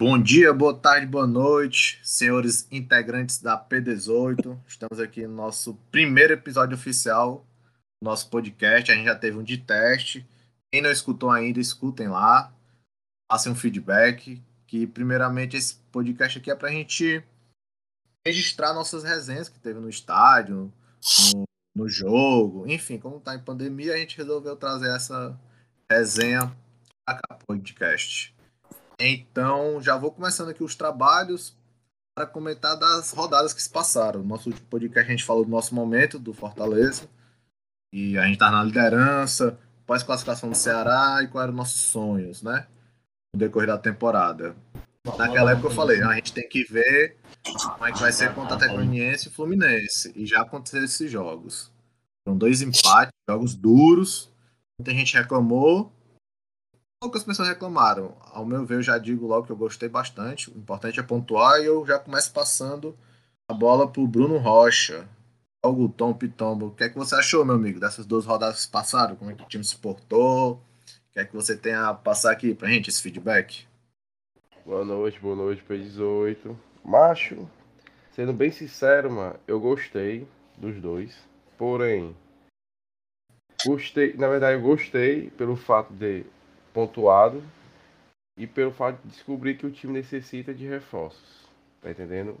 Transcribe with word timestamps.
Bom 0.00 0.18
dia, 0.18 0.50
boa 0.54 0.74
tarde, 0.74 1.04
boa 1.06 1.26
noite, 1.26 2.00
senhores 2.02 2.66
integrantes 2.72 3.38
da 3.38 3.62
P18. 3.62 4.58
Estamos 4.66 4.98
aqui 4.98 5.26
no 5.26 5.34
nosso 5.34 5.74
primeiro 5.92 6.32
episódio 6.32 6.74
oficial 6.74 7.44
do 8.00 8.06
nosso 8.08 8.30
podcast. 8.30 8.90
A 8.90 8.94
gente 8.94 9.04
já 9.04 9.14
teve 9.14 9.36
um 9.36 9.42
de 9.42 9.58
teste. 9.58 10.26
Quem 10.72 10.80
não 10.80 10.90
escutou 10.90 11.30
ainda, 11.30 11.60
escutem 11.60 12.08
lá. 12.08 12.50
Passem 13.30 13.52
um 13.52 13.54
feedback. 13.54 14.42
Que, 14.66 14.86
primeiramente, 14.86 15.58
esse 15.58 15.74
podcast 15.92 16.38
aqui 16.38 16.50
é 16.50 16.54
para 16.54 16.70
a 16.70 16.72
gente 16.72 17.22
registrar 18.26 18.72
nossas 18.72 19.04
resenhas 19.04 19.50
que 19.50 19.60
teve 19.60 19.80
no 19.80 19.90
estádio, 19.90 20.72
no, 21.34 21.44
no 21.76 21.88
jogo. 21.90 22.66
Enfim, 22.66 22.98
como 22.98 23.18
está 23.18 23.34
em 23.34 23.44
pandemia, 23.44 23.92
a 23.92 23.98
gente 23.98 24.16
resolveu 24.16 24.56
trazer 24.56 24.96
essa 24.96 25.38
resenha 25.92 26.56
para 27.04 27.20
o 27.32 27.44
podcast. 27.44 28.34
Então, 29.00 29.80
já 29.80 29.96
vou 29.96 30.12
começando 30.12 30.50
aqui 30.50 30.62
os 30.62 30.74
trabalhos 30.74 31.56
para 32.14 32.26
comentar 32.26 32.78
das 32.78 33.12
rodadas 33.12 33.54
que 33.54 33.62
se 33.62 33.70
passaram. 33.70 34.20
No 34.20 34.28
nosso 34.28 34.50
último 34.50 34.66
podcast 34.68 35.08
a 35.08 35.10
gente 35.10 35.24
falou 35.24 35.42
do 35.42 35.50
nosso 35.50 35.74
momento 35.74 36.18
do 36.18 36.34
Fortaleza. 36.34 37.08
E 37.94 38.18
a 38.18 38.24
gente 38.24 38.34
está 38.34 38.50
na 38.50 38.62
liderança, 38.62 39.58
pós-classificação 39.86 40.50
do 40.50 40.54
Ceará 40.54 41.22
e 41.22 41.28
quais 41.28 41.44
eram 41.44 41.56
nossos 41.56 41.80
sonhos, 41.80 42.42
né? 42.42 42.66
No 43.32 43.40
decorrer 43.40 43.68
da 43.68 43.78
temporada. 43.78 44.54
Naquela 45.16 45.52
época 45.52 45.68
eu 45.68 45.72
falei, 45.72 46.02
a 46.02 46.14
gente 46.16 46.34
tem 46.34 46.46
que 46.46 46.62
ver 46.64 47.16
como 47.42 47.86
é 47.86 47.92
que 47.92 48.00
vai 48.00 48.12
ser 48.12 48.34
contra 48.34 48.54
a 48.54 48.58
Teconiense 48.58 49.28
e 49.28 49.32
Fluminense. 49.32 50.12
E 50.14 50.26
já 50.26 50.42
aconteceram 50.42 50.84
esses 50.84 51.10
jogos. 51.10 51.72
Foram 52.22 52.36
dois 52.36 52.60
empates, 52.60 53.14
jogos 53.28 53.54
duros. 53.54 54.30
Muita 54.78 54.92
gente 54.92 55.16
reclamou, 55.16 55.90
poucas 57.00 57.24
pessoas 57.24 57.48
reclamaram. 57.48 58.14
Ao 58.30 58.44
meu 58.44 58.64
ver, 58.66 58.76
eu 58.76 58.82
já 58.82 58.98
digo 58.98 59.26
logo 59.26 59.46
que 59.46 59.52
eu 59.52 59.56
gostei 59.56 59.88
bastante. 59.88 60.50
O 60.50 60.58
importante 60.58 61.00
é 61.00 61.02
pontuar 61.02 61.58
e 61.58 61.64
eu 61.64 61.84
já 61.86 61.98
começo 61.98 62.30
passando 62.30 62.94
a 63.48 63.54
bola 63.54 63.90
pro 63.90 64.06
Bruno 64.06 64.36
Rocha. 64.36 65.08
O 65.64 65.88
Tom 65.88 66.12
Pitombo. 66.14 66.66
O 66.66 66.74
que 66.74 66.84
é 66.84 66.88
que 66.88 66.98
você 66.98 67.14
achou, 67.14 67.44
meu 67.44 67.54
amigo, 67.54 67.80
dessas 67.80 68.06
duas 68.06 68.26
rodadas 68.26 68.66
que 68.66 68.72
passaram? 68.72 69.16
Como 69.16 69.30
é 69.30 69.34
que 69.34 69.42
o 69.42 69.48
time 69.48 69.64
se 69.64 69.76
portou? 69.76 70.52
O 70.54 71.12
que 71.12 71.20
é 71.20 71.24
que 71.24 71.34
você 71.34 71.56
tem 71.56 71.74
a 71.74 71.92
passar 71.92 72.32
aqui 72.32 72.54
pra 72.54 72.68
gente, 72.68 72.88
esse 72.88 73.02
feedback? 73.02 73.66
Boa 74.64 74.84
noite, 74.84 75.18
boa 75.20 75.36
noite, 75.36 75.64
P18. 75.68 76.56
Macho, 76.84 77.48
sendo 78.14 78.32
bem 78.32 78.50
sincero, 78.50 79.10
mano, 79.10 79.36
eu 79.46 79.60
gostei 79.60 80.26
dos 80.56 80.80
dois. 80.80 81.14
Porém, 81.58 82.16
gostei, 83.66 84.14
na 84.14 84.28
verdade, 84.28 84.54
eu 84.54 84.62
gostei 84.62 85.28
pelo 85.30 85.56
fato 85.56 85.92
de 85.92 86.24
pontuado 86.72 87.42
e 88.36 88.46
pelo 88.46 88.72
fato 88.72 89.00
de 89.02 89.08
descobrir 89.08 89.56
que 89.56 89.66
o 89.66 89.70
time 89.70 89.92
necessita 89.92 90.54
de 90.54 90.66
reforços. 90.66 91.48
Tá 91.80 91.90
entendendo? 91.90 92.36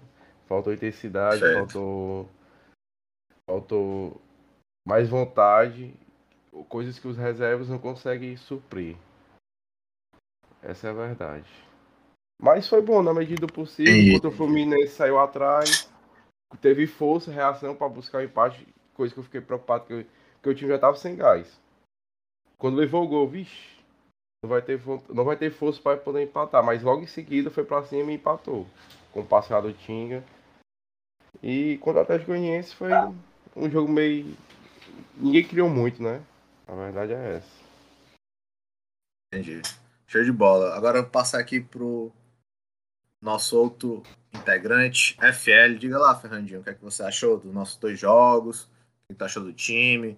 Faltou 0.46 0.72
intensidade, 0.72 1.40
certo. 1.40 1.58
faltou 1.58 2.28
faltou 3.46 4.20
mais 4.86 5.08
vontade, 5.08 5.92
coisas 6.68 6.98
que 6.98 7.08
os 7.08 7.16
reservas 7.16 7.68
não 7.68 7.78
conseguem 7.78 8.36
suprir. 8.36 8.96
Essa 10.62 10.88
é 10.88 10.90
a 10.90 10.94
verdade. 10.94 11.48
Mas 12.40 12.68
foi 12.68 12.80
bom 12.80 13.02
na 13.02 13.12
medida 13.12 13.46
do 13.46 13.52
possível. 13.52 13.92
E... 13.92 14.12
Contra 14.12 14.28
o 14.28 14.32
Fluminense 14.32 14.94
saiu 14.94 15.18
atrás, 15.18 15.90
teve 16.60 16.86
força, 16.86 17.30
reação 17.30 17.74
para 17.74 17.88
buscar 17.88 18.18
o 18.18 18.22
empate, 18.24 18.66
coisa 18.94 19.12
que 19.12 19.20
eu 19.20 19.24
fiquei 19.24 19.40
preocupado 19.40 19.84
que, 19.84 20.06
que 20.42 20.48
o 20.48 20.54
time 20.54 20.70
já 20.70 20.76
estava 20.76 20.96
sem 20.96 21.16
gás. 21.16 21.60
Quando 22.56 22.76
levou 22.76 23.04
o 23.04 23.08
gol, 23.08 23.28
vixe, 23.28 23.79
não 24.42 24.50
vai 24.50 24.62
ter, 24.62 24.80
não 25.08 25.24
vai 25.24 25.36
ter 25.36 25.50
força 25.50 25.80
para 25.80 25.96
poder 25.96 26.22
empatar. 26.22 26.64
Mas 26.64 26.82
logo 26.82 27.02
em 27.02 27.06
seguida 27.06 27.50
foi 27.50 27.64
para 27.64 27.84
cima 27.84 28.10
e 28.10 28.14
empatou. 28.14 28.66
Com 29.12 29.20
o 29.20 29.26
passado 29.26 29.68
do 29.68 29.74
Tinga. 29.78 30.24
E 31.42 31.78
contra 31.78 32.00
o 32.00 32.02
Atlético 32.02 32.30
Goianiense 32.30 32.74
foi 32.74 32.90
um 33.56 33.70
jogo 33.70 33.90
meio. 33.90 34.36
Ninguém 35.16 35.46
criou 35.46 35.68
muito, 35.68 36.02
né? 36.02 36.22
A 36.66 36.74
verdade 36.74 37.12
é 37.12 37.36
essa. 37.36 37.60
Entendi. 39.32 39.62
Show 40.06 40.24
de 40.24 40.32
bola. 40.32 40.74
Agora 40.74 40.98
eu 40.98 41.02
vou 41.02 41.10
passar 41.10 41.38
aqui 41.38 41.60
pro 41.60 42.12
nosso 43.22 43.56
outro 43.58 44.02
integrante, 44.32 45.16
FL. 45.20 45.78
Diga 45.78 45.98
lá, 45.98 46.14
Fernandinho, 46.18 46.60
o 46.60 46.64
que, 46.64 46.70
é 46.70 46.74
que 46.74 46.82
você 46.82 47.02
achou 47.02 47.38
dos 47.38 47.52
nossos 47.52 47.76
dois 47.76 47.98
jogos? 47.98 48.64
O 48.64 48.68
que 49.12 49.18
você 49.18 49.24
achou 49.24 49.44
do 49.44 49.52
time? 49.52 50.16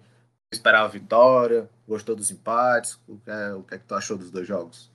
Esperava 0.53 0.85
a 0.85 0.87
vitória? 0.87 1.67
Gostou 1.87 2.15
dos 2.15 2.29
empates? 2.29 2.93
O 3.07 3.17
que, 3.17 3.31
é, 3.31 3.53
o 3.55 3.63
que 3.63 3.73
é 3.73 3.79
que 3.79 3.85
tu 3.85 3.95
achou 3.95 4.15
dos 4.15 4.29
dois 4.29 4.47
jogos? 4.47 4.91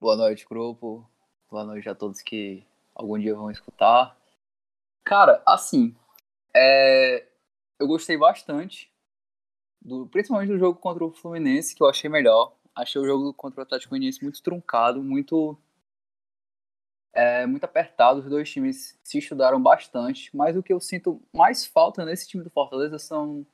Boa 0.00 0.16
noite, 0.16 0.44
grupo. 0.44 1.08
Boa 1.48 1.62
noite 1.64 1.88
a 1.88 1.94
todos 1.94 2.20
que 2.20 2.66
algum 2.96 3.16
dia 3.16 3.32
vão 3.32 3.48
escutar. 3.48 4.18
Cara, 5.04 5.40
assim, 5.46 5.94
é... 6.52 7.24
eu 7.78 7.86
gostei 7.86 8.16
bastante, 8.16 8.92
do... 9.80 10.08
principalmente 10.08 10.48
do 10.48 10.58
jogo 10.58 10.80
contra 10.80 11.04
o 11.04 11.12
Fluminense, 11.12 11.76
que 11.76 11.82
eu 11.82 11.88
achei 11.88 12.10
melhor. 12.10 12.56
Achei 12.74 13.00
o 13.00 13.06
jogo 13.06 13.32
contra 13.32 13.60
o 13.60 13.62
Atlético 13.62 13.90
Goianiense 13.90 14.20
muito 14.20 14.42
truncado, 14.42 15.00
muito 15.00 15.56
é, 17.12 17.46
muito 17.46 17.62
apertado. 17.62 18.18
Os 18.18 18.28
dois 18.28 18.50
times 18.50 18.98
se 19.04 19.18
estudaram 19.18 19.62
bastante, 19.62 20.36
mas 20.36 20.56
o 20.56 20.62
que 20.62 20.72
eu 20.72 20.80
sinto 20.80 21.22
mais 21.32 21.64
falta 21.64 22.04
nesse 22.04 22.26
time 22.28 22.42
do 22.42 22.50
Fortaleza 22.50 22.98
são 22.98 23.46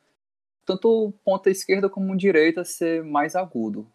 tanto 0.65 1.13
ponta 1.25 1.51
esquerda 1.51 1.89
como 1.89 2.17
direita 2.17 2.65
ser 2.65 3.03
mais 3.05 3.37
agudo. 3.37 3.87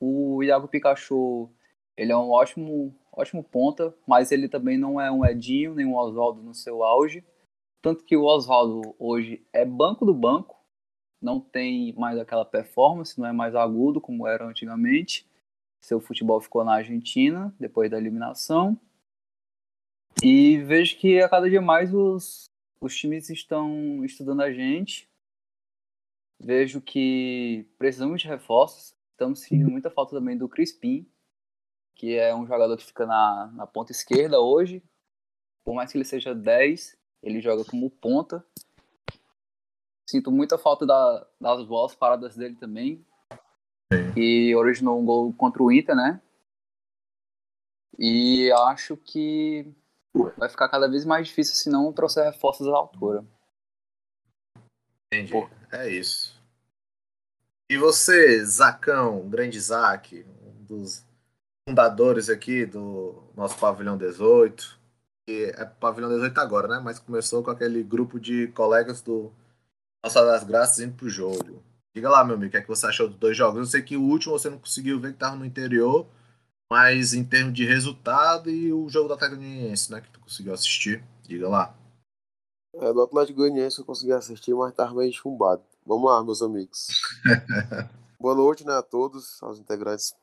O 0.00 0.42
Iago 0.42 0.68
Pikachu, 0.68 1.50
ele 1.96 2.12
é 2.12 2.16
um 2.16 2.30
ótimo, 2.30 2.94
ótimo 3.12 3.42
ponta, 3.42 3.94
mas 4.06 4.30
ele 4.30 4.48
também 4.48 4.76
não 4.76 5.00
é 5.00 5.10
um 5.10 5.24
Edinho 5.24 5.74
nem 5.74 5.86
um 5.86 5.96
Oswaldo 5.96 6.42
no 6.42 6.54
seu 6.54 6.82
auge. 6.82 7.24
Tanto 7.82 8.04
que 8.04 8.16
o 8.16 8.24
Oswaldo 8.24 8.94
hoje 8.98 9.44
é 9.52 9.64
banco 9.64 10.04
do 10.04 10.14
banco, 10.14 10.56
não 11.20 11.40
tem 11.40 11.92
mais 11.94 12.18
aquela 12.18 12.44
performance, 12.44 13.18
não 13.18 13.26
é 13.26 13.32
mais 13.32 13.54
agudo 13.54 14.00
como 14.00 14.26
era 14.26 14.44
antigamente. 14.44 15.26
Seu 15.80 16.00
futebol 16.00 16.40
ficou 16.40 16.64
na 16.64 16.74
Argentina 16.74 17.54
depois 17.58 17.90
da 17.90 17.98
eliminação. 17.98 18.78
E 20.22 20.58
vejo 20.58 20.96
que 20.98 21.20
a 21.20 21.28
cada 21.28 21.48
dia 21.48 21.60
mais 21.60 21.94
os, 21.94 22.46
os 22.80 22.96
times 22.96 23.30
estão 23.30 24.04
estudando 24.04 24.42
a 24.42 24.52
gente 24.52 25.07
vejo 26.38 26.80
que 26.80 27.66
precisamos 27.78 28.22
de 28.22 28.28
reforços. 28.28 28.94
Estamos 29.12 29.40
sentindo 29.40 29.70
muita 29.70 29.90
falta 29.90 30.14
também 30.14 30.36
do 30.36 30.48
Crispim, 30.48 31.06
que 31.94 32.14
é 32.16 32.34
um 32.34 32.46
jogador 32.46 32.76
que 32.76 32.86
fica 32.86 33.04
na, 33.04 33.50
na 33.52 33.66
ponta 33.66 33.92
esquerda 33.92 34.40
hoje. 34.40 34.82
Por 35.64 35.74
mais 35.74 35.90
que 35.90 35.98
ele 35.98 36.04
seja 36.04 36.34
10, 36.34 36.96
ele 37.22 37.40
joga 37.40 37.64
como 37.64 37.90
ponta. 37.90 38.44
Sinto 40.08 40.30
muita 40.30 40.56
falta 40.56 40.86
da, 40.86 41.26
das 41.40 41.64
bolas 41.66 41.94
paradas 41.94 42.36
dele 42.36 42.54
também. 42.54 43.04
E 44.16 44.54
originou 44.54 45.00
um 45.00 45.04
gol 45.04 45.32
contra 45.34 45.62
o 45.62 45.72
Inter, 45.72 45.96
né? 45.96 46.20
E 47.98 48.50
acho 48.52 48.96
que 48.96 49.74
vai 50.36 50.48
ficar 50.48 50.68
cada 50.68 50.88
vez 50.88 51.04
mais 51.04 51.26
difícil 51.26 51.56
se 51.56 51.68
não 51.68 51.92
trouxer 51.92 52.24
reforços 52.24 52.68
à 52.68 52.76
altura. 52.76 53.24
Entendi. 55.12 55.32
Pô. 55.32 55.48
É 55.72 55.88
isso. 55.88 56.38
E 57.70 57.76
você, 57.76 58.44
Zacão, 58.44 59.28
grande 59.28 59.60
Zac, 59.60 60.24
um 60.42 60.64
dos 60.64 61.04
fundadores 61.68 62.30
aqui 62.30 62.64
do 62.64 63.22
nosso 63.36 63.58
Pavilhão 63.58 63.98
18, 63.98 64.78
que 65.26 65.52
é 65.54 65.64
Pavilhão 65.64 66.08
18 66.08 66.38
agora, 66.38 66.68
né? 66.68 66.80
Mas 66.82 66.98
começou 66.98 67.42
com 67.42 67.50
aquele 67.50 67.82
grupo 67.82 68.18
de 68.18 68.48
colegas 68.48 69.02
do 69.02 69.30
Nossa 70.02 70.24
das 70.24 70.44
Graças 70.44 70.78
indo 70.78 70.94
pro 70.94 71.10
jogo. 71.10 71.62
Diga 71.94 72.08
lá, 72.08 72.24
meu 72.24 72.36
amigo, 72.36 72.48
o 72.48 72.50
que, 72.50 72.56
é 72.56 72.62
que 72.62 72.68
você 72.68 72.86
achou 72.86 73.08
dos 73.08 73.18
dois 73.18 73.36
jogos? 73.36 73.58
Eu 73.58 73.66
sei 73.66 73.82
que 73.82 73.96
o 73.96 74.02
último 74.02 74.38
você 74.38 74.48
não 74.48 74.58
conseguiu 74.58 74.98
ver 74.98 75.12
que 75.12 75.18
tava 75.18 75.36
no 75.36 75.44
interior, 75.44 76.06
mas 76.70 77.12
em 77.12 77.24
termos 77.24 77.52
de 77.52 77.66
resultado 77.66 78.48
e 78.50 78.72
o 78.72 78.88
jogo 78.88 79.08
da 79.08 79.14
Atlético 79.14 79.42
né, 79.92 80.00
que 80.00 80.10
tu 80.10 80.20
conseguiu 80.20 80.54
assistir, 80.54 81.04
diga 81.26 81.48
lá. 81.48 81.74
É, 82.74 82.92
do 82.92 83.02
Atlético 83.02 83.38
Goianiense 83.38 83.78
eu 83.78 83.84
consegui 83.84 84.12
assistir, 84.12 84.54
mas 84.54 84.70
estava 84.70 84.94
meio 84.94 85.12
chumbado. 85.12 85.62
Vamos 85.86 86.10
lá, 86.10 86.22
meus 86.22 86.42
amigos. 86.42 86.88
Boa 88.20 88.34
noite 88.34 88.64
né, 88.66 88.74
a 88.74 88.82
todos, 88.82 89.42
aos 89.42 89.58
integrantes, 89.58 90.14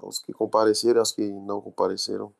aos 0.00 0.18
que 0.18 0.32
compareceram, 0.32 1.00
aos 1.00 1.12
que 1.12 1.30
não 1.30 1.60
compareceram. 1.60 2.34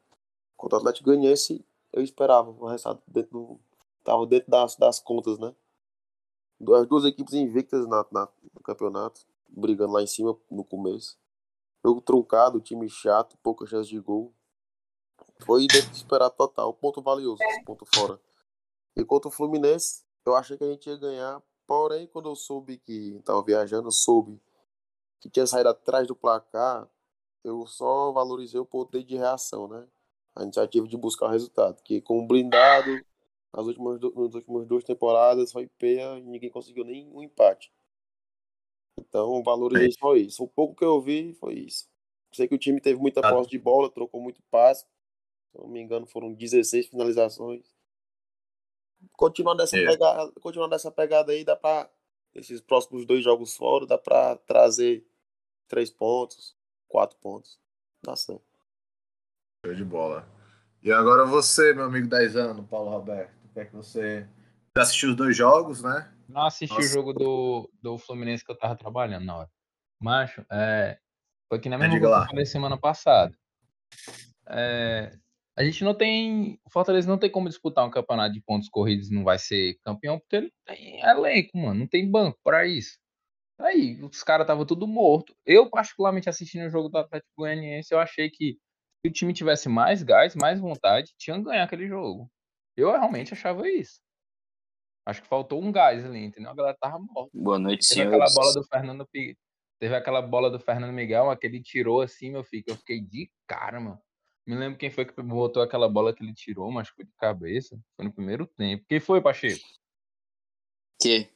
Contra 0.56 0.78
o 0.78 0.80
Atlético 0.80 1.06
Goianiense, 1.06 1.64
eu 1.92 2.02
esperava 2.02 2.50
o 2.50 2.66
resultado 2.66 3.02
dentro 3.06 3.60
do, 4.04 4.26
dentro 4.26 4.50
das, 4.50 4.76
das 4.76 4.98
contas, 4.98 5.38
né? 5.38 5.54
As 6.76 6.86
duas 6.86 7.04
equipes 7.04 7.34
invictas 7.34 7.86
na, 7.86 8.04
na, 8.10 8.28
no 8.54 8.60
campeonato, 8.62 9.20
brigando 9.48 9.92
lá 9.92 10.02
em 10.02 10.06
cima 10.06 10.36
no 10.50 10.64
começo. 10.64 11.18
Jogo 11.84 12.00
truncado, 12.00 12.60
time 12.60 12.88
chato, 12.88 13.36
pouca 13.42 13.66
chance 13.66 13.88
de 13.88 13.98
gol. 13.98 14.32
Foi 15.44 15.66
dentro 15.66 15.90
de 15.90 15.96
esperar 15.96 16.30
total, 16.30 16.72
ponto 16.74 17.02
valioso, 17.02 17.42
ponto 17.64 17.84
fora. 17.92 18.18
E 18.96 19.04
contra 19.04 19.28
o 19.28 19.32
Fluminense, 19.32 20.04
eu 20.26 20.34
achei 20.34 20.56
que 20.56 20.64
a 20.64 20.70
gente 20.70 20.88
ia 20.88 20.96
ganhar. 20.96 21.42
Porém, 21.66 22.06
quando 22.06 22.28
eu 22.28 22.36
soube 22.36 22.78
que 22.78 23.16
estava 23.16 23.42
viajando, 23.42 23.90
soube 23.90 24.40
que 25.20 25.30
tinha 25.30 25.46
saído 25.46 25.68
atrás 25.68 26.06
do 26.06 26.16
placar, 26.16 26.88
eu 27.44 27.66
só 27.66 28.12
valorizei 28.12 28.60
o 28.60 28.66
poder 28.66 29.04
de 29.04 29.16
reação, 29.16 29.68
né? 29.68 29.86
a 30.34 30.42
iniciativa 30.42 30.86
de 30.86 30.96
buscar 30.96 31.26
o 31.26 31.30
resultado. 31.30 31.82
Que 31.82 32.00
com 32.00 32.18
o 32.18 32.26
blindado, 32.26 33.00
nas 33.52 33.66
últimas, 33.66 34.00
nas 34.00 34.34
últimas 34.34 34.66
duas 34.66 34.84
temporadas 34.84 35.52
foi 35.52 35.66
peia 35.78 36.18
e 36.18 36.22
ninguém 36.22 36.50
conseguiu 36.50 36.84
nem 36.84 37.08
um 37.08 37.22
empate. 37.22 37.72
Então 38.98 39.42
valorizei 39.42 39.88
é. 39.88 39.92
só 39.92 40.14
isso. 40.16 40.42
O 40.42 40.48
pouco 40.48 40.74
que 40.74 40.84
eu 40.84 41.00
vi 41.00 41.34
foi 41.34 41.54
isso. 41.54 41.88
Sei 42.32 42.48
que 42.48 42.54
o 42.54 42.58
time 42.58 42.80
teve 42.80 42.98
muita 42.98 43.20
posse 43.20 43.50
de 43.50 43.58
bola, 43.58 43.90
trocou 43.90 44.20
muito 44.20 44.42
passe. 44.50 44.86
Se 45.50 45.58
não 45.58 45.68
me 45.68 45.80
engano, 45.80 46.06
foram 46.06 46.32
16 46.32 46.86
finalizações. 46.86 47.66
Continuando 49.12 49.58
dessa, 49.58 49.76
é. 49.76 49.86
pegada, 49.86 50.32
continuando 50.40 50.70
dessa 50.70 50.90
pegada 50.90 51.32
aí, 51.32 51.44
dá 51.44 51.56
pra. 51.56 51.90
Esses 52.34 52.62
próximos 52.62 53.04
dois 53.04 53.22
jogos 53.22 53.54
fora, 53.54 53.86
dá 53.86 53.98
pra 53.98 54.36
trazer 54.36 55.06
três 55.68 55.90
pontos, 55.90 56.56
quatro 56.88 57.18
pontos. 57.18 57.60
Dá 58.02 58.16
certo. 58.16 58.42
Show 59.64 59.74
de 59.74 59.84
bola. 59.84 60.26
E 60.82 60.90
agora 60.90 61.24
você, 61.24 61.72
meu 61.72 61.84
amigo 61.84 62.08
10 62.08 62.36
anos, 62.36 62.66
Paulo 62.68 62.90
Roberto. 62.90 63.32
O 63.44 63.52
que 63.52 63.60
é 63.60 63.64
que 63.66 63.76
você. 63.76 64.26
Já 64.74 64.82
assistiu 64.82 65.10
os 65.10 65.16
dois 65.16 65.36
jogos, 65.36 65.82
né? 65.82 66.12
Não 66.28 66.46
assisti 66.46 66.74
Nossa. 66.74 66.88
o 66.88 66.90
jogo 66.90 67.12
do, 67.12 67.70
do 67.80 67.98
Fluminense 67.98 68.44
que 68.44 68.50
eu 68.50 68.58
tava 68.58 68.74
trabalhando 68.74 69.24
na 69.24 69.36
hora. 69.36 69.50
Macho, 70.00 70.44
é, 70.50 70.98
foi 71.48 71.58
aqui 71.58 71.68
na 71.68 71.78
mesma 71.78 71.98
que 71.98 72.04
eu 72.04 72.10
falei 72.10 72.46
semana 72.46 72.76
passada. 72.76 73.36
É, 74.48 75.16
a 75.56 75.64
gente 75.64 75.84
não 75.84 75.94
tem. 75.94 76.58
O 76.64 76.70
Fortaleza 76.70 77.08
não 77.08 77.18
tem 77.18 77.30
como 77.30 77.48
disputar 77.48 77.86
um 77.86 77.90
campeonato 77.90 78.32
de 78.32 78.40
pontos 78.40 78.68
corridos, 78.68 79.10
não 79.10 79.24
vai 79.24 79.38
ser 79.38 79.78
campeão, 79.84 80.18
porque 80.18 80.36
ele 80.36 80.52
tem 80.66 81.00
elenco, 81.00 81.56
mano. 81.58 81.80
Não 81.80 81.86
tem 81.86 82.10
banco 82.10 82.38
para 82.42 82.66
isso. 82.66 82.98
Aí, 83.58 84.02
os 84.02 84.22
caras 84.22 84.44
estavam 84.44 84.64
tudo 84.66 84.86
morto. 84.86 85.34
Eu, 85.46 85.68
particularmente, 85.70 86.28
assistindo 86.28 86.66
o 86.66 86.70
jogo 86.70 86.88
do 86.88 86.98
Atlético 86.98 87.30
Goianiense, 87.36 87.92
eu 87.92 88.00
achei 88.00 88.28
que 88.30 88.56
se 89.04 89.08
o 89.08 89.12
time 89.12 89.32
tivesse 89.32 89.68
mais 89.68 90.02
gás, 90.02 90.34
mais 90.34 90.58
vontade, 90.58 91.12
tinha 91.18 91.36
que 91.36 91.44
ganhar 91.44 91.64
aquele 91.64 91.86
jogo. 91.86 92.30
Eu 92.76 92.90
realmente 92.90 93.34
achava 93.34 93.68
isso. 93.68 94.00
Acho 95.06 95.22
que 95.22 95.28
faltou 95.28 95.60
um 95.62 95.70
gás 95.70 96.04
ali, 96.04 96.24
entendeu? 96.24 96.50
A 96.50 96.54
galera 96.54 96.76
tava 96.80 96.98
morta. 96.98 97.30
Boa 97.34 97.58
noite, 97.58 97.88
Teve 97.88 98.02
senhores. 98.02 98.14
aquela 98.14 98.34
bola 98.34 98.54
do 98.54 98.64
Fernando 98.64 99.08
Teve 99.80 99.96
aquela 99.96 100.22
bola 100.22 100.50
do 100.50 100.60
Fernando 100.60 100.92
Miguel, 100.92 101.30
aquele 101.30 101.60
tirou 101.60 102.00
assim, 102.00 102.30
meu 102.30 102.44
filho, 102.44 102.62
que 102.64 102.70
eu 102.70 102.76
fiquei 102.76 103.00
de 103.00 103.28
cara, 103.48 103.80
mano. 103.80 104.00
Me 104.46 104.56
lembro 104.56 104.78
quem 104.78 104.90
foi 104.90 105.04
que 105.04 105.22
botou 105.22 105.62
aquela 105.62 105.88
bola 105.88 106.14
que 106.14 106.22
ele 106.22 106.34
tirou, 106.34 106.70
mas 106.70 106.88
foi 106.88 107.04
de 107.04 107.12
cabeça. 107.12 107.78
Foi 107.96 108.04
no 108.04 108.12
primeiro 108.12 108.46
tempo. 108.46 108.84
Quem 108.88 108.98
foi, 108.98 109.20
Pacheco? 109.20 109.64
Que? 111.00 111.30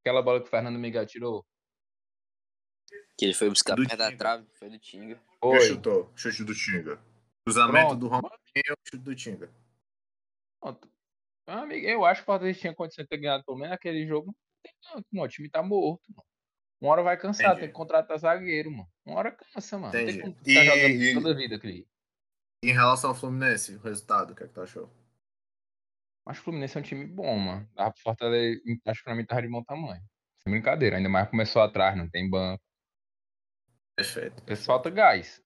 Aquela 0.00 0.22
bola 0.22 0.40
que 0.40 0.46
o 0.46 0.50
Fernando 0.50 0.78
Miguel 0.78 1.06
tirou. 1.06 1.46
Que 3.16 3.26
ele 3.26 3.34
foi 3.34 3.48
buscar 3.48 3.76
perto 3.76 3.96
da 3.96 4.16
trave, 4.16 4.46
foi 4.54 4.70
do 4.70 4.78
Tinga. 4.78 5.20
Foi. 5.40 5.58
Quem 5.58 5.68
chutou? 5.68 6.10
Chute 6.16 6.42
do 6.42 6.54
Tinga. 6.54 7.00
Cruzamento 7.44 7.94
do 7.94 8.08
Romarinho, 8.08 8.76
chute 8.84 9.04
do 9.04 9.14
Tinga. 9.14 9.52
Pronto. 10.60 10.90
Amigo, 11.46 11.86
eu 11.86 12.04
acho 12.04 12.20
que 12.20 12.24
o 12.24 12.26
Fortaleza 12.26 12.60
tinha 12.60 12.74
condição 12.74 13.04
de 13.04 13.08
ter 13.08 13.18
ganhado 13.18 13.44
pelo 13.44 13.58
menos 13.58 13.74
aquele 13.74 14.06
jogo. 14.06 14.34
Não, 15.12 15.24
o 15.24 15.28
time 15.28 15.48
tá 15.48 15.62
morto, 15.62 16.02
mano. 16.08 16.26
Uma 16.80 16.92
hora 16.92 17.02
vai 17.02 17.16
cansar, 17.16 17.46
Entendi. 17.46 17.60
tem 17.60 17.68
que 17.68 17.74
contratar 17.74 18.18
zagueiro, 18.18 18.70
mano. 18.70 18.88
Uma 19.04 19.18
hora 19.18 19.32
cansa, 19.32 19.78
mano. 19.78 19.94
Entendi. 19.94 20.22
Tem 20.22 20.32
que 20.32 20.44
ficar 20.44 20.64
jogando 20.64 21.14
toda 21.14 21.30
a 21.30 21.34
vida 21.34 21.56
aqui. 21.56 21.86
Em 22.62 22.72
relação 22.72 23.10
ao 23.10 23.16
Fluminense, 23.16 23.74
o 23.76 23.80
resultado, 23.80 24.32
o 24.32 24.36
que 24.36 24.42
é 24.42 24.46
que 24.46 24.52
tu 24.52 24.60
achou? 24.60 24.90
Acho 26.26 26.40
que 26.40 26.42
o 26.42 26.44
Fluminense 26.44 26.76
é 26.76 26.80
um 26.80 26.84
time 26.84 27.06
bom, 27.06 27.38
mano. 27.38 27.68
Pra 27.74 27.92
Fortaleza, 28.02 28.60
acho 28.86 29.00
que 29.00 29.04
pra 29.04 29.14
mim 29.14 29.24
tá 29.24 29.40
de 29.40 29.48
bom 29.48 29.64
tamanho. 29.64 30.02
Sem 30.42 30.52
brincadeira, 30.52 30.98
ainda 30.98 31.08
mais 31.08 31.28
começou 31.30 31.62
atrás, 31.62 31.96
não 31.96 32.08
tem 32.08 32.28
banco. 32.28 32.62
Perfeito. 33.96 34.56
Falta 34.56 34.90
gás. 34.90 35.42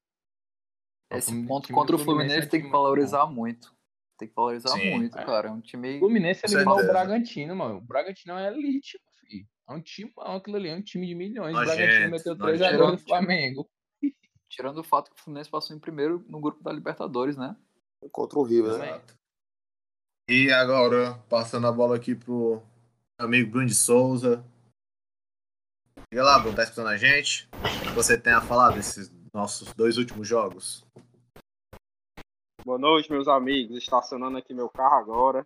Esse 1.11 1.47
ponto 1.47 1.73
contra 1.73 1.95
o 1.95 1.99
Fluminense, 1.99 2.47
é 2.47 2.51
tem 2.51 2.63
que 2.63 2.69
valorizar 2.69 3.27
muito. 3.27 3.73
Tem 4.19 4.29
que 4.29 4.35
valorizar 4.35 4.71
Sim, 4.71 4.91
muito, 4.91 5.17
é. 5.17 5.25
cara. 5.25 5.49
É 5.49 5.51
um 5.53 5.61
time. 5.61 5.97
O 5.97 6.01
Fluminense 6.01 6.43
eliminou 6.45 6.81
o 6.81 6.87
Bragantino, 6.87 7.55
mano. 7.55 7.77
O 7.77 7.81
Bragantino 7.81 8.37
é 8.37 8.49
elite, 8.49 8.99
filho. 9.21 9.47
É 9.69 9.73
um 9.73 9.81
time, 9.81 10.13
aquilo 10.19 10.57
ali 10.57 10.69
é 10.69 10.75
um 10.75 10.83
time 10.83 11.07
de 11.07 11.15
milhões. 11.15 11.57
o 11.57 11.61
Bragantino 11.61 12.11
meteu 12.11 12.37
3 12.37 12.63
a 12.63 12.73
2 12.73 12.93
no 12.93 12.99
Flamengo. 12.99 13.71
Tirando 14.55 14.79
o 14.79 14.85
fato 14.85 15.11
que 15.11 15.17
o 15.17 15.25
Fluminense 15.25 15.51
passou 15.51 15.75
em 15.75 15.81
primeiro 15.81 16.25
no 16.29 16.41
grupo 16.41 16.63
da 16.63 16.71
Libertadores, 16.71 17.37
né? 17.37 17.57
Contra 18.13 18.39
o 18.39 18.45
River, 18.45 18.79
né? 18.79 19.03
E 20.29 20.53
agora, 20.53 21.15
passando 21.29 21.67
a 21.67 21.73
bola 21.73 21.97
aqui 21.97 22.15
pro 22.15 22.63
amigo 23.19 23.51
Bruno 23.51 23.67
de 23.67 23.75
Souza. 23.75 24.45
Diga 26.09 26.23
lá, 26.23 26.39
Bruno, 26.39 26.55
tá 26.55 26.63
escutando 26.63 26.87
a 26.87 26.97
gente? 26.97 27.49
O 27.53 27.89
que 27.89 27.95
você 27.97 28.17
tem 28.17 28.33
a 28.33 28.41
falar 28.41 28.71
desses 28.71 29.13
nossos 29.35 29.75
dois 29.75 29.99
últimos 29.99 30.29
jogos? 30.29 30.87
Boa 32.65 32.79
noite, 32.79 33.11
meus 33.11 33.27
amigos. 33.27 33.77
Estacionando 33.77 34.39
aqui 34.39 34.55
meu 34.55 34.69
carro 34.69 34.95
agora. 34.95 35.45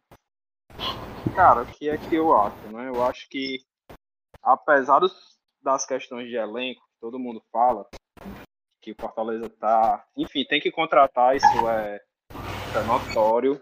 Cara, 1.35 1.63
o 1.63 1.67
que 1.67 1.89
é 1.89 1.97
que 1.97 2.15
eu 2.15 2.37
acho, 2.37 2.69
né? 2.73 2.89
Eu 2.89 3.03
acho 3.03 3.27
que 3.31 3.65
apesar 4.43 4.99
dos, 4.99 5.39
das 5.63 5.87
questões 5.87 6.29
de 6.29 6.37
elenco, 6.37 6.87
todo 7.01 7.19
mundo 7.19 7.43
fala 7.51 7.89
que 8.89 8.93
o 8.93 8.97
Fortaleza 9.01 9.51
tá. 9.61 10.05
Enfim, 10.17 10.45
tem 10.45 10.61
que 10.61 10.71
contratar, 10.71 11.37
isso 11.37 11.69
é, 11.69 12.01
é 12.75 12.83
notório. 12.87 13.61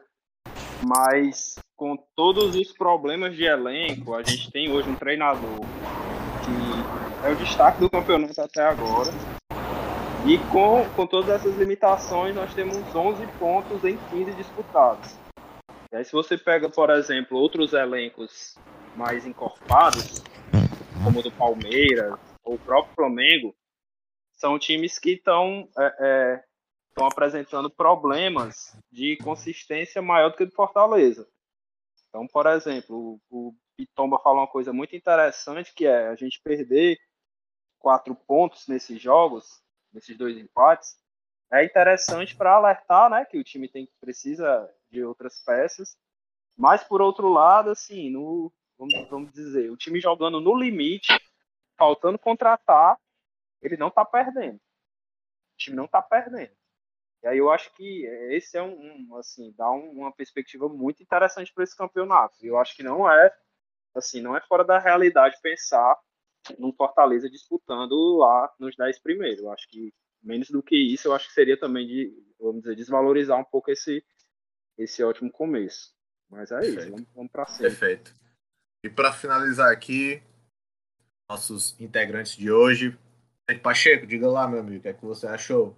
Mas 0.86 1.56
com 1.74 1.96
todos 2.14 2.54
os 2.54 2.72
problemas 2.72 3.34
de 3.34 3.44
elenco, 3.44 4.14
a 4.14 4.22
gente 4.22 4.50
tem 4.52 4.70
hoje 4.70 4.88
um 4.88 4.94
treinador 4.94 5.60
que 6.44 7.26
é 7.26 7.32
o 7.32 7.36
destaque 7.36 7.80
do 7.80 7.90
campeonato 7.90 8.40
até 8.40 8.62
agora. 8.62 9.10
E 10.26 10.38
com, 10.50 10.84
com 10.94 11.06
todas 11.06 11.30
essas 11.30 11.56
limitações, 11.56 12.34
nós 12.34 12.52
temos 12.54 12.76
11 12.94 13.26
pontos 13.38 13.84
em 13.84 13.96
15 14.10 14.32
disputados. 14.32 15.16
E 15.92 15.96
aí, 15.96 16.04
se 16.04 16.12
você 16.12 16.36
pega, 16.36 16.68
por 16.68 16.90
exemplo, 16.90 17.38
outros 17.38 17.72
elencos 17.72 18.56
mais 18.96 19.26
encorpados, 19.26 20.22
como 21.02 21.20
o 21.20 21.22
do 21.22 21.30
Palmeiras 21.32 22.14
ou 22.44 22.54
o 22.54 22.58
próprio 22.58 22.94
Flamengo, 22.94 23.54
são 24.36 24.58
times 24.58 24.98
que 24.98 25.12
estão 25.12 25.68
é, 25.78 25.96
é, 26.00 26.44
apresentando 27.04 27.70
problemas 27.70 28.78
de 28.92 29.16
consistência 29.18 30.00
maior 30.00 30.30
do 30.30 30.36
que 30.36 30.44
o 30.44 30.46
do 30.46 30.52
Fortaleza. 30.52 31.28
Então, 32.08 32.26
por 32.26 32.46
exemplo, 32.46 33.20
o, 33.28 33.48
o 33.48 33.54
Pitomba 33.76 34.18
falou 34.18 34.40
uma 34.40 34.46
coisa 34.46 34.72
muito 34.72 34.94
interessante, 34.94 35.74
que 35.74 35.86
é 35.86 36.08
a 36.08 36.14
gente 36.14 36.40
perder 36.42 36.98
quatro 37.78 38.14
pontos 38.14 38.66
nesses 38.68 39.00
jogos, 39.00 39.62
nesses 39.92 40.16
dois 40.16 40.36
empates, 40.36 40.96
é 41.52 41.64
interessante 41.64 42.34
para 42.34 42.54
alertar, 42.54 43.08
né, 43.08 43.24
que 43.24 43.38
o 43.38 43.44
time 43.44 43.68
tem 43.68 43.88
precisa 44.00 44.68
de 44.90 45.04
outras 45.04 45.42
peças. 45.44 45.96
Mas 46.56 46.82
por 46.82 47.00
outro 47.00 47.28
lado, 47.28 47.70
assim, 47.70 48.10
no, 48.10 48.52
vamos, 48.78 49.08
vamos 49.08 49.32
dizer, 49.32 49.70
o 49.70 49.76
time 49.76 50.00
jogando 50.00 50.40
no 50.40 50.58
limite, 50.58 51.12
faltando 51.76 52.18
contratar, 52.18 52.98
ele 53.62 53.76
não 53.76 53.88
está 53.88 54.04
perdendo. 54.04 54.56
O 54.56 55.56
time 55.56 55.76
não 55.76 55.86
está 55.86 56.02
perdendo. 56.02 56.52
E 57.22 57.28
aí 57.28 57.38
eu 57.38 57.50
acho 57.50 57.72
que 57.74 58.04
esse 58.30 58.56
é 58.56 58.62
um, 58.62 59.08
um 59.10 59.16
assim, 59.16 59.52
dá 59.56 59.70
um, 59.70 59.90
uma 59.90 60.12
perspectiva 60.12 60.68
muito 60.68 61.02
interessante 61.02 61.52
para 61.52 61.64
esse 61.64 61.76
campeonato. 61.76 62.34
Eu 62.42 62.58
acho 62.58 62.76
que 62.76 62.82
não 62.82 63.10
é, 63.10 63.34
assim, 63.94 64.20
não 64.20 64.36
é 64.36 64.40
fora 64.42 64.64
da 64.64 64.78
realidade 64.78 65.40
pensar 65.42 65.98
num 66.58 66.72
Fortaleza 66.72 67.28
disputando 67.28 68.18
lá 68.18 68.52
nos 68.58 68.76
10 68.76 68.98
primeiros. 69.00 69.40
Eu 69.40 69.50
acho 69.50 69.68
que 69.68 69.92
menos 70.22 70.50
do 70.50 70.62
que 70.62 70.76
isso, 70.76 71.08
eu 71.08 71.14
acho 71.14 71.28
que 71.28 71.34
seria 71.34 71.58
também 71.58 71.86
de, 71.86 72.12
vamos 72.38 72.62
dizer, 72.62 72.76
desvalorizar 72.76 73.38
um 73.38 73.44
pouco 73.44 73.70
esse 73.70 74.04
esse 74.78 75.02
ótimo 75.02 75.30
começo. 75.30 75.94
Mas 76.28 76.50
é 76.50 76.60
Perfeito. 76.60 76.80
isso, 76.80 76.90
vamos, 76.90 77.08
vamos 77.14 77.32
para 77.32 77.46
cima. 77.46 77.68
Perfeito. 77.68 78.14
E 78.84 78.90
para 78.90 79.12
finalizar 79.12 79.72
aqui, 79.72 80.22
nossos 81.30 81.78
integrantes 81.80 82.36
de 82.36 82.50
hoje. 82.50 82.96
Pacheco, 83.62 84.06
diga 84.06 84.28
lá, 84.28 84.48
meu 84.48 84.60
amigo, 84.60 84.78
o 84.78 84.80
que 84.80 84.88
é 84.88 84.92
que 84.92 85.04
você 85.04 85.26
achou 85.26 85.76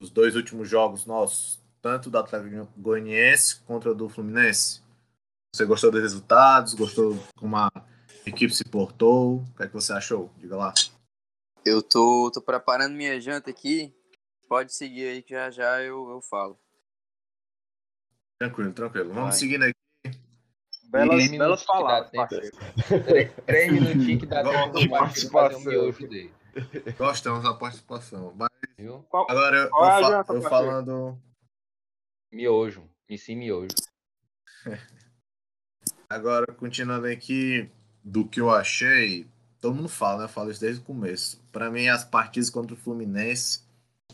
dos 0.00 0.10
dois 0.10 0.34
últimos 0.34 0.68
jogos 0.68 1.06
nossos, 1.06 1.60
tanto 1.80 2.10
do 2.10 2.18
Atlético 2.18 2.68
Goianiense 2.76 3.60
contra 3.60 3.94
do 3.94 4.08
Fluminense? 4.08 4.80
Você 5.54 5.64
gostou 5.64 5.90
dos 5.90 6.02
resultados? 6.02 6.74
Gostou 6.74 7.16
como 7.36 7.56
a 7.56 7.70
equipe 8.26 8.52
se 8.52 8.64
portou? 8.64 9.36
O 9.36 9.54
que 9.56 9.62
é 9.62 9.68
que 9.68 9.72
você 9.72 9.92
achou? 9.92 10.30
Diga 10.36 10.56
lá. 10.56 10.74
Eu 11.64 11.80
tô, 11.80 12.30
tô 12.32 12.42
preparando 12.42 12.94
minha 12.94 13.20
janta 13.20 13.50
aqui. 13.50 13.94
Pode 14.48 14.74
seguir 14.74 15.08
aí 15.08 15.22
que 15.22 15.32
já 15.32 15.50
já 15.50 15.82
eu, 15.82 16.10
eu 16.10 16.20
falo. 16.20 16.58
Tranquilo, 18.38 18.72
tranquilo. 18.72 19.08
Vamos 19.08 19.30
Vai. 19.30 19.38
seguindo 19.38 19.62
aqui. 19.62 19.74
Belas, 20.88 21.28
belas 21.28 21.64
palavras, 21.64 22.10
Três 23.44 23.72
minutinhos 23.72 24.20
que 24.20 24.26
dá 24.26 24.44
tempo 24.44 24.78
do 24.78 24.88
Márcio 24.88 25.30
fazer 25.30 25.56
um 25.56 25.60
miojo 25.60 26.08
dele. 26.08 26.35
Gostamos 26.98 27.44
da 27.44 27.54
participação. 27.54 28.32
Mas 28.36 28.50
qual, 29.08 29.26
agora 29.30 29.68
qual 29.68 30.00
eu, 30.00 30.16
é 30.16 30.24
eu, 30.28 30.34
eu 30.36 30.42
falando. 30.42 31.18
Miojo. 32.32 32.88
E 33.08 33.16
sim, 33.16 33.36
miojo. 33.36 33.74
Agora, 36.08 36.46
continuando 36.54 37.06
aqui 37.08 37.68
do 38.02 38.26
que 38.26 38.40
eu 38.40 38.48
achei, 38.50 39.28
todo 39.60 39.74
mundo 39.74 39.88
fala, 39.88 40.18
né? 40.18 40.24
Eu 40.24 40.28
falo 40.28 40.50
isso 40.50 40.60
desde 40.60 40.80
o 40.80 40.84
começo. 40.84 41.42
Para 41.50 41.68
mim, 41.68 41.88
as 41.88 42.04
partidas 42.04 42.48
contra 42.48 42.74
o 42.74 42.78
Fluminense 42.78 43.64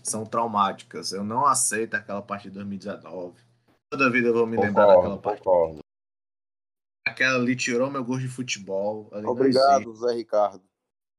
são 0.02 0.24
traumáticas. 0.24 1.12
Eu 1.12 1.22
não 1.22 1.46
aceito 1.46 1.94
aquela 1.94 2.22
partida 2.22 2.52
de 2.52 2.58
2019. 2.60 3.34
Toda 3.90 4.10
vida 4.10 4.28
eu 4.28 4.34
vou 4.34 4.46
me 4.46 4.56
concordo, 4.56 4.78
lembrar 4.78 4.94
daquela 4.94 5.18
partida. 5.18 5.44
Concordo. 5.44 5.80
Aquela 7.06 7.38
ali 7.38 7.54
tirou 7.54 7.90
meu 7.90 8.02
gosto 8.02 8.22
de 8.22 8.28
futebol. 8.28 9.10
Obrigado, 9.12 9.94
Zé 9.94 10.14
Ricardo. 10.14 10.62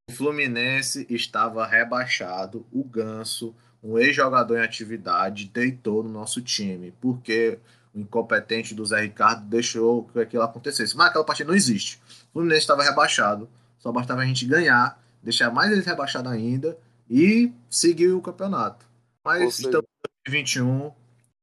O 0.09 0.13
Fluminense 0.13 1.05
estava 1.09 1.65
rebaixado. 1.65 2.65
O 2.71 2.83
Ganso, 2.83 3.55
um 3.81 3.97
ex-jogador 3.97 4.57
em 4.57 4.63
atividade, 4.63 5.49
deitou 5.53 6.03
no 6.03 6.09
nosso 6.09 6.41
time. 6.41 6.93
Porque 6.99 7.59
o 7.93 7.99
incompetente 7.99 8.75
do 8.75 8.85
Zé 8.85 9.01
Ricardo 9.01 9.45
deixou 9.45 10.05
que 10.05 10.19
aquilo 10.19 10.43
acontecesse. 10.43 10.95
Mas 10.95 11.07
aquela 11.07 11.23
partida 11.23 11.47
não 11.49 11.55
existe. 11.55 12.01
O 12.29 12.33
Fluminense 12.33 12.61
estava 12.61 12.83
rebaixado. 12.83 13.49
Só 13.79 13.91
bastava 13.91 14.21
a 14.21 14.25
gente 14.25 14.45
ganhar, 14.45 15.01
deixar 15.21 15.51
mais 15.51 15.71
eles 15.71 15.85
rebaixados 15.85 16.31
ainda 16.31 16.77
e 17.09 17.51
seguir 17.69 18.11
o 18.11 18.21
campeonato. 18.21 18.85
Mas 19.23 19.59
estamos 19.59 19.85
em 19.85 20.31
2021. 20.31 20.91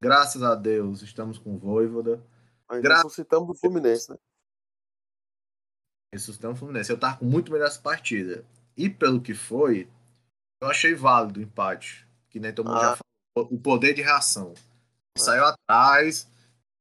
Graças 0.00 0.42
a 0.42 0.54
Deus, 0.54 1.02
estamos 1.02 1.38
com 1.38 1.54
o 1.54 1.58
Voivoda. 1.58 2.20
Ainda 2.68 2.82
Gra 2.82 2.96
ressuscitamos 2.96 3.50
o 3.50 3.54
Fluminense, 3.54 4.10
né? 4.10 4.16
Ressuscitamos 6.12 6.56
o 6.56 6.60
Fluminense. 6.60 6.90
Eu 6.90 6.98
tava 6.98 7.16
com 7.18 7.24
muito 7.24 7.52
melhor 7.52 7.66
essa 7.66 7.80
partida. 7.80 8.44
E 8.76 8.88
pelo 8.88 9.20
que 9.20 9.34
foi, 9.34 9.88
eu 10.60 10.68
achei 10.68 10.94
válido 10.94 11.40
o 11.40 11.42
empate. 11.42 12.06
Que 12.28 12.40
nem 12.40 12.52
todo 12.52 12.66
mundo 12.68 12.78
ah. 12.78 12.80
já 12.80 12.98
falou. 13.34 13.52
O 13.52 13.58
poder 13.58 13.94
de 13.94 14.02
reação. 14.02 14.54
É. 15.16 15.20
Saiu 15.20 15.44
atrás, 15.44 16.28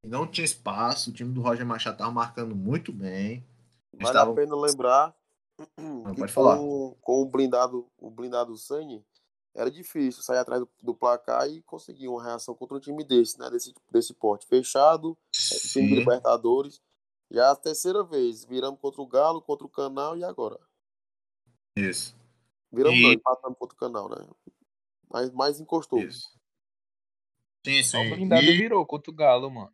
não 0.06 0.26
tinha 0.26 0.46
espaço. 0.46 1.10
O 1.10 1.14
time 1.14 1.32
do 1.32 1.42
Roger 1.42 1.66
Machado 1.66 1.98
tava 1.98 2.12
marcando 2.12 2.56
muito 2.56 2.92
bem. 2.92 3.44
Vale 3.94 4.06
estavam... 4.06 4.34
a 4.34 4.36
pena 4.36 4.56
lembrar 4.56 5.16
não, 5.78 6.16
pode 6.16 6.32
falar. 6.32 6.58
Com, 6.58 6.96
com 7.02 7.22
o 7.22 7.26
blindado, 7.26 7.88
o 7.98 8.10
blindado 8.10 8.56
Sani, 8.58 9.04
era 9.54 9.70
difícil 9.70 10.22
sair 10.22 10.38
atrás 10.38 10.62
do, 10.62 10.70
do, 10.82 10.94
placar 10.94 11.48
e 11.50 11.62
conseguir 11.64 12.08
uma 12.08 12.24
reação 12.24 12.56
contra 12.56 12.78
um 12.78 12.80
time 12.80 13.04
desse, 13.04 13.38
né? 13.40 13.50
Desse, 13.50 13.74
desse 13.92 14.14
porte 14.14 14.46
fechado, 14.46 15.18
Sim. 15.34 15.82
time 15.82 15.88
de 15.90 15.96
Libertadores. 15.96 16.82
Já 17.32 17.52
a 17.52 17.56
terceira 17.56 18.04
vez, 18.04 18.44
viramos 18.46 18.80
contra 18.80 19.02
o 19.02 19.08
Galo, 19.08 19.42
contra 19.42 19.66
o 19.66 19.70
Canal 19.70 20.18
e 20.18 20.24
agora. 20.24 20.60
Isso. 21.76 22.18
Viramos 22.72 23.00
e... 23.00 23.04
não, 23.04 23.12
empatamos 23.12 23.58
contra 23.58 23.76
o 23.76 23.80
Canal, 23.80 24.10
né? 24.10 24.28
Mas 25.10 25.32
mais 25.32 25.60
encostou. 25.60 26.00
Isso. 26.00 26.28
Sim, 27.66 27.84
sim. 27.84 27.98
O 27.98 28.16
blindado 28.16 28.46
e... 28.46 28.58
virou 28.58 28.86
contra 28.86 29.12
o 29.12 29.14
Galo, 29.14 29.50
mano. 29.50 29.74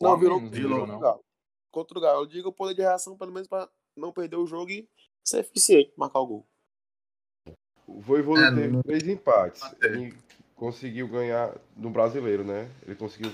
Não, 0.00 0.10
não 0.10 0.18
virou, 0.18 0.40
virou, 0.40 0.80
contra 0.80 0.96
o 0.96 1.00
Galo. 1.00 1.24
Contra 1.70 1.98
o 1.98 2.00
Galo. 2.00 2.22
Eu 2.22 2.26
digo 2.26 2.48
o 2.48 2.52
poder 2.52 2.74
de 2.74 2.82
reação, 2.82 3.16
pelo 3.16 3.32
menos, 3.32 3.48
para 3.48 3.68
não 3.96 4.12
perder 4.12 4.36
o 4.36 4.46
jogo 4.46 4.70
e 4.70 4.88
ser 5.24 5.40
eficiente, 5.40 5.92
marcar 5.96 6.20
o 6.20 6.26
gol. 6.26 6.46
O 7.86 8.00
Voivoda 8.00 8.46
é, 8.46 8.54
teve 8.54 8.82
três 8.82 9.08
empates. 9.08 9.62
Ele 9.82 10.14
conseguiu 10.54 11.08
ganhar 11.08 11.58
no 11.76 11.90
brasileiro, 11.90 12.44
né? 12.44 12.70
Ele 12.82 12.94
conseguiu. 12.94 13.30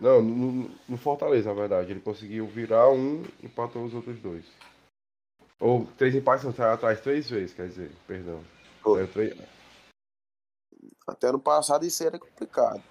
Não, 0.00 0.20
no, 0.20 0.70
no, 0.88 0.96
Fortaleza, 0.96 1.48
na 1.48 1.54
verdade. 1.54 1.90
Ele 1.90 2.00
conseguiu 2.00 2.46
virar 2.46 2.90
um 2.90 3.22
e 3.42 3.46
empatou 3.46 3.84
os 3.84 3.94
outros 3.94 4.18
dois. 4.20 4.44
Ou 5.60 5.86
três 5.96 6.14
empates, 6.14 6.44
não, 6.44 6.52
saiu 6.52 6.72
atrás 6.72 7.00
três 7.00 7.30
vezes, 7.30 7.54
quer 7.54 7.68
dizer, 7.68 7.90
perdão. 8.06 8.42
Três... 9.12 9.34
Até 11.06 11.32
no 11.32 11.38
passado 11.38 11.86
isso 11.86 12.02
era 12.04 12.18
complicado. 12.18 12.82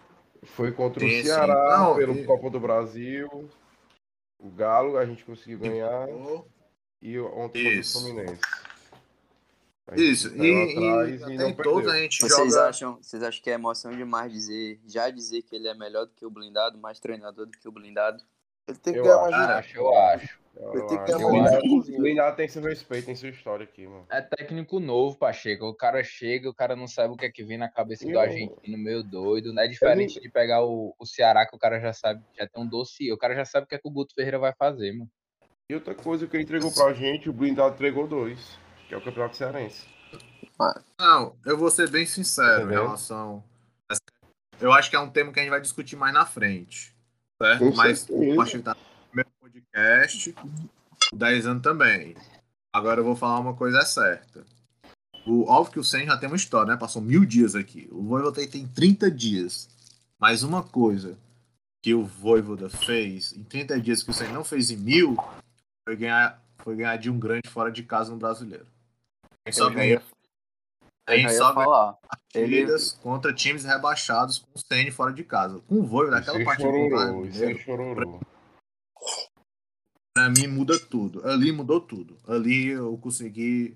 Foi 0.44 0.72
contra 0.72 1.06
o 1.06 1.10
Ceará, 1.10 1.78
não, 1.78 1.96
pelo 1.96 2.16
e... 2.16 2.26
Copa 2.26 2.50
do 2.50 2.60
Brasil. 2.60 3.50
O 4.40 4.50
Galo, 4.50 4.98
a 4.98 5.06
gente 5.06 5.24
conseguiu 5.24 5.60
ganhar. 5.60 6.08
E 7.02 7.20
ontem 7.20 7.64
contra 7.64 7.80
o 7.80 7.84
Fluminense. 7.84 8.42
Isso, 9.92 10.34
e, 10.36 10.72
atrás, 10.72 11.22
e, 11.28 11.50
e 11.50 11.54
todos 11.56 11.92
a 11.92 11.98
gente 11.98 12.22
vocês 12.22 12.54
joga... 12.54 12.70
Acham, 12.70 12.96
vocês 13.02 13.22
acham 13.22 13.44
que 13.44 13.50
é 13.50 13.54
emoção 13.54 13.92
demais 13.92 14.32
dizer, 14.32 14.80
já 14.88 15.10
dizer 15.10 15.42
que 15.42 15.56
ele 15.56 15.68
é 15.68 15.74
melhor 15.74 16.06
do 16.06 16.14
que 16.14 16.26
o 16.26 16.30
blindado, 16.30 16.78
mais 16.78 17.00
treinador 17.00 17.46
do 17.46 17.52
que 17.52 17.68
o 17.68 17.72
blindado? 17.72 18.24
Ele 18.66 18.78
tem 18.78 18.94
que 18.94 19.00
eu 19.00 19.04
ganhar 19.04 19.22
mais 19.30 19.34
acho, 19.34 19.78
eu 19.78 19.94
acho. 19.94 20.40
Ele 20.56 20.84
tem 20.84 21.04
que 21.04 21.12
ganhar 21.12 21.30
mais 21.30 21.90
O 21.90 21.98
blindado 21.98 22.38
tem 22.38 22.48
seu 22.48 22.62
respeito, 22.62 23.06
tem 23.08 23.16
sua 23.16 23.28
história 23.28 23.66
aqui, 23.66 23.86
mano. 23.86 24.06
É 24.10 24.22
técnico 24.22 24.80
novo, 24.80 25.18
Pacheco. 25.18 25.66
O 25.66 25.76
cara 25.76 26.02
chega, 26.02 26.50
o 26.50 26.54
cara 26.54 26.78
não 26.78 26.88
sabe 26.88 27.14
o 27.14 27.18
que 27.18 27.26
é 27.26 27.32
que 27.32 27.44
vem 27.44 27.58
na 27.58 27.68
cabeça 27.68 28.08
do 28.08 28.18
argentino, 28.18 28.78
meio 28.78 29.04
doido. 29.04 29.52
Não 29.52 29.62
é 29.62 29.68
diferente 29.68 30.22
de 30.22 30.30
pegar 30.30 30.64
o, 30.64 30.96
o 30.98 31.06
Ceará, 31.06 31.46
que 31.46 31.56
o 31.56 31.60
cara 31.60 31.82
já 31.82 31.92
sabe, 31.92 32.24
já 32.38 32.48
tem 32.48 32.64
um 32.64 32.68
dossiê. 32.68 33.12
O 33.12 33.18
cara 33.18 33.36
já 33.36 33.44
sabe 33.44 33.66
o 33.66 33.68
que 33.68 33.76
é 33.76 33.78
que 33.78 33.88
o 33.88 33.92
Guto 33.92 34.16
Ferreira 34.16 34.40
vai 34.40 34.54
fazer, 34.54 34.94
mano. 34.94 35.10
E 35.70 35.74
outra 35.74 35.96
coisa 35.96 36.26
que 36.26 36.38
ele 36.38 36.44
entregou 36.44 36.72
pra 36.74 36.94
gente, 36.94 37.30
o 37.30 37.34
blindado 37.34 37.74
entregou 37.74 38.08
dois, 38.08 38.58
que 38.94 38.96
é 38.96 38.98
o 38.98 39.02
Campeonato 39.02 39.38
Cearense. 39.38 39.86
Não, 41.00 41.36
eu 41.46 41.58
vou 41.58 41.72
ser 41.72 41.90
bem 41.90 42.06
sincero 42.06 42.68
tá 42.68 42.72
em 42.72 42.76
relação. 42.76 43.44
Eu 44.60 44.72
acho 44.72 44.90
que 44.90 44.96
é 44.96 45.00
um 45.00 45.10
tema 45.10 45.34
que 45.34 45.40
a 45.40 45.44
gente 45.44 45.52
vai 45.52 45.62
discutir 45.62 45.96
mais 45.96 46.14
na 46.14 46.26
frente. 46.26 46.96
Certo? 47.42 47.60
Com 47.60 47.76
Mas 47.76 48.02
certeza. 48.02 48.34
o 48.34 48.36
Pacheco 48.36 48.64
tá 48.64 48.76
no 48.76 49.16
meu 49.16 49.26
podcast, 49.40 50.36
10 51.12 51.48
anos 51.48 51.64
também. 51.64 52.16
Agora 52.72 53.02
eu 53.02 53.04
vou 53.04 53.16
falar 53.16 53.40
uma 53.40 53.56
coisa 53.56 53.82
certa. 53.82 54.46
O, 55.26 55.50
óbvio 55.50 55.74
que 55.74 55.80
o 55.80 55.84
Sen 55.84 56.06
já 56.06 56.18
tem 56.18 56.30
uma 56.30 56.36
história, 56.36 56.74
né? 56.74 56.80
Passou 56.80 57.02
mil 57.02 57.26
dias 57.26 57.56
aqui. 57.56 57.88
O 57.92 58.04
Voivoda 58.04 58.46
tem 58.48 58.68
30 58.68 59.10
dias. 59.10 59.70
Mas 60.20 60.44
uma 60.44 60.62
coisa 60.62 61.18
que 61.82 61.94
o 61.94 62.06
Voivoda 62.06 62.70
fez 62.70 63.34
em 63.34 63.44
30 63.44 63.80
dias 63.82 64.04
que 64.04 64.12
o 64.12 64.14
Sen 64.14 64.32
não 64.32 64.44
fez 64.44 64.70
em 64.70 64.78
mil 64.78 65.18
foi 65.88 65.96
ganhar, 65.96 66.42
foi 66.60 66.76
ganhar 66.76 66.98
de 66.98 67.10
um 67.10 67.20
grande 67.20 67.50
fora 67.50 67.72
de 67.72 67.84
casa 67.84 68.12
no 68.12 68.18
brasileiro. 68.18 68.68
A 69.46 69.50
gente 69.50 69.58
só 69.58 69.70
ganha. 69.70 70.02
A 71.06 71.18
gente 71.18 71.34
só 71.34 71.54
falar. 71.54 71.94
partidas 71.94 72.94
Ele... 72.94 73.02
contra 73.02 73.34
times 73.34 73.66
rebaixados 73.66 74.40
com 74.40 74.48
o 74.56 74.60
Senna 74.60 74.92
fora 74.92 75.12
de 75.12 75.24
casa. 75.24 75.60
Com 75.68 75.76
o 75.76 75.86
Voivo 75.86 76.12
daquela 76.12 76.38
isso 76.38 76.46
partida 76.46 76.70
chororou, 76.70 77.26
isso 77.26 77.58
chororou. 77.60 78.22
Pra 80.16 80.30
mim 80.30 80.48
muda 80.48 80.80
tudo. 80.80 81.28
Ali 81.28 81.52
mudou 81.52 81.82
tudo. 81.82 82.18
Ali 82.28 82.68
eu 82.68 82.98
consegui 82.98 83.76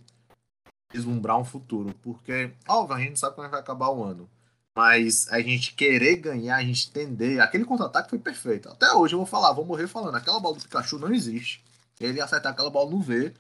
vislumbrar 0.91 1.38
um 1.38 1.43
futuro. 1.43 1.93
Porque, 2.01 2.53
óbvio, 2.67 2.95
a 2.95 3.00
gente 3.00 3.19
sabe 3.19 3.36
como 3.36 3.47
é 3.47 3.50
vai 3.50 3.59
acabar 3.59 3.89
o 3.89 4.03
ano. 4.03 4.29
Mas 4.77 5.27
a 5.33 5.41
gente 5.41 5.74
querer 5.74 6.17
ganhar, 6.17 6.55
a 6.55 6.63
gente 6.63 6.88
entender. 6.89 7.41
Aquele 7.41 7.65
contra-ataque 7.65 8.12
foi 8.12 8.19
perfeito. 8.19 8.69
Até 8.69 8.93
hoje 8.93 9.15
eu 9.15 9.17
vou 9.17 9.25
falar, 9.25 9.51
vou 9.51 9.65
morrer 9.65 9.88
falando. 9.88 10.15
Aquela 10.15 10.39
bola 10.39 10.55
do 10.55 10.62
Pikachu 10.62 11.00
não 11.00 11.13
existe 11.13 11.65
ele 12.00 12.21
acertar 12.21 12.51
aquela 12.51 12.69
bola 12.69 12.91
no 12.91 13.01
V, 13.01 13.33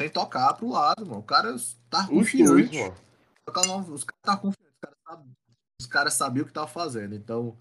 sem 0.00 0.08
tocar 0.08 0.54
pro 0.54 0.70
lado, 0.70 1.04
mano. 1.04 1.20
O 1.20 1.22
cara 1.22 1.54
tá 1.90 2.06
confiante. 2.06 2.78
Os 3.90 4.02
caras 4.02 4.22
tá 4.22 4.36
confiantes. 4.38 4.70
Os 5.78 5.86
caras 5.86 6.14
sabiam 6.14 6.44
o 6.44 6.46
que 6.46 6.54
tava 6.54 6.66
fazendo. 6.66 7.14
Então, 7.14 7.54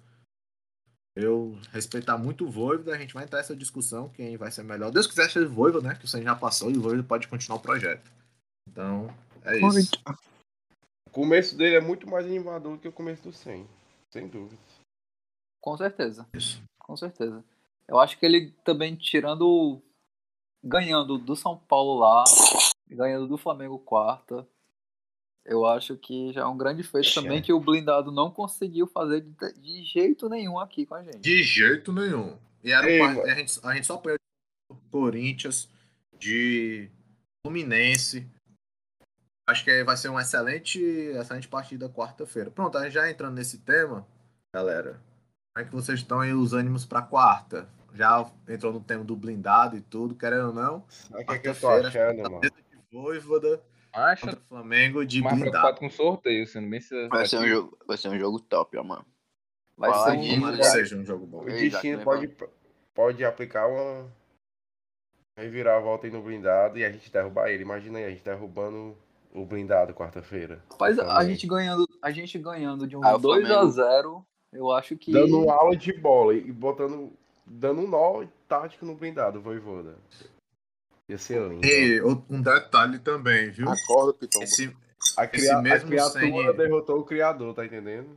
eu 1.16 1.60
respeitar 1.72 2.18
muito 2.18 2.46
o 2.46 2.50
Voivoda, 2.50 2.96
a 2.96 2.98
gente 2.98 3.14
vai 3.14 3.26
entrar 3.26 3.40
nessa 3.40 3.56
discussão, 3.56 4.08
quem 4.10 4.38
vai 4.38 4.52
ser 4.52 4.64
melhor. 4.64 4.90
Deus 4.90 5.06
quiser 5.06 5.30
ser 5.30 5.46
Voivoda, 5.48 5.90
né? 5.90 5.96
Que 5.96 6.06
o 6.06 6.08
Senna 6.08 6.24
já 6.24 6.36
passou 6.36 6.72
e 6.72 6.78
o 6.78 6.82
Voivoda 6.82 7.04
pode 7.04 7.28
continuar 7.28 7.58
o 7.58 7.62
projeto. 7.62 8.10
Então, 8.70 9.14
é 9.44 9.58
isso. 9.60 9.92
O 11.08 11.12
começo 11.12 11.58
dele 11.58 11.76
é 11.76 11.82
muito 11.82 12.10
mais 12.10 12.26
animador 12.26 12.78
do 12.78 12.80
que 12.80 12.88
o 12.88 12.94
começo 12.94 13.24
do 13.24 13.34
Sen. 13.34 13.68
Sem 14.12 14.30
dúvida. 14.30 14.62
Com 15.60 15.76
certeza. 15.76 16.26
Isso. 16.34 16.64
Com 16.78 16.96
certeza. 16.96 17.44
Eu 17.86 18.00
acho 18.00 18.18
que 18.18 18.26
ele 18.26 18.52
também, 18.64 18.96
tirando 18.96 19.82
ganhando 20.64 21.18
do 21.18 21.36
São 21.36 21.58
Paulo 21.58 22.00
lá, 22.00 22.24
ganhando 22.90 23.28
do 23.28 23.38
Flamengo 23.38 23.80
quarta. 23.80 24.48
Eu 25.46 25.66
acho 25.66 25.98
que 25.98 26.32
já 26.32 26.42
é 26.42 26.46
um 26.46 26.58
grande 26.58 26.84
feito 26.84 27.14
também 27.14 27.42
que 27.42 27.52
o 27.52 27.60
blindado 27.60 28.12
não 28.12 28.30
conseguiu 28.30 28.86
fazer 28.86 29.22
de, 29.22 29.54
de, 29.54 29.84
jeito 29.84 30.30
nenhum 30.30 30.60
aqui 30.60 30.86
com 30.86 30.96
a 30.96 31.04
gente. 31.04 31.20
De 31.20 31.44
jeito 31.44 31.92
nenhum. 31.92 32.38
E 32.64 32.72
era 32.72 32.90
Ei, 32.90 33.02
um, 33.02 33.24
a, 33.24 33.36
gente, 33.36 33.60
a 33.64 33.74
gente 33.74 33.88
só 33.88 33.98
perdeu 33.98 34.20
Corinthians, 34.92 35.68
de 36.20 36.92
Fluminense. 37.42 38.28
Acho 39.48 39.64
que 39.64 39.84
vai 39.84 39.98
ser 39.98 40.10
uma 40.10 40.22
excelente, 40.22 40.80
excelente 40.80 41.48
partida 41.48 41.90
quarta-feira. 41.90 42.52
Pronto, 42.52 42.78
a 42.78 42.84
gente 42.84 42.94
já 42.94 43.10
entrando 43.10 43.36
nesse 43.36 43.60
tema, 43.60 44.06
galera. 44.54 45.02
Como 45.52 45.66
é 45.66 45.68
que 45.68 45.76
vocês 45.76 46.00
estão 46.00 46.20
aí 46.20 46.34
os 46.34 46.54
ânimos 46.54 46.86
para 46.86 47.02
quarta? 47.02 47.68
Já 47.94 48.30
entrou 48.48 48.74
no 48.74 48.80
tema 48.80 49.04
do 49.04 49.16
blindado 49.16 49.78
e 49.78 49.82
tudo, 49.82 50.16
querendo 50.16 50.48
ou 50.48 50.54
não. 50.54 50.86
O 51.12 51.26
que, 51.26 51.34
é 51.34 51.40
que 51.40 51.48
eu 51.50 51.56
tô 51.56 51.70
achando, 51.70 52.24
mano? 52.24 52.42
De 52.42 52.52
Voivoda 52.92 53.62
Acha? 53.94 54.26
contra 54.26 54.42
Flamengo 54.48 55.06
de 55.06 55.22
mais 55.22 55.40
blindado. 55.40 55.80
com 55.80 55.90
sorteio, 55.90 56.46
sendo 56.48 56.70
bem 56.70 56.80
vai, 57.10 57.26
ser 57.28 57.38
um 57.38 57.48
jogo, 57.48 57.78
vai 57.88 57.98
ser 57.98 58.10
um 58.10 58.20
jogo 58.20 58.40
top, 58.40 58.78
ó, 58.78 58.84
mano. 58.84 59.06
Vai 59.78 59.94
ser 59.94 60.40
um, 60.42 60.56
que 60.56 60.64
seja 60.64 60.96
um 60.96 61.06
jogo 61.06 61.26
bom. 61.26 61.42
O 61.42 61.46
destino 61.46 62.04
pode, 62.04 62.30
pode 62.94 63.24
aplicar 63.24 63.68
uma 63.68 64.12
reviravolta 65.38 66.06
aí 66.06 66.12
no 66.12 66.22
blindado 66.22 66.78
e 66.78 66.84
a 66.84 66.92
gente 66.92 67.12
derrubar 67.12 67.50
ele. 67.50 67.64
Imagina 67.64 68.00
aí, 68.00 68.06
a 68.06 68.10
gente 68.10 68.24
derrubando 68.24 68.98
o 69.32 69.46
blindado 69.46 69.94
quarta-feira. 69.94 70.62
Rapaz, 70.72 71.00
a 71.00 71.24
gente 71.24 71.48
ganhando, 71.48 71.88
a 72.02 72.12
gente 72.12 72.38
ganhando 72.38 72.86
de 72.86 72.98
um 72.98 73.06
ah, 73.06 73.18
2 73.18 73.50
a 73.50 73.66
0 73.66 74.26
eu 74.52 74.72
acho 74.72 74.98
que. 74.98 75.12
Dando 75.12 75.50
aula 75.50 75.76
de 75.76 75.94
bola 75.94 76.34
e 76.34 76.52
botando 76.52 77.14
dando 77.50 77.82
um 77.82 77.88
nó 77.88 78.26
tático 78.48 78.86
no 78.86 78.96
blindado, 78.96 79.42
Voivoda. 79.42 79.98
Ia 81.10 81.18
ser 81.18 81.42
lindo. 81.48 81.66
E 81.66 82.02
um 82.02 82.42
detalhe 82.42 83.00
também, 83.00 83.50
viu? 83.50 83.68
Acorda, 83.68 84.14
Pitão. 84.14 84.44
Esse, 84.44 84.76
A, 85.18 85.26
cria... 85.26 85.60
mesmo 85.62 85.88
a 85.88 85.90
criatura 85.90 86.22
Sene... 86.22 86.54
derrotou 86.54 87.00
o 87.00 87.06
criador, 87.06 87.56
tá 87.56 87.66
entendendo? 87.66 88.16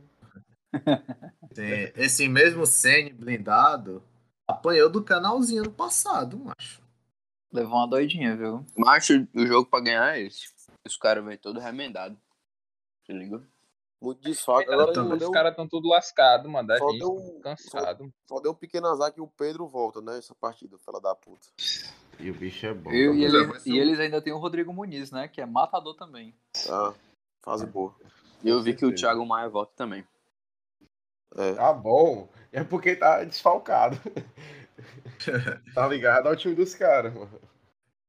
Sim. 1.53 1.91
Esse 1.95 2.27
mesmo 2.29 2.65
Sene 2.65 3.11
blindado 3.11 4.03
apanhou 4.47 4.89
do 4.89 5.03
canalzinho 5.03 5.63
no 5.63 5.71
passado, 5.71 6.37
macho. 6.37 6.81
Levou 7.51 7.77
uma 7.77 7.87
doidinha, 7.87 8.35
viu? 8.35 8.65
Macho, 8.75 9.27
o 9.33 9.45
jogo 9.45 9.69
pra 9.69 9.79
ganhar 9.79 10.17
é 10.17 10.21
esse. 10.21 10.51
Os 10.85 10.97
caras 10.97 11.23
vêm 11.23 11.37
todo 11.37 11.59
remendado. 11.59 12.17
Se 13.05 13.13
liga? 13.13 13.41
Muito 14.03 14.21
desfalque. 14.21 14.69
Agora 14.69 14.91
os 15.01 15.19
deu... 15.19 15.31
caras 15.31 15.51
estão 15.51 15.65
tudo 15.65 15.87
lascados, 15.87 16.51
mano. 16.51 16.67
Da 16.67 16.77
só 16.77 16.89
gente, 16.89 16.99
deu... 16.99 17.39
cansado. 17.41 18.13
Só, 18.27 18.35
só, 18.35 18.41
deu 18.41 18.51
um 18.51 18.55
pequeno 18.55 18.87
azar 18.87 19.13
que 19.13 19.21
o 19.21 19.27
Pedro 19.27 19.65
volta, 19.65 20.01
né? 20.01 20.17
Essa 20.17 20.35
partida, 20.35 20.77
fala 20.79 20.99
da 20.99 21.15
puta. 21.15 21.47
E 22.19 22.29
o 22.29 22.33
bicho 22.33 22.65
é 22.65 22.73
bom. 22.73 22.91
E, 22.91 22.97
e, 22.97 23.23
ele, 23.23 23.59
e 23.65 23.79
eles 23.79 23.97
ainda 24.01 24.21
tem 24.21 24.33
o 24.33 24.37
Rodrigo 24.37 24.73
Muniz, 24.73 25.09
né? 25.09 25.29
Que 25.29 25.39
é 25.39 25.45
matador 25.45 25.95
também. 25.95 26.35
Ah, 26.69 26.93
fase 27.41 27.65
boa. 27.65 27.95
E 28.43 28.49
eu 28.49 28.61
vi 28.61 28.75
que 28.75 28.85
o 28.85 28.93
Thiago 28.93 29.25
Maia 29.25 29.47
volta 29.47 29.71
também. 29.73 30.05
É. 31.37 31.53
Tá 31.53 31.71
bom. 31.71 32.27
É 32.51 32.61
porque 32.61 32.97
tá 32.97 33.23
desfalcado. 33.23 33.97
tá 35.73 35.87
ligado 35.87 36.27
ao 36.27 36.35
time 36.35 36.53
dos 36.53 36.75
caras, 36.75 37.13
mano. 37.13 37.39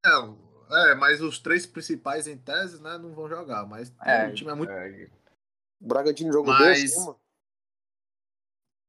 Não, 0.04 0.36
é, 0.72 0.94
mas 0.96 1.22
os 1.22 1.38
três 1.38 1.64
principais 1.64 2.26
em 2.26 2.36
tese, 2.36 2.82
né, 2.82 2.98
não 2.98 3.14
vão 3.14 3.28
jogar. 3.28 3.64
Mas 3.64 3.94
é, 4.04 4.26
o 4.26 4.34
time 4.34 4.50
é 4.50 4.54
muito. 4.54 4.72
É. 4.72 5.08
O 5.84 5.86
Bragantino 5.86 6.32
jogou 6.32 6.54
Mas... 6.54 6.60
bem 6.60 6.84
assim, 6.84 7.00
mano. 7.00 7.20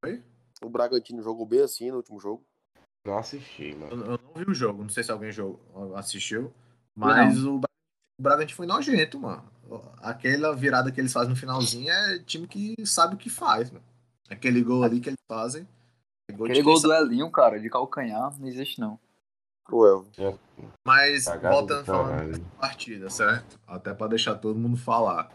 Oi? 0.05 0.23
O 0.61 0.69
Bragantino 0.69 1.21
jogou 1.21 1.45
bem 1.45 1.59
assim 1.61 1.91
no 1.91 1.97
último 1.97 2.17
jogo. 2.21 2.45
Não 3.05 3.17
assisti, 3.17 3.75
mano. 3.75 4.05
Eu, 4.05 4.11
eu 4.13 4.17
não 4.17 4.33
vi 4.33 4.49
o 4.49 4.53
jogo, 4.53 4.81
não 4.81 4.89
sei 4.89 5.03
se 5.03 5.11
alguém 5.11 5.29
jogou, 5.29 5.59
assistiu. 5.97 6.53
Mas 6.95 7.43
o, 7.43 7.57
o 7.57 8.21
Bragantino 8.21 8.55
foi 8.55 8.65
nojento, 8.65 9.19
mano. 9.19 9.43
Aquela 9.97 10.55
virada 10.55 10.89
que 10.89 11.01
eles 11.01 11.11
fazem 11.11 11.31
no 11.31 11.35
finalzinho 11.35 11.91
é 11.91 12.19
time 12.19 12.47
que 12.47 12.73
sabe 12.85 13.15
o 13.15 13.17
que 13.17 13.29
faz, 13.29 13.69
mano. 13.69 13.83
Aquele 14.29 14.63
gol 14.63 14.83
ali 14.83 15.01
que 15.01 15.09
eles 15.09 15.19
fazem. 15.29 15.67
É 16.29 16.33
gol 16.33 16.45
Aquele 16.45 16.63
gol 16.63 16.79
do 16.81 16.93
Elinho, 16.93 17.29
cara, 17.29 17.59
de 17.59 17.69
calcanhar, 17.69 18.39
não 18.39 18.47
existe 18.47 18.79
não. 18.79 18.97
Cruel. 19.65 20.07
Mas, 20.87 21.25
voltando 21.25 21.83
falando 21.83 22.39
da 22.39 22.45
partida, 22.57 23.09
certo? 23.09 23.59
Até 23.67 23.93
pra 23.93 24.07
deixar 24.07 24.35
todo 24.35 24.57
mundo 24.57 24.77
falar. 24.77 25.29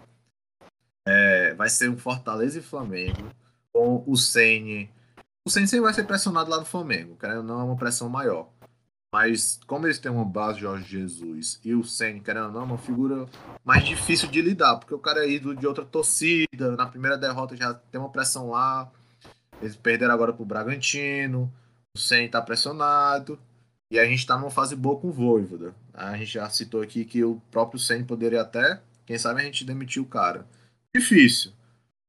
É, 1.07 1.55
vai 1.55 1.69
ser 1.69 1.91
um 1.91 1.97
Fortaleza 1.97 2.59
e 2.59 2.63
Flamengo 2.63 3.31
com 3.73 4.05
o 4.07 4.17
Ceni. 4.17 4.91
O 5.47 5.51
Ceni 5.51 5.67
sempre 5.67 5.85
vai 5.85 5.95
ser 5.95 6.05
pressionado 6.05 6.51
lá 6.51 6.59
no 6.59 6.65
Flamengo, 6.65 7.17
querendo 7.17 7.43
não 7.43 7.61
é 7.61 7.65
uma 7.65 7.77
pressão 7.77 8.09
maior. 8.09 8.49
Mas 9.13 9.59
como 9.67 9.87
eles 9.87 9.99
têm 9.99 10.13
uma 10.13 10.25
base 10.25 10.61
Jorge 10.61 10.89
Jesus 10.89 11.59
e 11.65 11.75
o 11.75 11.83
Ceni, 11.83 12.21
querendo 12.21 12.53
não, 12.53 12.61
é 12.61 12.65
uma 12.65 12.79
figura 12.79 13.27
mais 13.65 13.85
difícil 13.85 14.29
de 14.29 14.41
lidar, 14.41 14.77
porque 14.77 14.95
o 14.95 14.99
cara 14.99 15.25
é 15.25 15.31
ídolo 15.31 15.57
de 15.57 15.67
outra 15.67 15.85
torcida, 15.85 16.77
na 16.77 16.87
primeira 16.87 17.19
derrota 17.19 17.57
já 17.57 17.75
tem 17.75 18.01
uma 18.01 18.11
pressão 18.11 18.51
lá. 18.51 18.91
Eles 19.61 19.77
perderam 19.77 20.15
agora 20.15 20.33
pro 20.33 20.45
Bragantino, 20.45 21.53
o 21.95 21.99
Ceni 21.99 22.29
tá 22.29 22.41
pressionado. 22.41 23.39
E 23.91 23.99
a 23.99 24.05
gente 24.05 24.25
tá 24.25 24.39
numa 24.39 24.51
fase 24.51 24.77
boa 24.77 25.01
com 25.01 25.09
o 25.09 25.13
Voivoda. 25.13 25.75
A 25.93 26.17
gente 26.17 26.35
já 26.35 26.49
citou 26.49 26.81
aqui 26.81 27.05
que 27.05 27.25
o 27.25 27.43
próprio 27.51 27.81
Ceni 27.81 28.05
poderia 28.05 28.43
até, 28.43 28.81
quem 29.05 29.19
sabe 29.19 29.41
a 29.41 29.45
gente 29.45 29.65
demitir 29.65 30.01
o 30.01 30.07
cara 30.07 30.47
difícil. 30.95 31.53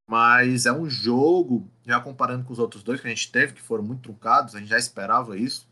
Mas 0.07 0.65
é 0.65 0.71
um 0.73 0.89
jogo, 0.89 1.69
já 1.85 1.99
comparando 1.99 2.43
com 2.43 2.51
os 2.51 2.59
outros 2.59 2.83
dois 2.83 2.99
que 2.99 3.07
a 3.07 3.09
gente 3.09 3.31
teve, 3.31 3.53
que 3.53 3.61
foram 3.61 3.83
muito 3.83 4.01
truncados, 4.01 4.55
a 4.55 4.59
gente 4.59 4.69
já 4.69 4.77
esperava 4.77 5.37
isso. 5.37 5.67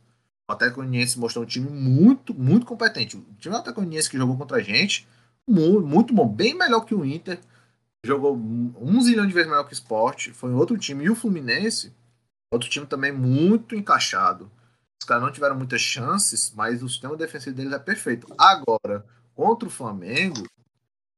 O 0.50 0.54
Atlético 0.54 0.82
mostrou 1.18 1.44
um 1.44 1.48
time 1.48 1.70
muito, 1.70 2.34
muito 2.34 2.66
competente. 2.66 3.18
O 3.18 3.22
time 3.38 3.54
do 3.54 3.60
Atlético 3.60 4.10
que 4.10 4.18
jogou 4.18 4.38
contra 4.38 4.58
a 4.58 4.62
gente, 4.62 5.08
muito, 5.48 5.86
muito 5.86 6.14
bom, 6.14 6.28
bem 6.28 6.56
melhor 6.56 6.86
que 6.86 6.96
o 6.96 7.06
Inter. 7.06 7.40
Jogou 8.04 8.36
um 8.36 9.02
zilhão 9.02 9.28
de 9.28 9.34
vezes 9.34 9.50
melhor 9.50 9.66
que 9.66 9.74
o 9.74 9.76
Sport. 9.76 10.30
Foi 10.32 10.52
outro 10.54 10.78
time. 10.78 11.06
E 11.06 11.10
o 11.10 11.16
Fluminense, 11.16 11.94
outro 12.52 12.70
time 12.70 12.86
também 12.86 13.12
muito 13.12 13.76
encaixado. 13.76 14.50
Os 15.02 15.08
caras 15.08 15.22
não 15.22 15.32
tiveram 15.32 15.56
muitas 15.56 15.82
chances, 15.82 16.52
mas 16.56 16.82
o 16.82 16.90
sistema 16.90 17.16
defensivo 17.16 17.56
deles 17.56 17.74
é 17.74 17.80
perfeito. 17.80 18.28
Agora, 18.38 19.06
contra 19.36 19.68
o 19.68 19.72
Flamengo, 19.72 20.48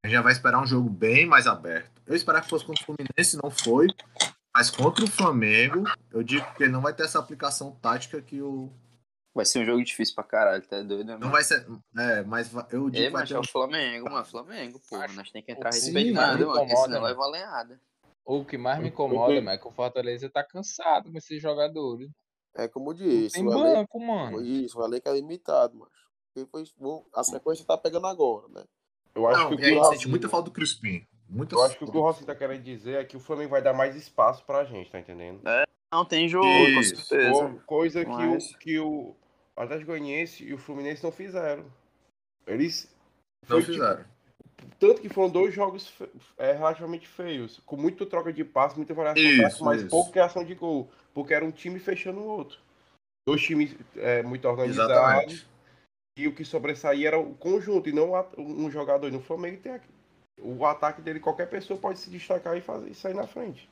a 0.03 0.07
gente 0.07 0.15
já 0.15 0.21
vai 0.21 0.33
esperar 0.33 0.61
um 0.61 0.65
jogo 0.65 0.89
bem 0.89 1.25
mais 1.25 1.45
aberto. 1.45 2.01
Eu 2.07 2.15
esperava 2.15 2.43
que 2.43 2.49
fosse 2.49 2.65
contra 2.65 2.81
o 2.81 2.85
Fluminense, 2.85 3.39
não 3.41 3.51
foi. 3.51 3.87
Mas 4.53 4.69
contra 4.69 5.05
o 5.05 5.07
Flamengo, 5.07 5.83
eu 6.11 6.23
digo 6.23 6.45
que 6.55 6.67
não 6.67 6.81
vai 6.81 6.93
ter 6.93 7.03
essa 7.03 7.19
aplicação 7.19 7.71
tática 7.81 8.21
que 8.21 8.41
o. 8.41 8.69
Vai 9.33 9.45
ser 9.45 9.59
um 9.59 9.65
jogo 9.65 9.81
difícil 9.81 10.13
pra 10.13 10.25
caralho, 10.25 10.67
tá 10.67 10.81
doido, 10.81 11.05
né? 11.05 11.17
Não 11.17 11.29
vai 11.29 11.43
ser. 11.43 11.65
É, 11.97 12.21
mas 12.23 12.51
eu 12.69 12.89
digo. 12.89 13.05
É, 13.05 13.09
mas 13.09 13.31
é 13.31 13.39
o 13.39 13.47
Flamengo, 13.47 14.09
mano. 14.09 14.25
Flamengo, 14.25 14.81
pô. 14.89 14.97
Nós 15.13 15.31
tem 15.31 15.41
que 15.41 15.53
entrar 15.53 15.69
respeitando, 15.69 16.47
mano, 16.47 16.59
porque 16.59 16.75
senão 16.75 17.01
leva 17.01 17.27
lenhada. 17.27 17.79
O 18.25 18.43
que 18.43 18.57
mais 18.57 18.79
me 18.79 18.89
incomoda, 18.89 19.33
mano, 19.35 19.49
é 19.51 19.57
que 19.57 19.67
o 19.67 19.71
Fortaleza 19.71 20.29
tá 20.29 20.43
cansado 20.43 21.11
com 21.11 21.17
esses 21.17 21.41
jogadores. 21.41 22.09
É 22.55 22.67
como 22.67 22.91
eu 22.91 22.95
disse. 22.95 23.35
Tem 23.35 23.45
banco, 23.45 23.99
mano. 23.99 24.41
Isso, 24.41 24.77
o 24.77 24.83
elenco 24.83 25.07
é 25.07 25.13
limitado, 25.13 25.77
mano. 25.77 25.91
A 27.13 27.23
sequência 27.23 27.65
tá 27.65 27.77
pegando 27.77 28.07
agora, 28.07 28.47
né? 28.49 28.63
Eu 29.13 29.27
acho 29.27 29.39
não, 29.39 29.49
que 29.49 29.55
o 29.55 29.57
que 29.57 29.85
sente 29.85 30.07
muita 30.07 30.29
falta 30.29 30.49
do 30.49 30.53
Crispim. 30.53 31.05
Muita 31.27 31.55
eu 31.55 31.63
acho 31.63 31.77
que 31.77 31.83
o 31.85 31.91
que 31.91 31.97
o 31.97 32.01
Rossi 32.01 32.25
tá 32.25 32.35
querendo 32.35 32.61
dizer 32.61 32.95
é 32.99 33.05
que 33.05 33.15
o 33.15 33.19
Flamengo 33.19 33.51
vai 33.51 33.61
dar 33.61 33.73
mais 33.73 33.95
espaço 33.95 34.43
pra 34.45 34.65
gente, 34.65 34.91
tá 34.91 34.99
entendendo? 34.99 35.39
É, 35.47 35.63
não 35.91 36.03
tem 36.03 36.27
jogo, 36.27 36.45
Isso. 36.45 36.95
com 36.95 37.01
certeza. 37.01 37.61
Coisa 37.65 38.03
que, 38.03 38.11
Mas... 38.11 38.51
o, 38.51 38.57
que 38.57 38.79
o 38.79 39.15
Atlético 39.55 39.91
Goianiense 39.91 40.43
e 40.43 40.53
o 40.53 40.57
Fluminense 40.57 41.03
não 41.03 41.11
fizeram. 41.11 41.65
Eles. 42.45 42.93
Não 43.47 43.57
foi, 43.57 43.61
tipo, 43.61 43.73
fizeram. 43.73 44.03
Tipo, 44.57 44.75
tanto 44.77 45.01
que 45.01 45.09
foram 45.09 45.29
dois 45.29 45.53
jogos 45.53 45.87
fe... 45.87 46.09
é, 46.37 46.51
relativamente 46.53 47.07
feios, 47.07 47.61
com 47.65 47.77
muita 47.77 48.05
troca 48.05 48.33
de 48.33 48.43
passe, 48.43 48.75
muita 48.75 48.93
variação 48.93 49.23
de 49.23 49.41
passe, 49.41 49.63
mas 49.63 49.83
pouca 49.83 50.11
criação 50.11 50.43
de 50.43 50.53
gol. 50.53 50.91
Porque 51.13 51.33
era 51.33 51.45
um 51.45 51.51
time 51.51 51.79
fechando 51.79 52.19
o 52.19 52.25
outro. 52.25 52.59
Dois 53.25 53.41
times 53.41 53.75
é, 53.95 54.23
muito 54.23 54.47
organizados. 54.47 54.91
Exatamente. 54.91 55.50
E 56.21 56.27
o 56.27 56.35
que 56.35 56.45
sobressaía 56.45 57.07
era 57.07 57.19
o 57.19 57.33
conjunto 57.33 57.89
e 57.89 57.91
não 57.91 58.11
um 58.37 58.69
jogador. 58.69 59.07
E 59.07 59.11
no 59.11 59.21
Flamengo 59.21 59.59
tem 59.59 59.79
o 60.39 60.65
ataque 60.65 61.01
dele, 61.01 61.19
qualquer 61.19 61.47
pessoa 61.47 61.79
pode 61.79 61.99
se 61.99 62.09
destacar 62.09 62.55
e, 62.55 62.61
fazer, 62.61 62.89
e 62.89 62.95
sair 62.95 63.13
na 63.13 63.25
frente. 63.25 63.67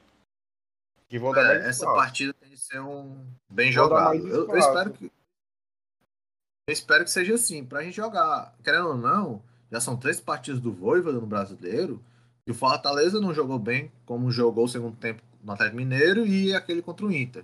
Que 1.08 1.20
vão 1.20 1.32
dar 1.32 1.56
é, 1.56 1.60
essa 1.60 1.70
espaço. 1.70 1.96
partida 1.96 2.34
tem 2.34 2.50
que 2.50 2.58
ser 2.58 2.80
um 2.80 3.26
bem 3.50 3.72
vão 3.72 3.84
jogado. 3.84 4.16
Eu, 4.16 4.48
eu, 4.48 4.58
espero 4.58 4.92
que 4.92 5.06
eu 5.06 6.74
espero 6.74 7.04
que 7.04 7.12
seja 7.12 7.36
assim, 7.36 7.64
pra 7.64 7.84
gente 7.84 7.96
jogar. 7.96 8.56
Querendo 8.64 8.90
ou 8.90 8.98
não, 8.98 9.44
já 9.72 9.80
são 9.80 9.98
três 9.98 10.20
partidas 10.20 10.60
do 10.60 10.72
Voivoda 10.72 11.20
no 11.20 11.28
brasileiro. 11.28 12.04
E 12.48 12.52
o 12.52 12.56
Fortaleza 12.56 13.22
não 13.22 13.34
jogou 13.34 13.60
bem 13.60 13.92
como 14.06 14.32
jogou 14.32 14.66
o 14.66 14.70
segundo 14.70 14.96
tempo 14.98 15.22
no 15.44 15.52
Atlético 15.52 15.78
Mineiro 15.78 16.26
e 16.26 16.54
aquele 16.54 16.82
contra 16.82 17.06
o 17.06 17.12
Inter. 17.12 17.44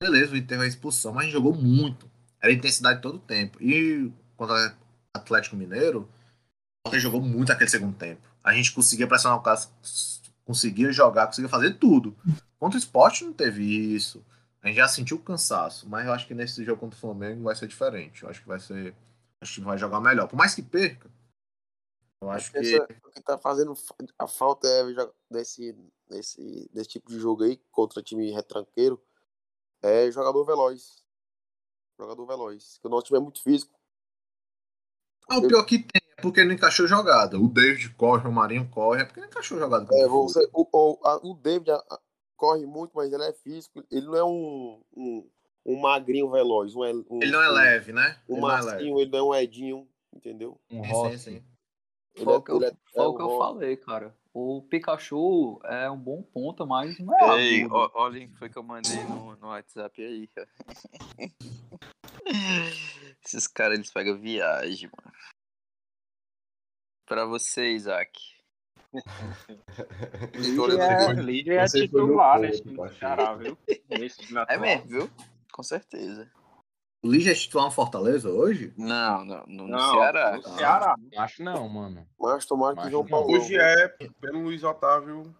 Beleza, 0.00 0.32
o 0.32 0.36
Inter 0.36 0.58
foi 0.58 0.66
a 0.66 0.68
expulsão, 0.68 1.12
mas 1.12 1.22
a 1.22 1.24
gente 1.24 1.32
jogou 1.32 1.54
muito. 1.54 2.10
Era 2.40 2.52
intensidade 2.52 3.00
todo 3.00 3.16
o 3.16 3.20
tempo. 3.20 3.62
E 3.62 4.12
contra 4.36 4.76
Atlético 5.14 5.56
Mineiro, 5.56 6.08
o 6.86 6.98
jogou 6.98 7.20
muito 7.20 7.52
aquele 7.52 7.70
segundo 7.70 7.96
tempo. 7.96 8.22
A 8.42 8.52
gente 8.52 8.72
conseguia 8.72 9.06
pressionar 9.06 9.38
o 9.38 9.42
cara, 9.42 9.60
conseguia 10.44 10.92
jogar, 10.92 11.26
conseguia 11.26 11.48
fazer 11.48 11.74
tudo. 11.74 12.16
Contra 12.58 12.76
o 12.76 12.80
esporte 12.80 13.24
não 13.24 13.32
teve 13.32 13.62
isso. 13.64 14.24
A 14.62 14.68
gente 14.68 14.76
já 14.76 14.88
sentiu 14.88 15.16
o 15.16 15.22
cansaço, 15.22 15.88
mas 15.88 16.06
eu 16.06 16.12
acho 16.12 16.26
que 16.26 16.34
nesse 16.34 16.64
jogo 16.64 16.80
contra 16.80 16.96
o 16.96 17.00
Flamengo 17.00 17.44
vai 17.44 17.54
ser 17.54 17.66
diferente. 17.66 18.22
Eu 18.22 18.28
acho 18.28 18.40
que 18.40 18.48
vai 18.48 18.58
ser. 18.58 18.94
Acho 19.40 19.54
que 19.54 19.60
vai 19.60 19.76
jogar 19.76 20.00
melhor. 20.00 20.26
Por 20.26 20.36
mais 20.36 20.54
que 20.54 20.62
perca, 20.62 21.10
eu 22.20 22.30
acho 22.30 22.50
que. 22.50 22.58
Essa, 22.58 22.84
o 23.04 23.10
que 23.10 23.20
tá 23.20 23.38
fazendo 23.38 23.74
a 24.18 24.26
falta 24.26 24.66
é 24.66 24.82
desse, 25.30 25.72
desse, 26.08 26.70
desse 26.72 26.88
tipo 26.88 27.10
de 27.10 27.18
jogo 27.18 27.44
aí 27.44 27.56
contra 27.70 28.02
time 28.02 28.30
retranqueiro 28.30 29.00
é 29.82 30.10
jogador 30.10 30.44
veloz. 30.44 31.04
Jogador 31.98 32.26
veloz. 32.26 32.74
Porque 32.74 32.88
o 32.88 32.90
nosso 32.90 33.06
time 33.06 33.18
é 33.18 33.22
muito 33.22 33.42
físico. 33.42 33.75
Ah, 35.28 35.38
o 35.38 35.48
pior 35.48 35.64
que 35.64 35.78
tem 35.78 36.00
é 36.16 36.22
porque 36.22 36.44
não 36.44 36.52
encaixou 36.52 36.86
jogada. 36.86 37.38
O 37.38 37.48
David 37.48 37.90
corre, 37.90 38.28
o 38.28 38.32
Marinho 38.32 38.68
corre, 38.68 39.02
é 39.02 39.04
porque 39.04 39.20
não 39.20 39.26
encaixou 39.26 39.58
jogada. 39.58 39.86
É, 39.92 40.06
você, 40.06 40.48
o, 40.52 40.66
o, 40.72 40.98
a, 41.04 41.16
o 41.16 41.34
David 41.34 41.70
a, 41.70 41.76
a, 41.76 42.00
corre 42.36 42.64
muito, 42.64 42.92
mas 42.94 43.12
ele 43.12 43.24
é 43.24 43.32
físico. 43.32 43.84
Ele 43.90 44.06
não 44.06 44.16
é 44.16 44.24
um, 44.24 44.82
um, 44.96 45.28
um 45.64 45.80
magrinho 45.80 46.30
veloz. 46.30 46.74
Um, 46.74 46.82
um, 47.10 47.22
ele 47.22 47.32
não 47.32 47.42
é 47.42 47.48
leve, 47.48 47.92
né? 47.92 48.16
Um 48.28 48.34
ele 48.34 48.40
Marcinho, 48.42 48.98
é 48.98 49.02
ele 49.02 49.10
não 49.10 49.18
é 49.18 49.22
um 49.22 49.34
Edinho, 49.34 49.88
entendeu? 50.14 50.60
Um 50.70 50.80
Rossi. 50.82 51.18
Sim, 51.18 51.30
sim. 51.36 51.42
Foi 52.24 52.36
o 52.36 52.40
que, 52.40 52.50
eu, 52.50 52.62
é, 52.62 52.72
é 52.94 53.02
o 53.02 53.14
que 53.14 53.22
eu 53.22 53.36
falei, 53.36 53.76
cara. 53.76 54.16
O 54.32 54.62
Pikachu 54.62 55.60
é 55.64 55.90
um 55.90 55.98
bom 55.98 56.22
ponto, 56.22 56.66
mas 56.66 56.98
não 56.98 57.14
é. 57.18 57.42
Ei, 57.42 57.66
olha 57.70 58.24
o 58.24 58.28
que 58.28 58.38
foi 58.38 58.48
que 58.48 58.56
eu 58.58 58.62
mandei 58.62 59.02
no, 59.04 59.36
no 59.36 59.48
WhatsApp 59.48 60.02
aí, 60.02 60.26
cara. 60.28 60.48
Esses 63.26 63.48
caras, 63.48 63.74
eles 63.74 63.90
pegam 63.90 64.16
viagem, 64.18 64.88
mano. 64.96 65.16
Pra 67.06 67.24
você, 67.24 67.72
Isaac. 67.72 68.36
Lídia 71.22 71.54
é, 71.54 71.64
é 71.64 71.66
titular 71.66 72.38
nesse 72.38 72.62
Ceará, 72.98 73.34
viu? 73.34 73.58
é 74.48 74.56
mesmo, 74.56 74.86
viu? 74.86 75.10
Com 75.52 75.62
certeza. 75.62 76.30
O 77.02 77.10
Lígia 77.10 77.32
é 77.32 77.34
titular 77.34 77.66
no 77.66 77.72
Fortaleza 77.72 78.28
hoje? 78.28 78.72
Não, 78.76 79.24
não, 79.24 79.44
no, 79.46 79.68
Não, 79.68 79.94
Ceará. 79.94 80.36
no 80.36 80.42
Ceará. 80.42 80.94
Acho 81.18 81.42
não, 81.42 81.68
mano. 81.68 82.06
Mas 82.18 82.46
tomara 82.46 82.76
que 82.76 82.90
João 82.90 83.02
não. 83.02 83.10
Paulo. 83.10 83.32
Hoje 83.32 83.56
é 83.56 83.88
pelo 84.20 84.40
Luiz 84.40 84.64
Otávio. 84.64 85.34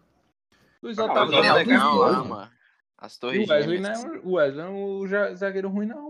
Luiz 0.81 0.97
Otávio 0.97 1.21
mas 1.21 1.31
Tá 1.31 1.37
é 1.37 1.41
não 1.41 1.49
é 1.49 1.53
legal 1.53 1.95
lá, 1.95 2.23
mano. 2.23 2.51
As 2.97 3.17
torres 3.17 3.47
o 3.47 3.51
Wesley 3.51 3.79
não 3.79 3.89
é, 3.89 4.19
o 4.23 4.31
Wesley 4.33 4.65
não 4.65 5.05
é 5.05 5.35
zagueiro 5.35 5.69
ruim, 5.69 5.85
não. 5.85 6.06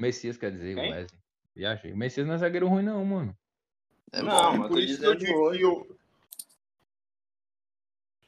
Messias 0.00 0.36
quer 0.36 0.52
dizer, 0.52 0.74
Quem? 0.74 0.90
o 0.90 0.94
Wesley. 0.94 1.20
Viajei. 1.54 1.92
O 1.92 1.96
Messias 1.96 2.26
não 2.26 2.34
é 2.34 2.38
zagueiro 2.38 2.68
ruim, 2.68 2.82
não, 2.82 3.04
mano. 3.04 3.36
É 4.12 4.22
Não, 4.22 4.52
bom. 4.52 4.58
mas 4.58 4.68
por 4.68 4.78
isso 4.78 5.00
que 5.00 5.06
eu 5.06 5.14
digo 5.14 5.50
que 5.52 5.60
eu, 5.62 5.98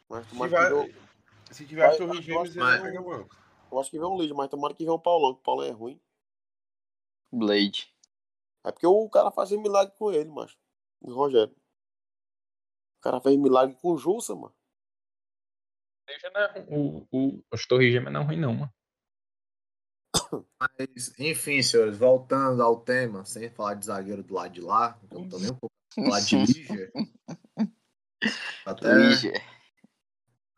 Mas 0.09 0.25
se, 0.27 0.31
tomara 0.33 0.69
João, 0.69 0.89
se 1.51 1.67
tiver 1.67 1.87
Vai, 1.87 1.97
ele 1.97 2.55
vai. 2.55 2.83
pega 2.83 3.03
banco. 3.03 3.37
eu 3.71 3.81
acho 3.81 3.91
que 3.91 3.99
vem 3.99 4.07
um 4.07 4.19
Lígia, 4.19 4.35
mas 4.35 4.51
tomara 4.51 4.75
que 4.75 4.85
venha 4.85 4.95
o 4.95 4.99
Paulão, 4.99 5.35
que 5.35 5.41
o 5.41 5.45
Paulão 5.45 5.67
é 5.67 5.71
ruim. 5.71 6.01
Blade. 7.33 7.95
É 8.65 8.73
porque 8.73 8.87
o 8.87 9.09
cara 9.09 9.31
fazia 9.31 9.59
milagre 9.59 9.95
com 9.97 10.13
ele, 10.13 10.29
macho. 10.29 10.59
O 11.01 11.13
Rogério. 11.15 11.55
O 12.99 13.01
cara 13.01 13.21
fez 13.21 13.37
milagre 13.39 13.75
com 13.77 13.93
o 13.93 13.97
Jussa, 13.97 14.35
mano. 14.35 14.55
Né, 16.09 16.67
o, 16.69 17.07
o, 17.13 17.45
as 17.53 17.65
torres 17.67 17.93
gêmeas 17.93 18.13
não 18.13 18.23
é 18.23 18.25
ruim, 18.25 18.37
não, 18.37 18.53
mano. 18.53 18.73
Mas, 20.59 21.13
enfim, 21.19 21.63
senhores, 21.63 21.97
voltando 21.97 22.63
ao 22.63 22.81
tema, 22.81 23.25
sem 23.25 23.49
falar 23.51 23.75
de 23.75 23.87
zagueiro 23.87 24.23
do 24.23 24.35
lado 24.35 24.53
de 24.53 24.61
lá, 24.61 24.95
que 24.95 25.15
eu 25.15 25.21
não 25.21 25.29
tô 25.29 25.39
nem 25.39 25.51
um 25.51 25.55
pouco 25.55 25.75
falar 25.95 26.21
de 26.21 26.37
Lígia. 26.45 26.93
Até, 28.65 28.95
Lígia. 28.95 29.43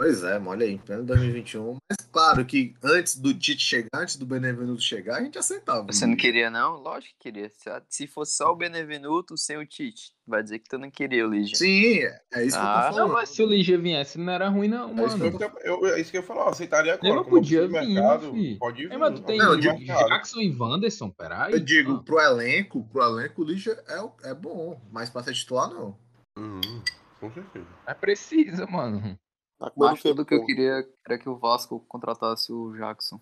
Pois 0.03 0.25
é, 0.25 0.37
olha 0.41 0.67
aí, 0.67 0.79
pleno 0.79 1.05
2021. 1.05 1.77
Mas 1.88 2.09
claro 2.11 2.45
que 2.45 2.75
antes 2.83 3.17
do 3.17 3.33
Tite 3.33 3.62
chegar, 3.62 3.88
antes 3.95 4.17
do 4.17 4.27
Benevenuto 4.27 4.83
chegar, 4.83 5.19
a 5.19 5.23
gente 5.23 5.38
aceitava. 5.38 5.87
Você 5.93 6.05
não 6.05 6.15
Lígia. 6.15 6.21
queria, 6.31 6.51
não? 6.51 6.75
Lógico 6.77 7.15
que 7.21 7.31
queria. 7.31 7.49
Se, 7.51 7.71
se 7.88 8.07
fosse 8.09 8.37
só 8.37 8.51
o 8.51 8.57
Benevenuto 8.57 9.37
sem 9.38 9.57
o 9.57 9.65
Tite, 9.65 10.12
vai 10.27 10.43
dizer 10.43 10.59
que 10.59 10.69
tu 10.69 10.77
não 10.77 10.91
queria 10.91 11.25
o 11.27 11.31
Lígia. 11.31 11.57
Sim, 11.57 11.99
é 12.33 12.45
isso 12.45 12.57
que 12.59 12.65
eu 12.65 12.69
Ah, 12.69 12.83
tô 12.83 12.88
Não, 12.88 12.95
falando. 12.97 13.12
mas 13.12 13.29
se 13.29 13.43
o 13.43 13.47
Ligia 13.47 13.79
viesse, 13.79 14.19
não 14.19 14.33
era 14.33 14.49
ruim, 14.49 14.67
não, 14.69 14.88
É 14.99 15.07
isso, 15.07 15.17
que 15.19 15.25
mano. 15.25 15.38
eu, 15.62 15.87
eu, 15.87 15.95
é 15.95 16.01
isso 16.01 16.11
que 16.11 16.19
eu 16.19 16.23
falo, 16.25 16.41
aceitaria 16.49 16.95
agora. 16.95 17.09
Ele 17.09 17.19
como 17.19 17.31
podia 17.31 17.62
vir, 17.69 17.71
mercado, 17.87 18.33
fi. 18.33 18.57
Pode 18.59 18.83
vir. 18.88 18.93
É, 18.93 18.99
mas 18.99 19.15
tu 19.15 19.23
tem 19.25 19.38
Não, 19.38 19.53
eu 19.55 19.59
mercado. 19.61 20.09
Jackson 20.09 20.41
e 20.41 20.57
Wanderson, 20.59 21.11
peraí. 21.11 21.53
Eu 21.53 21.61
digo, 21.61 21.93
Ah, 21.93 22.03
pro 22.03 22.19
elenco, 22.19 22.83
pro 22.91 23.03
elenco, 23.03 23.43
o 23.43 23.45
Lígia 23.45 23.81
é, 23.87 24.31
é 24.31 24.35
bom, 24.35 24.81
mas 24.91 25.09
pra 25.11 25.23
ser 25.23 25.33
titular, 25.35 25.71
não. 25.71 25.97
Uhum, 26.37 26.83
com 27.21 27.31
certeza. 27.33 27.67
Mas 27.87 27.97
precisa, 27.99 28.67
mano. 28.67 29.17
Tá 29.62 29.72
Mas 29.77 30.03
tudo 30.03 30.27
que 30.27 30.35
eu 30.35 30.44
queria 30.44 30.85
era 31.07 31.18
que 31.18 31.29
o 31.29 31.37
Vasco 31.37 31.79
contratasse 31.88 32.53
o 32.53 32.72
Jackson. 32.77 33.20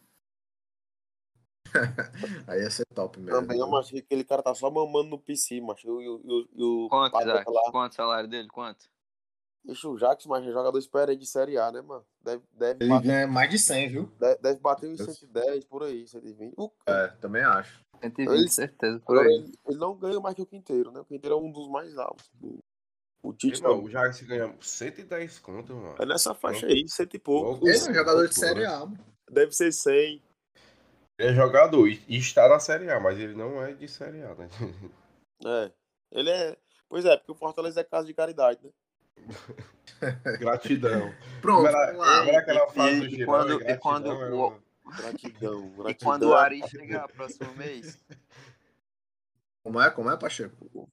Aí 2.48 2.62
ia 2.62 2.70
ser 2.70 2.87
top 2.94 3.20
mesmo. 3.20 3.38
Também, 3.40 3.59
eu 3.59 3.76
acho 3.76 3.90
que 3.90 3.98
aquele 3.98 4.24
cara 4.24 4.42
tá 4.42 4.55
só 4.55 4.70
mamando 4.70 5.11
no 5.11 5.18
PC, 5.18 5.61
macho. 5.61 5.87
E 6.00 6.09
o, 6.09 6.16
o, 6.16 6.48
e 6.55 6.62
o 6.62 6.88
Quanto, 6.88 7.14
lá. 7.14 7.44
Quanto 7.70 7.92
o 7.92 7.94
salário 7.94 8.29
dele? 8.29 8.48
Quanto? 8.48 8.88
Deixa 9.62 9.87
o 9.87 9.98
Jackson, 9.98 10.31
mas 10.31 10.46
é 10.46 10.50
jogador 10.50 10.79
experiente 10.79 11.20
de 11.20 11.26
Série 11.26 11.59
A, 11.59 11.70
né, 11.70 11.83
mano? 11.83 12.05
Deve, 12.22 12.42
deve, 12.53 12.83
Ele 12.83 12.88
bater, 12.88 13.07
ganha 13.07 13.26
mais 13.26 13.50
de 13.50 13.59
100, 13.59 13.88
viu? 13.90 14.07
deve, 14.18 14.40
deve 14.40 14.61
bater 14.61 14.88
uns 14.88 15.03
110 15.03 15.66
por 15.66 15.83
aí, 15.83 16.09
120. 16.09 16.55
O, 16.57 16.72
É, 16.87 17.09
também 17.20 17.42
acho. 17.42 17.85
120, 18.00 18.38
Ele- 18.38 18.48
certeza, 18.48 18.98
por 19.00 19.18
aí. 19.18 19.26
ele, 19.26 19.59
ele 19.66 19.79
não 19.79 19.94
ganha 19.94 20.18
mais 20.18 20.35
que 20.35 20.40
o 20.40 20.46
Quinteiro, 20.46 20.90
né? 20.90 21.00
O 21.00 21.05
Quinteiro 21.05 21.37
é 21.37 21.38
um 21.38 21.53
dos 21.53 21.68
mais 21.68 21.98
altos. 21.98 22.31
O, 22.42 22.59
o 23.22 23.33
Tite 23.33 23.62
não. 23.62 23.83
o 23.85 23.88
Jackson 23.88 24.26
ganha 24.26 24.54
110 24.61 25.38
conto, 25.40 25.74
mano. 25.74 25.96
É 25.98 26.06
nessa 26.06 26.35
faixa 26.35 26.66
aí, 26.66 26.88
cento 26.88 27.14
e 27.14 27.18
pouco. 27.18 27.66
Ele 27.68 27.76
é 27.76 27.83
um 27.83 27.94
jogador 27.94 28.28
de. 28.28 28.35
Série 28.35 28.64
A, 28.64 28.80
mano. 28.80 28.98
Deve 29.30 29.52
ser 29.52 29.72
100. 29.72 30.22
Ele 31.18 31.30
é 31.30 31.35
jogador 31.35 31.87
e 31.87 32.02
e 32.09 32.16
está 32.16 32.48
na 32.48 32.59
Série 32.59 32.90
A, 32.90 32.98
mas 32.98 33.18
ele 33.18 33.35
não 33.35 33.62
é 33.62 33.72
de 33.74 33.87
Série 33.88 34.22
A, 34.22 34.35
né? 34.35 34.48
É. 35.44 35.72
Ele 36.12 36.30
é. 36.30 36.56
Pois 36.88 37.04
é, 37.04 37.16
porque 37.16 37.33
o 37.33 37.35
Fortaleza 37.37 37.80
é 37.80 37.85
casa 37.85 38.06
de 38.06 38.14
caridade, 38.14 38.59
né? 38.64 38.70
Gratidão. 40.40 41.12
Pronto, 41.42 41.66
era, 41.66 41.87
vamos 41.92 41.98
lá. 42.00 42.26
era 42.26 42.38
aquela 42.38 42.66
E- 42.66 42.72
fase 42.72 42.96
e- 43.04 43.09
do 43.09 43.22
e 43.22 43.24
quando- 43.26 43.62
é 43.62 43.72
e 43.72 43.76
quando 43.78 44.04
gratidão, 44.04 44.22
é 44.26 44.30
o- 44.30 44.46
uma- 44.48 44.62
Gratidão, 44.96 45.61
E 45.68 45.83
gratidão. 45.83 45.94
quando 46.02 46.22
o 46.30 46.35
Ari 46.35 46.68
chegar 46.68 47.06
próximo 47.09 47.54
mês? 47.54 48.02
Como 49.62 49.80
é? 49.80 49.90
Como 49.90 50.11
é, 50.11 50.16
Pacheco? 50.16 50.88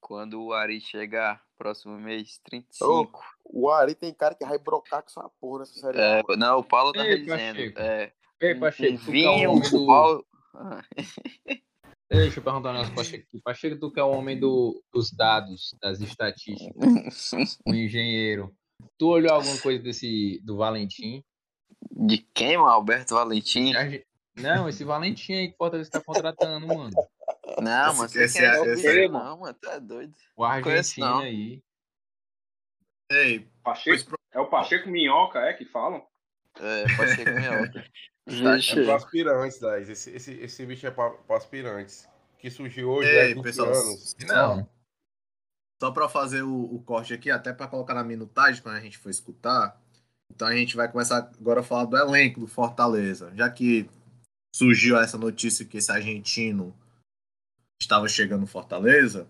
Quando 0.00 0.42
o 0.42 0.52
Ari 0.52 0.80
chegar 0.80 1.42
próximo 1.58 1.98
mês? 1.98 2.38
35. 2.44 3.20
O 3.44 3.70
Ari 3.70 3.94
tem 3.94 4.12
cara 4.14 4.34
que 4.34 4.44
vai 4.44 4.58
brocar 4.58 5.02
com 5.02 5.08
essa 5.08 5.28
porra 5.40 5.60
nessa 5.60 5.74
série. 5.74 5.98
É, 5.98 6.22
não, 6.36 6.58
o 6.58 6.64
Paulo 6.64 6.92
tá 6.92 7.04
Ei, 7.06 7.20
dizendo. 7.22 7.56
Pacheco. 7.56 7.78
É, 7.80 8.12
Ei, 8.40 8.54
um- 8.54 8.60
Pacheco, 8.60 8.92
um 8.92 8.96
é 8.96 9.08
o 9.08 9.10
vinho, 9.12 9.30
homem 9.30 9.46
o 9.48 9.70
do... 9.70 9.86
Paulo... 9.86 10.26
Ei, 11.48 11.56
Deixa 12.08 12.38
eu 12.38 12.44
perguntar 12.44 12.70
um 12.70 12.72
negócio 12.72 12.94
pro 12.94 13.02
Pacheco. 13.04 13.26
Pacheco, 13.42 13.80
tu 13.80 13.90
que 13.90 13.98
é 14.00 14.04
o 14.04 14.10
homem 14.10 14.38
do, 14.38 14.82
dos 14.92 15.10
dados, 15.10 15.74
das 15.80 16.00
estatísticas, 16.00 17.32
o 17.66 17.74
engenheiro. 17.74 18.54
Tu 18.98 19.08
olhou 19.08 19.32
alguma 19.34 19.58
coisa 19.58 19.82
desse 19.82 20.40
do 20.44 20.56
Valentim? 20.56 21.24
De 21.90 22.18
quem, 22.18 22.56
mano? 22.58 22.70
Alberto 22.70 23.14
Valentim? 23.14 23.72
Não, 24.36 24.68
esse 24.68 24.84
Valentim 24.84 25.32
aí 25.32 25.48
que 25.48 25.54
o 25.54 25.56
Fortaleza 25.56 25.90
tá 25.90 26.00
contratando, 26.00 26.66
mano. 26.66 26.90
Não, 27.60 27.88
Esse- 27.88 27.96
mano, 27.98 28.08
você 28.10 28.24
esse 28.24 28.38
quer 28.38 28.44
é- 28.54 28.58
é, 28.68 28.72
esse 28.72 28.86
é- 29.04 29.08
Não, 29.08 29.38
mano, 29.38 29.56
é 29.66 29.80
doido. 29.80 30.14
O 30.36 30.44
argentino 30.44 31.06
não. 31.06 31.18
aí. 31.20 31.62
Ei, 33.10 33.48
Pacheco, 33.62 34.04
pro- 34.06 34.18
é 34.32 34.40
o 34.40 34.46
Pacheco 34.48 34.88
Minhoca, 34.88 35.38
é 35.40 35.52
que 35.54 35.64
falam? 35.64 36.06
É, 36.58 36.84
Pacheco 36.96 37.30
Minhoca. 37.30 37.84
É 38.28 38.56
Vixe. 38.56 38.74
pro 38.82 38.92
aspirantes, 38.92 39.60
Daz. 39.60 39.88
Esse, 39.88 40.10
esse, 40.10 40.32
esse 40.32 40.66
bicho 40.66 40.84
é 40.84 40.90
pra 40.90 41.14
aspirantes. 41.30 42.08
Que 42.40 42.50
surgiu 42.50 42.90
hoje, 42.90 43.08
Ei, 43.08 43.18
é 43.30 43.34
20 43.34 43.42
pessoal, 43.44 43.68
anos. 43.68 44.16
Não. 44.26 44.68
só 45.80 45.92
pra 45.92 46.08
fazer 46.08 46.42
o, 46.42 46.74
o 46.74 46.82
corte 46.82 47.14
aqui, 47.14 47.30
até 47.30 47.52
pra 47.52 47.68
colocar 47.68 47.94
na 47.94 48.02
minutagem 48.02 48.60
quando 48.60 48.74
a 48.74 48.80
gente 48.80 48.98
for 48.98 49.10
escutar. 49.10 49.80
Então 50.28 50.48
a 50.48 50.56
gente 50.56 50.74
vai 50.74 50.90
começar 50.90 51.18
agora 51.38 51.60
a 51.60 51.62
falar 51.62 51.84
do 51.84 51.96
elenco 51.96 52.40
do 52.40 52.48
Fortaleza. 52.48 53.30
Já 53.36 53.48
que 53.48 53.88
surgiu 54.52 54.98
essa 54.98 55.16
notícia 55.16 55.64
que 55.64 55.76
esse 55.76 55.92
argentino 55.92 56.74
estava 57.80 58.08
chegando 58.08 58.42
no 58.42 58.46
Fortaleza, 58.46 59.28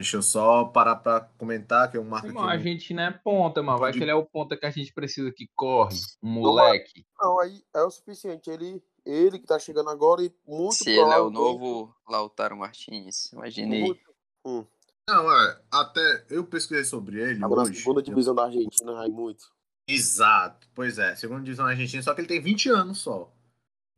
deixa 0.00 0.16
eu 0.16 0.22
só 0.22 0.64
parar 0.64 0.96
pra 0.96 1.20
comentar 1.38 1.90
que 1.90 1.96
eu 1.96 2.04
marco 2.04 2.26
Irmão, 2.26 2.44
aqui. 2.44 2.52
a 2.54 2.56
no- 2.58 2.62
gente 2.62 2.94
não 2.94 3.02
é 3.04 3.10
ponta, 3.10 3.62
mano. 3.62 3.78
Vai 3.78 3.92
que 3.92 4.00
ele 4.00 4.10
é 4.10 4.14
o 4.14 4.24
ponta 4.26 4.56
que 4.56 4.66
a 4.66 4.70
gente 4.70 4.92
precisa 4.92 5.30
que 5.32 5.48
corre. 5.54 5.96
Um 6.22 6.30
moleque. 6.30 7.04
Não, 7.20 7.38
aí 7.40 7.62
é 7.74 7.82
o 7.82 7.90
suficiente. 7.90 8.50
Ele, 8.50 8.82
ele 9.04 9.38
que 9.38 9.46
tá 9.46 9.58
chegando 9.58 9.90
agora 9.90 10.22
e 10.22 10.32
muito 10.46 10.74
Se 10.74 10.90
ele 10.90 11.10
é 11.12 11.18
o 11.18 11.30
novo 11.30 11.94
Lautaro 12.08 12.56
Martins, 12.56 13.32
imagine 13.32 13.76
aí. 13.76 13.82
muito- 13.82 14.12
Hum. 14.44 14.64
Não, 15.08 15.30
é, 15.32 15.60
até 15.70 16.24
eu 16.30 16.44
pesquisei 16.44 16.84
sobre 16.84 17.20
ele 17.20 17.44
Agora 17.44 17.62
hoje. 17.62 17.74
segunda 17.80 18.02
divisão 18.02 18.34
da 18.34 18.44
Argentina, 18.44 18.92
vai 18.92 19.08
muito. 19.08 19.52
Exato, 19.88 20.68
pois 20.74 20.98
é, 20.98 21.14
segunda 21.16 21.42
divisão 21.42 21.66
argentina, 21.66 22.02
só 22.02 22.14
que 22.14 22.20
ele 22.20 22.28
tem 22.28 22.40
20 22.40 22.68
anos 22.68 22.98
só. 22.98 23.32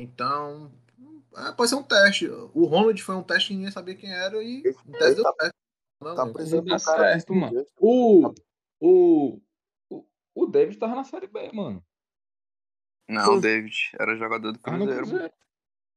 Então, 0.00 0.72
é, 1.36 1.52
pode 1.52 1.68
ser 1.70 1.76
um 1.76 1.82
teste. 1.82 2.28
O 2.28 2.64
Ronald 2.64 3.00
foi 3.02 3.14
um 3.14 3.22
teste 3.22 3.48
que 3.48 3.54
ninguém 3.54 3.70
sabia 3.70 3.94
quem 3.94 4.12
era 4.12 4.42
e 4.42 4.60
o 4.60 4.92
teste 4.92 5.04
Ele 5.04 5.14
deu 5.14 5.24
tá- 5.24 5.34
certo. 5.40 5.54
Não, 6.00 6.14
Tá 6.14 6.26
precisando 6.26 6.78
certo, 6.78 7.34
mano. 7.34 7.66
O, 7.78 8.34
o, 8.80 9.40
o, 9.90 10.06
o 10.34 10.46
David 10.46 10.78
tava 10.78 10.94
na 10.94 11.04
Série 11.04 11.26
B, 11.26 11.50
mano. 11.52 11.82
Não, 13.08 13.34
o 13.36 13.40
David 13.40 13.90
era 13.98 14.16
jogador 14.16 14.52
do 14.52 14.58
Cruzeiro. 14.58 15.32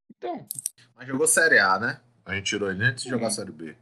Então, 0.10 0.47
Mas 0.95 1.08
jogou 1.08 1.28
Série 1.28 1.60
A, 1.60 1.80
né? 1.80 2.02
A 2.26 2.36
gente 2.36 2.45
tirou 2.45 2.71
ele 2.71 2.84
antes 2.84 3.04
de 3.04 3.10
jogar 3.10 3.26
Uhum. 3.26 3.32
Série 3.32 3.52
B. 3.52 3.78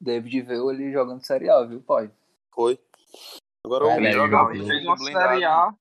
David 0.00 0.42
veio 0.42 0.68
ali 0.68 0.92
jogando 0.92 1.24
Série 1.24 1.48
A, 1.48 1.62
viu, 1.64 1.82
pai? 1.82 2.10
Foi. 2.52 2.78
Agora 3.64 3.84
Vai, 3.86 3.94
o 3.94 4.00
ele 4.00 4.64
fez 4.66 4.84
uma 4.84 4.96
Blindado, 4.96 5.28
Série 5.28 5.44
A. 5.44 5.74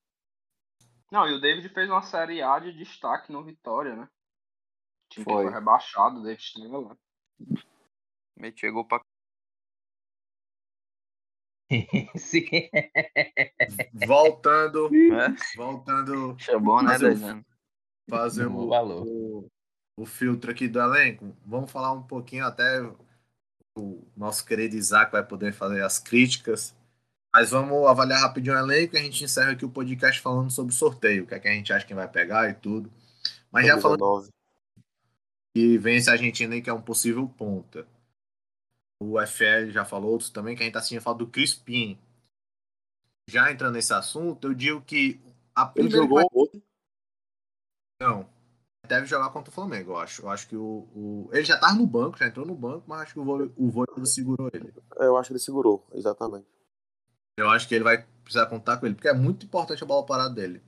Não, 1.12 1.28
e 1.28 1.34
o 1.34 1.42
David 1.42 1.70
fez 1.70 1.90
uma 1.90 2.02
Série 2.02 2.42
A 2.42 2.60
de 2.60 2.74
destaque 2.74 3.32
no 3.32 3.44
Vitória, 3.44 3.96
né? 3.96 4.10
Time 5.14 5.26
que 5.26 5.32
Foi. 5.32 5.44
foi 5.44 5.54
rebaixado, 5.54 6.20
o 6.20 6.24
David 6.24 6.42
estava 6.44 6.78
lá. 6.80 6.98
Me 8.38 8.52
chegou 8.56 8.86
pra. 8.86 9.00
sim. 12.18 12.46
Voltando, 14.06 14.90
É? 14.96 15.36
voltando, 15.56 16.36
Acha 16.40 16.60
bom, 16.60 16.82
né, 16.82 16.98
Dezano? 16.98 17.46
fazer 18.10 18.48
o, 18.48 18.70
o, 18.70 19.48
o 19.98 20.06
filtro 20.06 20.52
aqui 20.52 20.68
do 20.68 20.80
elenco. 20.80 21.36
Vamos 21.46 21.72
falar 21.72 21.92
um 21.94 22.04
pouquinho 22.04 22.46
até 22.46 22.82
o 23.78 24.06
nosso 24.16 24.46
querido 24.46 24.76
Isaac 24.76 25.12
vai 25.12 25.26
poder 25.26 25.54
fazer 25.54 25.84
as 25.84 25.98
críticas. 26.00 26.76
Mas 27.34 27.50
vamos 27.50 27.88
avaliar 27.88 28.22
rapidinho 28.22 28.56
o 28.56 28.60
elenco 28.60 28.96
e 28.96 29.00
a 29.00 29.02
gente 29.02 29.24
encerra 29.24 29.52
aqui 29.52 29.66
o 29.66 29.70
podcast 29.70 30.22
falando 30.22 30.52
sobre 30.52 30.72
o 30.72 30.78
sorteio, 30.78 31.24
o 31.24 31.28
que 31.28 31.34
é 31.34 31.40
que 31.40 31.48
a 31.48 31.54
gente 31.54 31.74
acha 31.74 31.86
que 31.86 31.94
vai 31.96 32.08
pegar 32.08 32.48
e 32.50 32.54
tudo. 32.54 32.92
Mas 33.52 33.66
já 33.66 33.80
falando 33.80 34.28
19. 35.54 35.78
que 35.78 35.78
vence 35.78 36.10
a 36.10 36.14
Argentina 36.14 36.54
aí, 36.54 36.62
que 36.62 36.70
é 36.70 36.74
um 36.74 36.82
possível 36.82 37.28
ponta. 37.28 37.88
O 39.02 39.20
FL 39.20 39.70
já 39.70 39.86
falou, 39.86 40.12
outros 40.12 40.30
também, 40.30 40.56
que 40.56 40.62
a 40.62 40.66
gente 40.66 40.74
tá 40.74 40.80
assistindo 40.80 41.02
falar 41.02 41.18
do 41.18 41.28
Crispim. 41.28 41.98
Já 43.30 43.52
entrando 43.52 43.74
nesse 43.74 43.94
assunto, 43.94 44.48
eu 44.48 44.54
digo 44.54 44.82
que 44.82 45.20
a 45.56 45.72
Ele 45.76 45.90
jogou 45.90 46.28
ontem. 46.34 46.62
não, 48.02 48.28
deve 48.88 49.06
jogar 49.06 49.30
contra 49.30 49.50
o 49.50 49.54
Flamengo, 49.54 49.92
eu 49.92 49.98
acho. 49.98 50.24
Eu 50.24 50.30
acho 50.30 50.48
que 50.48 50.56
o, 50.56 50.88
o... 50.94 51.30
ele 51.32 51.46
já 51.46 51.58
tava 51.58 51.76
no 51.76 51.88
banco, 51.88 52.18
já 52.18 52.28
entrou 52.28 52.46
no 52.46 52.56
banco, 52.56 52.84
mas 52.88 53.02
acho 53.02 53.14
que 53.14 53.20
o 53.20 53.70
Voivoda 53.70 54.06
segurou 54.06 54.50
ele. 54.54 54.74
Eu 54.98 55.18
acho 55.18 55.28
que 55.28 55.34
ele 55.34 55.40
segurou, 55.40 55.86
exatamente. 55.94 56.48
Eu 57.38 57.50
acho 57.50 57.68
que 57.68 57.76
ele 57.76 57.84
vai 57.84 58.06
precisar 58.24 58.46
contar 58.48 58.78
com 58.78 58.86
ele, 58.86 58.96
porque 58.96 59.08
é 59.08 59.14
muito 59.14 59.46
importante 59.46 59.84
a 59.84 59.88
bola 59.88 60.06
parada 60.06 60.34
dele. 60.34 60.62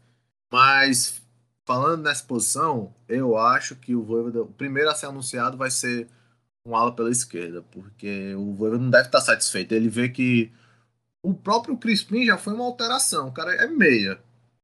Mas 0.51 1.21
falando 1.65 2.03
nessa 2.03 2.23
posição, 2.23 2.93
eu 3.07 3.37
acho 3.37 3.75
que 3.75 3.95
o 3.95 4.03
Voivoda, 4.03 4.43
o 4.43 4.47
primeiro 4.47 4.89
a 4.89 4.95
ser 4.95 5.07
anunciado 5.07 5.57
vai 5.57 5.71
ser 5.71 6.07
um 6.65 6.75
ala 6.75 6.95
pela 6.95 7.11
esquerda, 7.11 7.63
porque 7.71 8.33
o 8.35 8.53
Voivoda 8.53 8.81
não 8.81 8.89
deve 8.89 9.07
estar 9.07 9.21
satisfeito. 9.21 9.73
Ele 9.73 9.89
vê 9.89 10.09
que 10.09 10.51
o 11.23 11.33
próprio 11.33 11.77
Crispim 11.77 12.25
já 12.25 12.37
foi 12.37 12.53
uma 12.53 12.65
alteração, 12.65 13.27
o 13.27 13.31
cara 13.31 13.53
é 13.55 13.67
meia. 13.67 14.19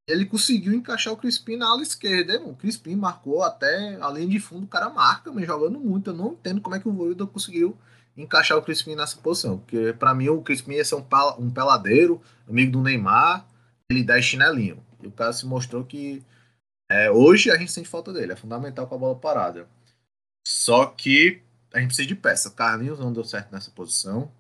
Ele 0.08 0.26
conseguiu 0.26 0.74
encaixar 0.74 1.14
o 1.14 1.18
Crispim 1.18 1.56
na 1.56 1.70
ala 1.70 1.82
esquerda. 1.82 2.42
O 2.42 2.56
Crispim 2.56 2.96
marcou 2.96 3.44
até 3.44 3.98
a 4.02 4.10
linha 4.10 4.28
de 4.28 4.40
fundo, 4.40 4.66
o 4.66 4.68
cara 4.68 4.90
marca, 4.90 5.32
mas 5.32 5.46
jogando 5.46 5.80
muito. 5.80 6.10
Eu 6.10 6.14
não 6.14 6.34
entendo 6.34 6.60
como 6.60 6.76
é 6.76 6.80
que 6.80 6.88
o 6.88 6.92
Voivoda 6.92 7.26
conseguiu 7.26 7.78
encaixar 8.18 8.58
o 8.58 8.62
Crispim 8.62 8.96
nessa 8.96 9.18
posição, 9.18 9.58
porque 9.60 9.94
para 9.94 10.14
mim 10.14 10.30
o 10.30 10.42
Crispim 10.42 10.74
ia 10.74 10.84
ser 10.84 10.96
um, 10.96 11.06
um 11.40 11.50
peladeiro, 11.50 12.22
amigo 12.48 12.74
do 12.74 12.82
Neymar, 12.82 13.46
ele 13.90 14.04
dá 14.04 14.22
chinelinho. 14.22 14.84
E 15.02 15.08
o 15.08 15.12
cara 15.12 15.32
se 15.34 15.46
mostrou 15.46 15.84
que 15.86 16.22
é, 16.92 17.12
hoje 17.12 17.50
a 17.50 17.58
gente 17.58 17.72
sente 17.72 17.88
falta 17.88 18.12
dele, 18.12 18.34
é 18.34 18.36
fundamental 18.36 18.88
com 18.88 18.96
a 18.96 18.98
bola 18.98 19.16
parada. 19.16 19.68
Só 20.46 20.86
que 20.88 21.42
a 21.74 21.80
gente 21.80 21.88
precisa 21.88 22.08
de 22.08 22.16
peça. 22.16 22.52
Carlinhos 22.52 23.00
não 23.00 23.14
deu 23.14 23.24
certo 23.24 23.52
nessa 23.52 23.72
posição. 23.72 24.32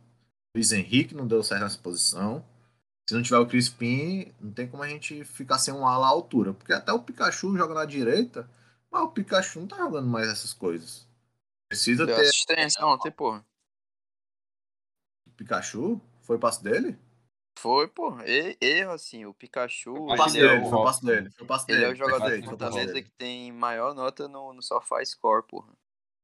Luiz 0.55 0.71
Henrique 0.71 1.15
não 1.15 1.25
deu 1.25 1.41
certo 1.43 1.61
nessa 1.61 1.77
posição. 1.77 2.45
Se 3.07 3.15
não 3.15 3.23
tiver 3.23 3.37
o 3.37 3.47
Crispim, 3.47 4.33
não 4.39 4.51
tem 4.51 4.67
como 4.67 4.83
a 4.83 4.87
gente 4.87 5.23
ficar 5.23 5.59
sem 5.59 5.73
um 5.73 5.87
ala 5.87 6.07
à 6.07 6.09
altura. 6.09 6.53
Porque 6.53 6.73
até 6.73 6.91
o 6.91 7.01
Pikachu 7.01 7.55
joga 7.55 7.73
na 7.73 7.85
direita, 7.85 8.49
mas 8.91 9.03
o 9.03 9.09
Pikachu 9.09 9.61
não 9.61 9.67
tá 9.67 9.77
jogando 9.77 10.07
mais 10.07 10.27
essas 10.27 10.53
coisas. 10.53 11.07
Precisa 11.69 12.05
deu 12.05 12.15
ter. 12.15 12.23
assistência 12.23 12.85
ontem, 12.85 13.11
porra. 13.11 13.45
Pikachu? 15.37 16.01
Foi 16.21 16.35
o 16.35 16.39
passo 16.39 16.61
dele? 16.63 16.97
Foi, 17.57 17.87
pô. 17.87 18.15
Erro, 18.59 18.91
assim, 18.93 19.25
o 19.25 19.33
Pikachu. 19.33 19.93
Foi 19.93 20.01
o 20.01 20.15
passo 20.17 20.37
ele, 20.37 20.47
dele, 20.47 20.61
é 20.65 20.69
foi 20.69 20.77
o 20.79 20.83
passo 20.83 21.05
dele. 21.05 21.29
Foi 21.31 21.43
o 21.45 21.47
passo 21.47 21.65
ele 21.67 21.77
dele. 21.77 21.89
é 21.89 21.93
o 21.93 21.95
jogador 21.95 22.35
de 22.39 22.45
Fortaleza 22.45 23.01
que 23.01 23.11
tem 23.11 23.51
maior 23.51 23.93
nota 23.93 24.27
no, 24.27 24.53
no 24.53 24.63
SofaScore, 24.63 25.45
porra. 25.47 25.71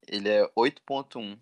Ele 0.07 0.29
é 0.29 0.49
8.1, 0.57 1.37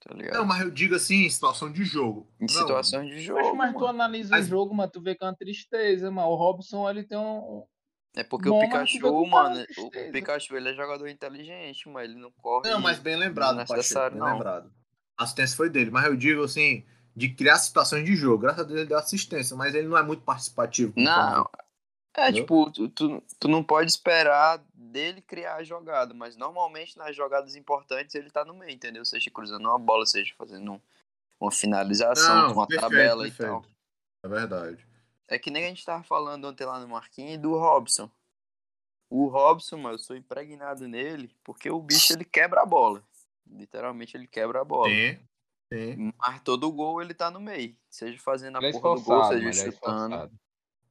tá 0.00 0.14
ligado? 0.14 0.34
Não, 0.38 0.44
mas 0.46 0.62
eu 0.62 0.70
digo 0.70 0.94
assim, 0.94 1.24
em 1.26 1.30
situação 1.30 1.70
de 1.70 1.84
jogo. 1.84 2.26
Em 2.40 2.44
Não, 2.44 2.48
situações 2.48 3.08
de 3.10 3.20
jogo. 3.20 3.40
Mas, 3.40 3.72
mas 3.72 3.76
tu 3.76 3.86
analisa 3.86 4.30
Mas- 4.30 4.46
o 4.46 4.48
jogo, 4.48 4.74
mano, 4.74 4.90
tu 4.90 5.00
vê 5.02 5.14
que 5.14 5.22
é 5.22 5.26
uma 5.26 5.36
tristeza, 5.36 6.10
mano. 6.10 6.28
O 6.28 6.34
Robson, 6.34 6.88
ele 6.88 7.04
tem 7.04 7.18
um... 7.18 7.64
É 8.16 8.24
porque 8.24 8.48
Bom, 8.48 8.56
o 8.56 8.60
Pikachu, 8.62 8.98
cara 9.00 9.26
mano, 9.28 9.60
é 9.60 9.66
o. 9.80 9.90
Pikachu 10.10 10.56
ele 10.56 10.70
é 10.70 10.74
jogador 10.74 11.06
inteligente, 11.06 11.86
mas 11.90 12.08
ele 12.08 12.18
não 12.18 12.32
corre. 12.32 12.70
Não, 12.70 12.80
mas 12.80 12.98
bem 12.98 13.14
lembrado, 13.14 13.56
Não 13.56 13.60
é 13.60 13.66
Pacheco, 13.66 13.76
necessário, 13.76 14.16
bem 14.16 14.26
não. 14.26 14.32
lembrado. 14.32 14.72
A 15.18 15.24
assistência 15.24 15.54
foi 15.54 15.68
dele, 15.68 15.90
mas 15.90 16.06
eu 16.06 16.16
digo 16.16 16.42
assim, 16.42 16.82
de 17.16 17.30
criar 17.30 17.58
situações 17.58 18.04
de 18.04 18.14
jogo. 18.14 18.42
Graças 18.42 18.60
a 18.60 18.64
Deus 18.64 18.80
ele 18.80 18.88
deu 18.88 18.98
assistência, 18.98 19.56
mas 19.56 19.74
ele 19.74 19.88
não 19.88 19.96
é 19.96 20.02
muito 20.02 20.22
participativo. 20.22 20.92
Não, 20.94 21.48
é 22.14 22.24
Entendeu? 22.24 22.42
tipo, 22.42 22.70
tu, 22.70 22.88
tu, 22.90 23.22
tu 23.40 23.48
não 23.48 23.64
pode 23.64 23.90
esperar 23.90 24.62
dele 24.74 25.22
criar 25.22 25.56
a 25.56 25.64
jogada, 25.64 26.12
mas 26.12 26.36
normalmente 26.36 26.96
nas 26.98 27.16
jogadas 27.16 27.56
importantes 27.56 28.14
ele 28.14 28.30
tá 28.30 28.44
no 28.44 28.54
meio, 28.54 28.72
entendeu? 28.72 29.04
Seja 29.04 29.30
cruzando 29.30 29.66
uma 29.66 29.78
bola, 29.78 30.04
seja 30.04 30.34
fazendo 30.36 30.72
um- 30.72 30.80
uma 31.40 31.50
finalização, 31.50 32.34
Não, 32.48 32.52
uma 32.52 32.66
perfeito, 32.66 32.80
tabela 32.90 33.22
perfeito. 33.24 33.42
e 33.44 33.46
tal. 33.46 33.64
É 34.22 34.28
verdade. 34.28 34.86
É 35.28 35.38
que 35.38 35.50
nem 35.50 35.64
a 35.64 35.68
gente 35.68 35.84
tava 35.84 36.02
falando 36.04 36.46
ontem 36.46 36.64
lá 36.64 36.78
no 36.78 36.88
Marquinhos 36.88 37.38
do 37.40 37.58
Robson. 37.58 38.10
O 39.10 39.28
Robson, 39.28 39.76
mano, 39.78 39.94
eu 39.94 39.98
sou 39.98 40.16
impregnado 40.16 40.86
nele 40.88 41.34
porque 41.44 41.70
o 41.70 41.80
bicho 41.80 42.12
ele 42.12 42.24
quebra 42.24 42.62
a 42.62 42.66
bola. 42.66 43.02
Literalmente 43.46 44.16
ele 44.16 44.26
quebra 44.26 44.60
a 44.60 44.64
bola. 44.64 44.90
Sim, 44.90 45.18
sim. 45.72 46.12
Mas 46.18 46.42
todo 46.42 46.70
gol 46.72 47.00
ele 47.02 47.14
tá 47.14 47.30
no 47.30 47.40
meio. 47.40 47.76
Seja 47.90 48.18
fazendo 48.18 48.56
a 48.56 48.58
Ele 48.60 48.68
é 48.68 48.72
porra 48.72 48.94
do 48.94 49.02
gol, 49.02 49.24
seja 49.24 49.48
é 49.48 49.72
chutando. 49.72 50.38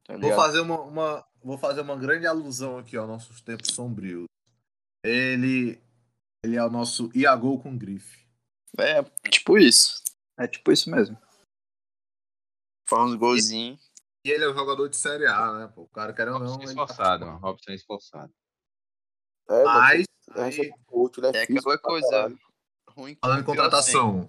Tá 0.04 0.16
Vou 0.16 0.32
fazer 0.34 0.60
uma, 0.60 0.80
uma- 0.82 1.26
vou 1.42 1.58
fazer 1.58 1.80
uma 1.80 1.96
grande 1.96 2.26
alusão 2.26 2.78
aqui 2.78 2.96
aos 2.96 3.08
nossos 3.08 3.40
tempos 3.40 3.72
sombrios. 3.72 4.26
Ele, 5.04 5.80
ele 6.44 6.56
é 6.56 6.64
o 6.64 6.70
nosso 6.70 7.10
Iago 7.14 7.60
com 7.60 7.76
grife. 7.76 8.26
É, 8.78 9.02
tipo 9.28 9.58
isso. 9.58 10.02
É 10.38 10.46
tipo 10.46 10.70
isso 10.70 10.90
mesmo. 10.90 11.16
Faz 12.88 13.10
uns 13.10 13.14
golzinhos. 13.16 13.90
E 14.24 14.30
ele 14.30 14.44
é 14.44 14.48
o 14.48 14.54
jogador 14.54 14.88
de 14.88 14.96
Série 14.96 15.26
A, 15.26 15.52
né? 15.52 15.68
Pô, 15.68 15.82
o 15.82 15.88
cara 15.88 16.12
quer 16.12 16.28
ou 16.28 16.38
não. 16.38 16.54
É 16.54 16.58
tá 16.58 16.64
esforçado, 16.64 17.26
mano. 17.26 17.38
Robson 17.38 17.70
é 17.70 17.74
esforçado. 17.74 18.32
É, 19.48 19.64
mas 19.64 20.06
Mas, 20.28 20.58
é 20.58 20.62
é, 20.62 20.70
É 21.36 21.42
aquela 21.42 21.62
pra 21.62 21.78
coisa 21.78 22.38
ruim 22.90 23.16
falando 23.20 23.40
em 23.40 23.44
pior 23.44 23.54
contratação, 23.56 24.28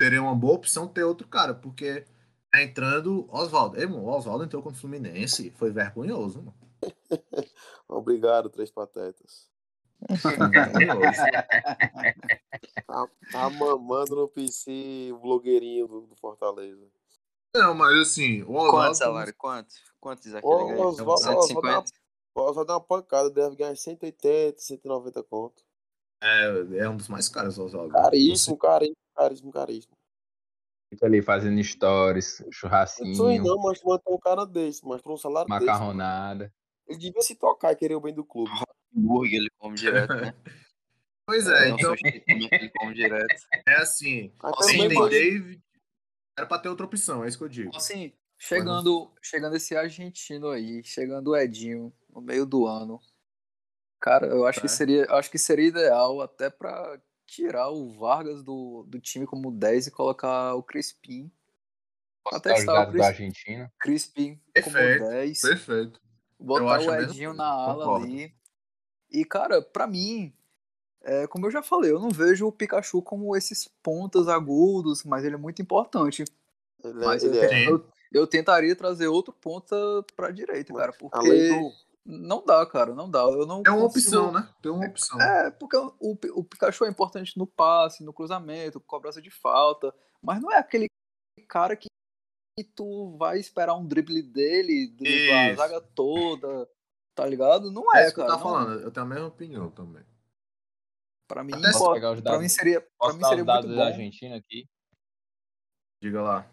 seria 0.00 0.22
uma 0.22 0.34
boa 0.34 0.54
opção 0.54 0.88
ter 0.88 1.04
outro 1.04 1.28
cara, 1.28 1.52
porque 1.54 2.06
tá 2.50 2.62
entrando 2.62 3.28
Oswaldo. 3.30 3.78
Ei, 3.78 3.86
mano, 3.86 4.04
o 4.04 4.08
Oswaldo 4.08 4.44
entrou 4.44 4.62
com 4.62 4.70
o 4.70 4.74
Fluminense. 4.74 5.50
Foi 5.50 5.70
vergonhoso, 5.70 6.38
mano. 6.42 6.54
Obrigado, 7.86 8.48
Três 8.48 8.70
Patetas. 8.70 9.50
Tá, 12.86 13.06
tá 13.30 13.50
mamando 13.50 14.16
no 14.16 14.28
PC 14.28 15.10
o 15.12 15.18
blogueirinho 15.18 15.86
do, 15.86 16.00
do 16.06 16.16
Fortaleza. 16.16 16.88
Não, 17.54 17.74
mas 17.74 17.96
assim, 18.00 18.42
o 18.42 18.46
Quanto 18.46 18.66
Oswaldo. 18.66 18.96
salário? 18.96 19.34
Quanto? 19.36 19.74
Quanto 20.00 20.22
Ô, 20.42 20.60
ele 20.60 20.72
ganha? 20.72 20.86
Oswaldo, 20.86 21.12
Oswaldo, 21.12 21.42
150? 21.42 21.84
Pô, 22.32 22.54
Só 22.54 22.64
dá 22.64 22.74
uma 22.74 22.80
pancada, 22.80 23.30
deve 23.30 23.56
ganhar 23.56 23.76
180, 23.76 24.58
190 24.58 25.22
conto. 25.24 25.62
É, 26.22 26.78
é 26.78 26.88
um 26.88 26.96
dos 26.96 27.08
mais 27.08 27.28
caros, 27.28 27.58
o 27.58 27.64
Oswaldo. 27.64 27.92
Caríssimo, 27.92 28.56
caríssimo, 28.56 28.96
caríssimo, 29.14 29.52
caríssimo. 29.52 29.96
Fica 30.92 31.06
ali 31.06 31.22
fazendo 31.22 31.62
stories, 31.62 32.32
Não 32.32 32.36
sou 32.38 32.46
eu 32.48 32.52
churrasquinho, 32.52 33.44
não, 33.44 33.58
mas 33.62 33.80
manter 33.84 34.10
um 34.12 34.18
cara 34.18 34.44
desse, 34.44 34.84
mas 34.84 35.00
por 35.00 35.12
um 35.12 35.16
salário 35.16 35.48
desse. 35.48 35.60
macarronada. 35.64 36.52
Ele 36.88 36.98
devia 36.98 37.22
se 37.22 37.36
tocar 37.36 37.72
e 37.72 37.76
querer 37.76 37.94
o 37.94 38.00
bem 38.00 38.12
do 38.12 38.24
clube. 38.24 38.50
Hambúrguer 38.96 39.38
ele 39.40 39.50
come 39.58 39.76
direto, 39.76 40.14
né? 40.14 40.34
Pois 41.26 41.46
é, 41.46 41.68
Não 41.68 41.76
então 41.78 41.94
ele 41.94 42.70
come 42.70 42.92
direto. 42.94 43.46
é 43.68 43.74
assim. 43.76 44.32
Sem 44.62 44.88
David, 44.88 45.62
era 46.36 46.44
pra 46.44 46.58
ter 46.58 46.68
outra 46.68 46.86
opção, 46.86 47.22
é 47.22 47.28
isso 47.28 47.38
que 47.38 47.44
eu 47.44 47.48
digo. 47.48 47.76
Assim, 47.76 48.12
chegando, 48.36 49.12
chegando 49.22 49.54
esse 49.54 49.76
argentino 49.76 50.48
aí, 50.48 50.82
chegando 50.82 51.28
o 51.30 51.36
Edinho 51.36 51.92
no 52.08 52.20
meio 52.20 52.44
do 52.44 52.66
ano. 52.66 52.98
Cara, 54.00 54.26
eu 54.26 54.44
acho 54.44 54.58
É. 54.58 54.62
que 54.62 54.68
seria, 54.68 55.04
eu 55.04 55.14
acho 55.14 55.30
que 55.30 55.38
seria 55.38 55.68
ideal 55.68 56.20
até 56.20 56.50
pra 56.50 57.00
tirar 57.30 57.70
o 57.70 57.88
Vargas 57.92 58.42
do, 58.42 58.84
do 58.88 58.98
time 59.00 59.26
como 59.26 59.50
10 59.52 59.86
e 59.86 59.90
colocar 59.90 60.54
o 60.54 60.62
Crispim. 60.62 61.30
Posso 62.24 62.36
Até 62.36 62.54
está 62.54 62.88
o 62.88 62.90
Cris- 62.90 63.06
Argentina? 63.06 63.72
Crispim 63.80 64.40
Perfeito, 64.52 64.98
como 64.98 65.10
10. 65.10 65.40
Perfeito. 65.40 66.00
Eu 66.38 66.46
botar 66.46 66.74
acho 66.76 66.90
o 66.90 66.94
Edinho 66.94 67.32
na 67.34 67.46
ala 67.46 67.84
concordo. 67.84 68.06
ali. 68.06 68.34
E, 69.10 69.24
cara, 69.24 69.62
pra 69.62 69.86
mim, 69.86 70.32
é, 71.02 71.26
como 71.26 71.46
eu 71.46 71.50
já 71.50 71.62
falei, 71.62 71.90
eu 71.92 72.00
não 72.00 72.10
vejo 72.10 72.46
o 72.46 72.52
Pikachu 72.52 73.00
como 73.02 73.36
esses 73.36 73.68
pontas 73.82 74.28
agudos, 74.28 75.04
mas 75.04 75.24
ele 75.24 75.34
é 75.34 75.38
muito 75.38 75.62
importante. 75.62 76.24
Ele, 76.82 77.02
é- 77.02 77.06
Mas 77.06 77.22
eu, 77.22 77.30
ele 77.32 77.38
é. 77.44 77.48
Sim. 77.48 77.70
eu, 77.70 77.86
eu 78.12 78.26
tentaria 78.26 78.74
trazer 78.74 79.06
outro 79.06 79.32
ponta 79.32 79.76
pra 80.16 80.30
direita, 80.30 80.72
cara, 80.74 80.92
porque 80.92 81.18
Além 81.18 81.48
do. 81.60 81.72
Não 82.04 82.44
dá, 82.44 82.64
cara, 82.66 82.94
não 82.94 83.10
dá. 83.10 83.20
Eu 83.20 83.46
não 83.46 83.62
É 83.66 83.70
uma 83.70 83.82
consigo- 83.88 84.16
opção, 84.16 84.32
né? 84.32 84.54
Tem 84.62 84.70
uma 84.72 84.86
opção. 84.86 85.20
É, 85.20 85.50
porque 85.50 85.76
o, 85.76 85.94
o, 86.34 86.44
Pikachu 86.44 86.84
é 86.84 86.88
importante 86.88 87.36
no 87.38 87.46
passe, 87.46 88.02
no 88.04 88.12
cruzamento, 88.12 88.80
cobrança 88.80 89.20
de 89.20 89.30
falta, 89.30 89.94
mas 90.22 90.40
não 90.40 90.50
é 90.50 90.56
aquele 90.58 90.86
cara 91.48 91.76
que, 91.76 91.88
que 92.58 92.64
tu 92.64 93.16
vai 93.16 93.38
esperar 93.38 93.74
um 93.74 93.86
drible 93.86 94.22
dele, 94.22 94.88
driblar 94.88 95.50
a 95.50 95.54
zaga 95.54 95.80
toda, 95.94 96.68
tá 97.14 97.26
ligado? 97.26 97.70
Não 97.70 97.84
É 97.94 98.02
é, 98.02 98.06
isso 98.06 98.14
que 98.14 98.20
eu 98.20 98.26
cara. 98.26 98.36
não- 98.36 98.42
falando, 98.42 98.80
eu 98.80 98.90
tenho 98.90 99.06
a 99.06 99.08
mesma 99.08 99.26
opinião 99.28 99.70
também. 99.70 100.04
Pra 101.28 101.44
mim, 101.44 101.52
Até 101.54 101.70
pô, 101.78 101.92
pegar 101.92 102.10
os 102.12 102.20
pra 102.20 102.32
dados- 102.32 102.42
mim 102.42 102.48
seria, 102.48 102.80
pra 102.98 103.12
mim 103.12 103.20
dar 103.20 103.28
seria 103.28 103.42
os 103.42 103.46
dados 103.46 103.66
muito 103.66 103.78
da 103.78 103.84
bom. 103.84 103.90
Argentina 103.90 104.36
aqui? 104.36 104.68
Diga 106.02 106.22
lá. 106.22 106.50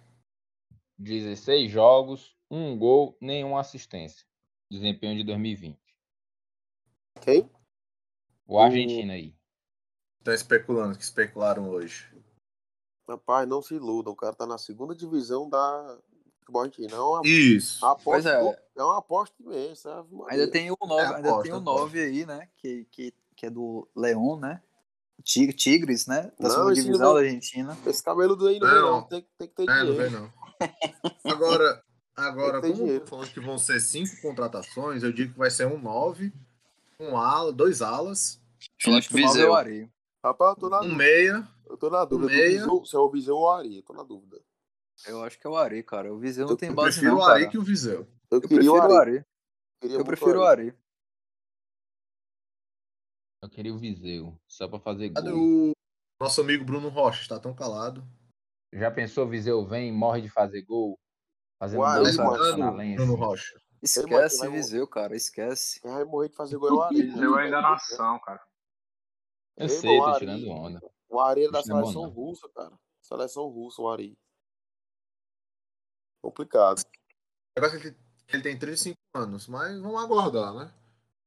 16 0.99 1.71
jogos, 1.71 2.35
um 2.51 2.77
gol, 2.77 3.17
nenhuma 3.21 3.59
assistência. 3.61 4.26
Desempenho 4.69 5.15
de 5.17 5.23
2020. 5.23 5.77
Quem? 7.21 7.49
O 8.45 8.59
Argentina 8.59 9.13
aí. 9.13 9.35
Estão 10.19 10.33
especulando, 10.33 10.97
que 10.97 11.03
especularam 11.03 11.69
hoje. 11.69 12.09
Rapaz, 13.07 13.47
não 13.47 13.61
se 13.61 13.75
iludam. 13.75 14.11
O 14.13 14.15
cara 14.15 14.35
tá 14.35 14.45
na 14.45 14.57
segunda 14.57 14.93
divisão 14.93 15.49
da 15.49 15.97
futebol 16.39 16.61
argentino. 16.63 16.95
É 16.95 16.99
uma 16.99 17.21
Isso. 17.25 17.85
aposta, 17.85 18.03
Pois 18.03 18.25
é. 18.25 18.63
é 18.77 18.83
uma 18.83 18.97
aposta 18.97 19.35
imensa. 19.41 20.05
Ainda 20.29 20.51
tem 20.51 20.69
o 20.71 20.77
9, 20.81 21.01
É, 21.01 21.05
ainda 21.15 21.29
aposta, 21.29 21.43
tem 21.43 21.51
o 21.53 21.55
aposta. 21.57 21.81
9 21.81 22.01
aí, 22.03 22.25
né? 22.25 22.49
Que, 22.57 22.85
que, 22.91 23.13
que 23.35 23.45
é 23.45 23.49
do 23.49 23.87
León, 23.95 24.39
né? 24.39 24.61
Tig- 25.23 25.53
Tigres, 25.53 26.05
né? 26.07 26.23
Da 26.39 26.47
Não, 26.47 26.49
segunda 26.51 26.73
divisão 26.73 27.07
não 27.07 27.13
da 27.15 27.19
Argentina. 27.21 27.77
Esse 27.85 28.03
cabeludo 28.03 28.47
aí 28.47 28.59
não, 28.59 28.67
vem, 28.67 28.75
Não. 28.81 28.91
não. 28.91 29.03
Tem, 29.03 29.27
tem 29.37 29.47
que 29.47 29.55
ter 29.55 29.63
É, 29.63 29.65
não 29.65 29.85
dinheiro. 29.85 29.95
vem 29.97 30.11
não. 30.11 30.33
Agora, 31.31 31.83
agora 32.17 32.59
como 32.61 32.73
eu 32.73 32.77
dinheiro. 32.77 33.07
falando 33.07 33.31
que 33.31 33.39
vão 33.39 33.57
ser 33.57 33.79
cinco 33.79 34.19
contratações, 34.21 35.03
eu 35.03 35.13
digo 35.13 35.33
que 35.33 35.39
vai 35.39 35.51
ser 35.51 35.67
um 35.67 35.77
9, 35.79 36.33
um 36.99 37.15
ala, 37.15 37.53
dois 37.53 37.81
alas 37.81 38.41
Felipe 38.81 39.13
Viseu. 39.13 39.53
Ari. 39.53 39.89
Rapaz, 40.23 40.55
eu 40.55 40.61
tô 40.61 40.69
na 40.69 40.79
Um 40.79 40.83
dúvida. 40.83 40.97
meia. 40.97 41.47
Eu 41.67 41.77
tô 41.77 41.89
na 41.89 42.03
dúvida. 42.05 42.27
do 42.29 42.33
meia. 42.35 42.49
Viseu- 42.59 42.85
se 42.85 42.95
é 42.95 42.99
o 42.99 43.09
Viseu 43.09 43.35
ou 43.35 43.43
o 43.43 43.49
Ari, 43.51 43.77
eu 43.77 43.83
tô 43.83 43.93
na 43.93 44.03
dúvida. 44.03 44.41
Eu 45.05 45.23
acho 45.23 45.39
que 45.39 45.45
é 45.45 45.49
o 45.49 45.55
Ari, 45.55 45.83
cara. 45.83 46.11
O 46.11 46.17
Viseu 46.17 46.45
não 46.45 46.53
Eu 46.53 46.57
tem 46.57 46.69
Eu 46.69 46.75
base 46.75 46.97
prefiro 46.99 47.11
não, 47.15 47.21
o 47.21 47.25
Ari 47.25 47.49
que 47.49 47.57
o 47.57 47.61
Viseu. 47.61 48.07
Eu, 48.31 48.37
Eu 48.37 48.41
queria 48.41 48.57
prefiro 48.71 48.73
o 48.73 48.89
o 48.89 48.97
Ari. 48.97 49.25
Eu 49.83 49.89
muito 49.89 50.05
prefiro 50.05 50.41
o. 50.41 50.73
Eu 53.43 53.49
queria 53.49 53.73
o 53.73 53.77
Viseu, 53.77 54.35
só 54.47 54.67
pra 54.67 54.79
fazer 54.79 55.11
Cadê 55.11 55.31
gol. 55.31 55.69
o 55.69 55.71
nosso 56.19 56.41
amigo 56.41 56.65
Bruno 56.65 56.89
Rocha? 56.89 57.21
Está 57.21 57.39
tão 57.39 57.53
calado. 57.53 58.03
Já 58.73 58.89
pensou, 58.89 59.25
o 59.25 59.29
Viseu 59.29 59.63
vem, 59.65 59.91
morre 59.93 60.21
de 60.21 60.29
fazer 60.29 60.63
gol? 60.63 60.99
Fazendo 61.59 61.79
Uai, 61.81 61.95
gol 61.95 62.03
Mas, 62.03 62.15
do 62.17 62.23
mano, 62.23 62.33
Atlético 62.33 62.51
Lembrando, 62.57 62.65
Paranaense. 62.71 62.95
Bruno 63.05 63.15
Rocha. 63.15 63.61
Esquece 63.81 64.37
vai- 64.39 64.49
Viseu, 64.49 64.87
cara. 64.87 65.15
Esquece. 65.15 65.79
Quem 65.81 65.91
vai 65.91 66.03
morrer 66.03 66.29
de 66.29 66.35
fazer 66.35 66.57
gol 66.57 66.69
é 66.69 66.73
o 66.73 66.81
Ari. 66.81 67.01
Viseu 67.03 67.39
é 67.39 67.47
enganação, 67.47 68.19
cara. 68.19 68.41
Eu 69.57 69.63
Ei, 69.63 69.69
sei, 69.69 69.97
tô 69.99 70.19
tirando 70.19 70.49
onda. 70.49 70.79
O 71.09 71.19
Ari 71.19 71.45
é 71.45 71.51
da 71.51 71.59
é 71.59 71.63
seleção 71.63 72.03
não. 72.03 72.09
russa, 72.09 72.49
cara. 72.49 72.77
Seleção 73.01 73.47
russa, 73.47 73.81
o 73.81 73.89
Ari. 73.89 74.17
Complicado. 76.21 76.79
O 76.79 77.59
negócio 77.59 77.77
é 77.77 77.81
que 77.81 77.87
ele- 77.87 78.41
tem 78.41 78.41
35 78.59 78.97
anos, 79.15 79.47
mas 79.47 79.79
vamos 79.79 80.03
aguardar, 80.03 80.53
né? 80.53 80.73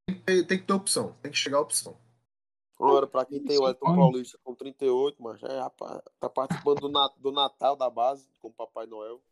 Tem 0.07 0.17
que 0.17 0.23
ter, 0.23 0.47
tem 0.47 0.59
que 0.59 0.67
ter 0.67 0.73
opção, 0.73 1.13
tem 1.23 1.31
que 1.31 1.39
chegar 1.39 1.59
a 1.59 1.63
opção. 1.63 1.97
Agora, 2.79 3.07
pra 3.07 3.25
quem 3.27 3.43
tem 3.45 3.59
o 3.59 3.67
Elton. 3.69 3.95
Paulista 3.97 4.39
com 4.43 4.55
38, 4.55 5.23
mas 5.23 5.43
é, 5.43 5.61
rapaz, 5.61 6.01
tá 6.19 6.29
participando 6.31 6.81
do, 6.81 7.09
do 7.19 7.33
Natal 7.33 7.77
da 7.77 7.89
base, 7.91 8.29
com 8.39 8.49
o 8.49 8.53
Papai 8.53 8.87
Noel. 8.87 9.23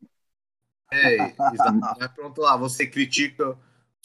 É, 0.92 1.16
exato. 1.53 1.98
Mas 1.98 2.12
pronto 2.12 2.40
lá, 2.40 2.57
você 2.57 2.87
critica 2.87 3.59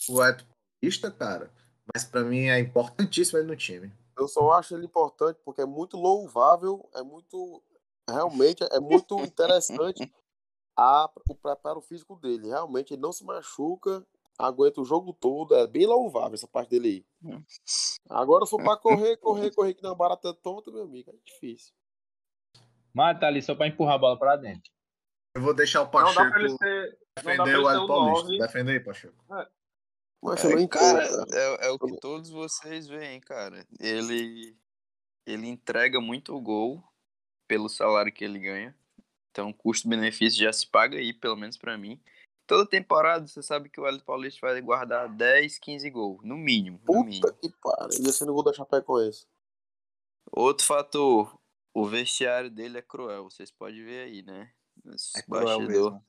o 0.09 0.23
Edson 0.23 0.45
Paulista, 0.83 1.09
cara, 1.09 1.49
mas 1.93 2.03
pra 2.03 2.23
mim 2.23 2.47
é 2.47 2.59
importantíssimo 2.59 3.39
ele 3.39 3.47
no 3.47 3.55
time. 3.55 3.91
Eu 4.17 4.27
só 4.27 4.51
acho 4.51 4.75
ele 4.75 4.85
importante 4.85 5.39
porque 5.45 5.61
é 5.61 5.65
muito 5.65 5.97
louvável, 5.97 6.89
é 6.93 7.01
muito. 7.01 7.63
Realmente 8.07 8.63
é 8.69 8.79
muito 8.81 9.17
interessante 9.23 10.11
a, 10.77 11.09
o 11.29 11.35
preparo 11.35 11.79
físico 11.79 12.17
dele. 12.17 12.49
Realmente 12.49 12.93
ele 12.93 13.01
não 13.01 13.13
se 13.13 13.23
machuca, 13.23 14.05
aguenta 14.37 14.81
o 14.81 14.85
jogo 14.85 15.13
todo. 15.13 15.55
É 15.55 15.65
bem 15.65 15.87
louvável 15.87 16.33
essa 16.33 16.47
parte 16.47 16.71
dele 16.71 16.87
aí. 16.89 17.05
Agora, 18.09 18.45
se 18.45 18.51
for 18.51 18.61
pra 18.61 18.75
correr, 18.75 19.15
correr, 19.17 19.51
correr 19.51 19.73
que 19.73 19.81
não 19.81 19.93
é 19.93 19.95
barata 19.95 20.33
tonta, 20.33 20.69
meu 20.69 20.83
amigo, 20.83 21.11
é 21.11 21.15
difícil. 21.25 21.73
Mas 22.93 23.17
tá 23.19 23.27
ali 23.27 23.41
só 23.41 23.55
pra 23.55 23.67
empurrar 23.67 23.95
a 23.95 23.99
bola 23.99 24.19
pra 24.19 24.35
dentro. 24.35 24.72
Eu 25.35 25.41
vou 25.41 25.53
deixar 25.53 25.81
o 25.81 25.85
Não 25.85 25.91
dá 25.91 26.01
Pacheco 26.03 26.31
pra 26.31 26.39
ele 26.39 26.57
ser. 26.57 26.97
Não 27.23 27.35
dá 27.35 27.43
defender 27.43 27.49
ele 27.49 27.57
o 27.57 27.65
ser 27.65 27.71
Edson 27.71 27.83
o 27.83 27.87
Paulista. 27.87 28.23
9. 28.23 28.37
Defenda 28.37 28.71
aí, 28.71 28.79
Pacheco. 28.79 29.25
Mas 30.21 30.43
eu 30.43 30.51
não 30.51 30.57
É, 30.57 30.61
entendo, 30.61 30.69
cara, 30.69 31.25
é, 31.33 31.67
é 31.67 31.69
o 31.69 31.79
que 31.79 31.97
todos 31.99 32.29
vocês 32.29 32.87
veem, 32.87 33.19
cara. 33.19 33.67
Ele, 33.79 34.55
ele 35.25 35.47
entrega 35.47 35.99
muito 35.99 36.39
gol 36.39 36.81
pelo 37.47 37.67
salário 37.67 38.11
que 38.11 38.23
ele 38.23 38.39
ganha. 38.39 38.75
Então, 39.31 39.49
o 39.49 39.53
custo-benefício 39.53 40.39
já 40.39 40.53
se 40.53 40.65
paga 40.67 40.97
aí, 40.97 41.11
pelo 41.11 41.35
menos 41.35 41.57
pra 41.57 41.77
mim. 41.77 41.99
Toda 42.45 42.69
temporada, 42.69 43.25
você 43.25 43.41
sabe 43.41 43.69
que 43.69 43.81
o 43.81 43.87
Hélio 43.87 44.03
Paulista 44.03 44.39
vai 44.45 44.61
guardar 44.61 45.09
10, 45.09 45.57
15 45.59 45.89
gols, 45.89 46.23
no 46.23 46.37
mínimo. 46.37 46.79
No 46.87 47.03
mínimo. 47.03 47.21
Puta 47.21 47.33
que 47.33 47.49
pariu. 47.61 48.05
Ia 48.05 48.11
ser 48.11 48.25
no 48.25 48.33
gol 48.33 48.43
da 48.43 48.53
Chapecoense. 48.53 49.25
Outro 50.31 50.65
fator, 50.65 51.37
o 51.73 51.85
vestiário 51.85 52.49
dele 52.49 52.77
é 52.77 52.81
cruel, 52.81 53.25
vocês 53.25 53.51
podem 53.51 53.83
ver 53.83 54.05
aí, 54.05 54.21
né? 54.21 54.51
É 54.85 55.23
bastidor. 55.27 55.67
mesmo. 55.67 56.03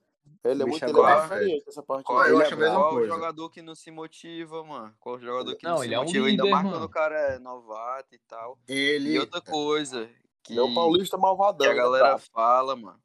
Ele 0.44 0.62
é 0.62 0.64
O 0.64 0.68
muito 0.68 0.84
é 0.84 0.88
é 0.88 1.22
diferente 1.22 1.64
nessa 1.66 1.82
parte. 1.82 2.04
Qual, 2.04 2.26
eu 2.26 2.38
acho 2.38 2.54
é 2.54 2.56
qual 2.70 2.90
coisa. 2.90 3.08
jogador 3.08 3.50
que 3.50 3.62
não 3.62 3.74
se 3.74 3.90
motiva, 3.90 4.62
mano? 4.62 4.94
Qual 5.00 5.18
jogador 5.18 5.56
que 5.56 5.64
Não, 5.64 5.72
não, 5.72 5.78
se 5.78 5.86
ele 5.86 5.94
é 5.94 5.98
um 5.98 6.04
motiva? 6.04 6.26
Ainda 6.26 6.42
líder, 6.42 6.52
mais 6.52 6.64
mano. 6.64 6.76
quando 6.76 6.84
o 6.84 6.88
cara 6.88 7.18
é 7.18 7.38
novato 7.38 8.14
e 8.14 8.18
tal. 8.28 8.58
Ele. 8.68 9.12
E 9.12 9.18
outra 9.18 9.40
coisa 9.40 10.08
que, 10.42 10.58
é 10.58 10.62
um 10.62 10.74
paulista 10.74 11.16
malvadão. 11.16 11.66
que 11.66 11.72
a 11.72 11.74
né, 11.74 11.80
galera 11.80 12.04
brabo? 12.08 12.22
fala, 12.32 12.76
mano. 12.76 13.00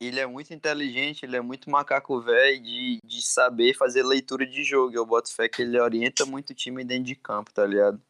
Ele 0.00 0.20
é 0.20 0.26
muito 0.26 0.52
inteligente, 0.52 1.24
ele 1.24 1.36
é 1.36 1.40
muito 1.40 1.70
macaco 1.70 2.20
velho 2.20 2.62
de, 2.62 2.98
de 3.02 3.22
saber 3.22 3.72
fazer 3.74 4.02
leitura 4.02 4.44
de 4.44 4.62
jogo. 4.62 4.94
Eu 4.94 5.06
boto 5.06 5.32
fé 5.32 5.48
que 5.48 5.62
ele 5.62 5.80
orienta 5.80 6.26
muito 6.26 6.50
o 6.50 6.54
time 6.54 6.84
dentro 6.84 7.04
de 7.04 7.14
campo, 7.14 7.52
tá 7.52 7.64
ligado? 7.64 8.02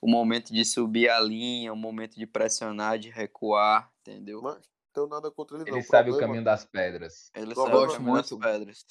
O 0.00 0.08
momento 0.08 0.52
de 0.52 0.64
subir 0.64 1.08
a 1.08 1.20
linha, 1.20 1.72
o 1.72 1.76
momento 1.76 2.14
de 2.16 2.26
pressionar, 2.26 2.98
de 2.98 3.10
recuar, 3.10 3.90
entendeu? 4.00 4.40
Mas 4.40 4.73
tenho 4.94 5.06
nada 5.08 5.30
contra 5.30 5.56
ele, 5.56 5.70
não. 5.70 5.76
Ele 5.76 5.84
sabe 5.84 6.10
o 6.12 6.18
caminho 6.18 6.44
das 6.44 6.64
pedras. 6.64 7.30
Ele 7.34 7.54
sabe 7.54 7.68
o 7.68 7.72
gosto 7.72 7.96
caminho 7.96 8.16
das 8.16 8.30
muito. 8.30 8.44
pedras. 8.44 8.86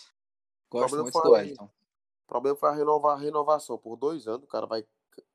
Gosto 0.69 0.97
muito 0.97 1.21
do. 1.21 1.37
Elton. 1.37 1.65
O 1.65 2.27
problema 2.27 2.57
foi 2.57 2.69
a, 2.69 2.73
renovar, 2.73 3.17
a 3.17 3.21
renovação. 3.21 3.77
Por 3.77 3.95
dois 3.95 4.27
anos, 4.27 4.43
o 4.43 4.47
cara 4.47 4.65
vai. 4.65 4.85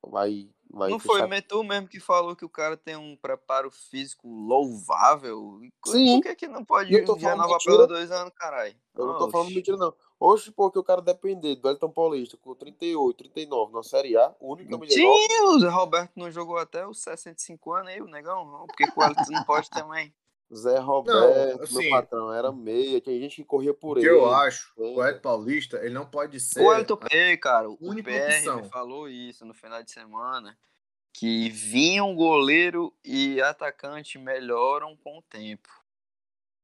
vai, 0.02 0.50
vai 0.70 0.90
Não 0.90 0.98
foi, 0.98 1.20
tu 1.42 1.62
mesmo 1.62 1.88
que 1.88 2.00
falou 2.00 2.34
que 2.34 2.44
o 2.44 2.48
cara 2.48 2.76
tem 2.76 2.96
um 2.96 3.16
preparo 3.16 3.70
físico 3.70 4.28
louvável. 4.28 5.60
Sim. 5.86 6.20
Por 6.20 6.28
que, 6.28 6.34
que 6.34 6.48
não 6.48 6.64
pode 6.64 6.92
Eu 6.92 7.04
tô 7.04 7.16
falando 7.16 7.40
renovar 7.42 7.58
pelos 7.64 7.88
dois 7.88 8.10
anos, 8.10 8.32
caralho? 8.34 8.74
Eu 8.94 9.06
não 9.06 9.18
tô 9.18 9.30
falando 9.30 9.50
mentira, 9.50 9.76
não. 9.76 9.94
Hoje, 10.20 10.50
porque 10.50 10.78
o 10.78 10.82
cara 10.82 11.00
depender 11.00 11.54
do 11.54 11.68
Elton 11.68 11.90
Paulista 11.90 12.36
com 12.36 12.52
38, 12.52 13.16
39 13.16 13.72
na 13.72 13.84
Série 13.84 14.16
A, 14.16 14.34
o 14.40 14.52
único 14.52 14.70
camisa 14.72 14.94
Sim, 14.94 15.42
o 15.44 15.60
Zé 15.60 15.68
Roberto 15.68 16.12
não 16.16 16.28
jogou 16.28 16.58
até 16.58 16.84
os 16.84 17.00
65 17.00 17.72
anos 17.72 17.92
aí, 17.92 18.02
o 18.02 18.06
negão. 18.06 18.66
Por 18.66 18.76
que 18.76 18.90
que 18.90 18.98
o 18.98 19.02
Alisson 19.02 19.30
não 19.30 19.44
pode 19.44 19.70
também? 19.70 20.12
Zé 20.54 20.78
Roberto, 20.78 21.62
assim, 21.62 21.74
meu 21.74 21.90
patrão, 21.90 22.32
era 22.32 22.50
meia, 22.50 23.00
tinha 23.00 23.18
gente 23.20 23.36
que 23.36 23.44
corria 23.44 23.74
por 23.74 23.98
O 23.98 24.00
que 24.00 24.06
ele. 24.06 24.14
eu 24.16 24.30
acho, 24.30 24.72
o 24.76 25.02
é. 25.04 25.10
Ed 25.10 25.20
Paulista, 25.20 25.76
ele 25.78 25.92
não 25.94 26.06
pode 26.06 26.40
ser. 26.40 26.60
O 26.62 26.72
Elton 26.72 26.98
Ei, 27.10 27.36
cara, 27.36 27.68
o 27.68 27.76
PR 27.76 28.68
falou 28.70 29.08
isso 29.08 29.44
no 29.44 29.52
final 29.52 29.82
de 29.82 29.90
semana. 29.90 30.58
Que 31.12 31.48
vinham 31.50 32.14
goleiro 32.14 32.94
e 33.04 33.40
atacante 33.42 34.18
melhoram 34.18 34.96
com 34.96 35.18
o 35.18 35.22
tempo. 35.22 35.68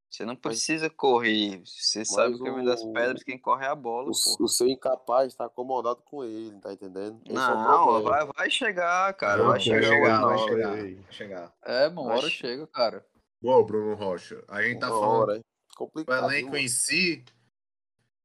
Você 0.09 0.23
não 0.23 0.35
precisa 0.35 0.89
correr. 0.89 1.61
Você 1.65 2.05
sabe 2.05 2.35
o 2.35 2.39
caminho 2.39 2.65
das 2.65 2.81
o- 2.81 2.93
pedras, 2.93 3.21
quem 3.21 3.37
corre 3.37 3.65
é 3.65 3.67
a 3.69 3.75
bola, 3.75 4.07
O, 4.07 4.11
o 4.45 4.47
seu 4.47 4.67
incapaz 4.67 5.35
tá 5.35 5.45
acomodado 5.45 6.01
com 6.05 6.23
ele, 6.23 6.57
tá 6.61 6.71
entendendo? 6.71 7.19
Esse 7.25 7.35
é 7.37 7.53
o 7.53 7.57
Não, 7.57 7.85
problema. 7.85 8.09
vai, 8.09 8.25
vai 8.33 8.49
chegar, 8.49 9.13
cara. 9.15 9.43
Não, 9.43 9.49
vai 9.49 9.59
chegar, 9.59 9.81
vai 9.81 9.89
chegar, 9.89 10.25
vai 10.25 10.37
chegar, 10.37 10.69
vai 10.75 11.05
chegar. 11.11 11.53
É, 11.65 11.87
uma 11.89 12.01
hora 12.03 12.21
che- 12.29 12.37
chega, 12.37 12.65
cara. 12.67 13.05
Bom, 13.45 13.63
Bruno 13.63 13.93
Rocha, 13.93 14.43
a 14.47 14.63
gente 14.63 14.79
tá 14.79 14.87
Uma 14.89 14.99
falando 14.99 15.21
hora, 15.21 15.37
do 15.37 15.45
complicado. 15.77 16.23
elenco 16.25 16.51
viu, 16.53 16.59
em 16.59 16.67
si, 16.67 17.23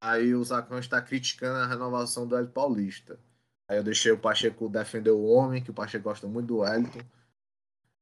aí 0.01 0.35
o 0.35 0.43
Zacão 0.43 0.79
está 0.79 1.03
criticando 1.03 1.59
a 1.59 1.67
renovação 1.67 2.27
do 2.27 2.35
Hélio 2.35 2.49
Paulista. 2.51 3.21
Aí 3.69 3.77
eu 3.77 3.85
deixei 3.85 4.11
o 4.13 4.19
Pacheco 4.19 4.67
defender 4.71 5.11
o 5.11 5.23
homem, 5.23 5.63
que 5.63 5.71
o 5.71 5.75
Pacheco 5.75 6.05
gosta 6.05 6.27
muito 6.27 6.47
do 6.47 6.59
Wellington. 6.61 7.01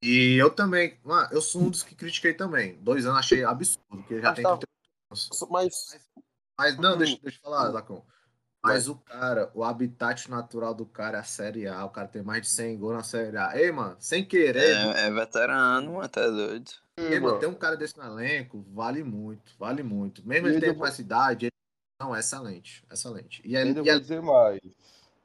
E 0.01 0.37
eu 0.41 0.49
também, 0.49 0.97
mano, 1.03 1.29
eu 1.33 1.43
sou 1.43 1.63
um 1.63 1.71
dos 1.71 1.83
que 1.83 1.97
critiquei 1.97 2.33
também. 2.35 2.79
Dois 2.81 3.05
anos 3.05 3.19
achei 3.19 3.43
absurdo, 3.43 3.83
porque 3.89 4.21
já 4.21 4.29
Mas 4.29 4.37
tem 4.37 4.45
tá- 4.45 4.57
30 4.57 4.69
anos. 5.11 5.29
mano? 5.41 5.53
Mas 5.53 6.09
Mas 6.57 6.77
não, 6.79 6.95
Hum. 6.95 6.99
deixa, 6.99 7.19
deixa 7.21 7.39
eu 7.39 7.43
falar. 7.43 7.71
Zacão. 7.73 8.07
Mas 8.63 8.87
o 8.89 8.95
cara, 8.97 9.51
o 9.55 9.65
habitat 9.65 10.31
natural 10.31 10.73
do 10.73 10.87
cara 10.87 11.19
é 11.19 11.21
a 11.21 11.25
Série 11.25 11.67
A. 11.67 11.85
O 11.85 11.91
cara 11.91 12.07
tem 12.07 12.23
mais 12.23 12.43
de 12.43 12.49
100 12.49 12.79
gols 12.79 12.95
na 12.95 13.03
Série 13.03 13.37
A. 13.37 13.57
Ei, 13.59 13.73
mano, 13.73 13.97
sem 13.99 14.25
querer, 14.25 14.77
É, 14.77 15.07
é 15.07 15.11
veterano, 15.11 15.95
mano, 15.95 16.09
tá 16.09 16.27
doido. 16.29 16.71
Mano, 17.21 17.39
tem 17.39 17.49
um 17.49 17.55
cara 17.55 17.77
desse 17.77 17.97
no 17.97 18.05
elenco, 18.05 18.65
vale 18.73 19.03
muito, 19.05 19.55
vale 19.59 19.83
muito. 19.83 20.27
Mesmo 20.27 20.49
E 20.49 20.51
ele 20.53 20.61
tendo 20.61 20.79
vou- 20.79 20.87
essa 20.87 21.01
idade, 21.01 21.47
ele... 21.47 21.53
não, 22.01 22.15
é 22.15 22.21
excelente, 22.21 22.85
excelente. 22.91 23.41
E 23.45 23.57
é, 23.57 23.63
Ainda 23.63 23.83
e 23.83 23.89
é 23.89 23.93
vou 23.93 24.01
dizer 24.01 24.23
mais. 24.23 24.61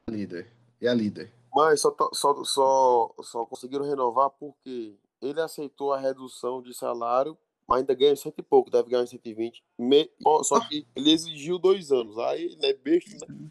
líder, 0.08 0.52
e 0.80 0.86
é 0.86 0.94
líder. 0.94 1.32
Mas 1.54 1.80
só, 1.80 1.94
só, 2.12 2.44
só, 2.44 3.14
só 3.22 3.46
conseguiram 3.46 3.84
renovar 3.84 4.30
porque 4.30 4.96
ele 5.22 5.40
aceitou 5.40 5.92
a 5.92 5.98
redução 5.98 6.60
de 6.60 6.74
salário, 6.74 7.38
mas 7.66 7.78
ainda 7.80 7.94
ganha 7.94 8.14
cento 8.16 8.38
e 8.38 8.42
pouco, 8.42 8.70
deve 8.70 8.90
ganhar 8.90 9.06
120. 9.06 9.62
Me, 9.78 10.10
só 10.42 10.60
que 10.68 10.86
ele 10.94 11.10
exigiu 11.12 11.58
dois 11.58 11.90
anos. 11.92 12.18
Aí 12.18 12.44
ele 12.44 12.66
é 12.66 12.74
besta, 12.74 13.24
né? 13.28 13.48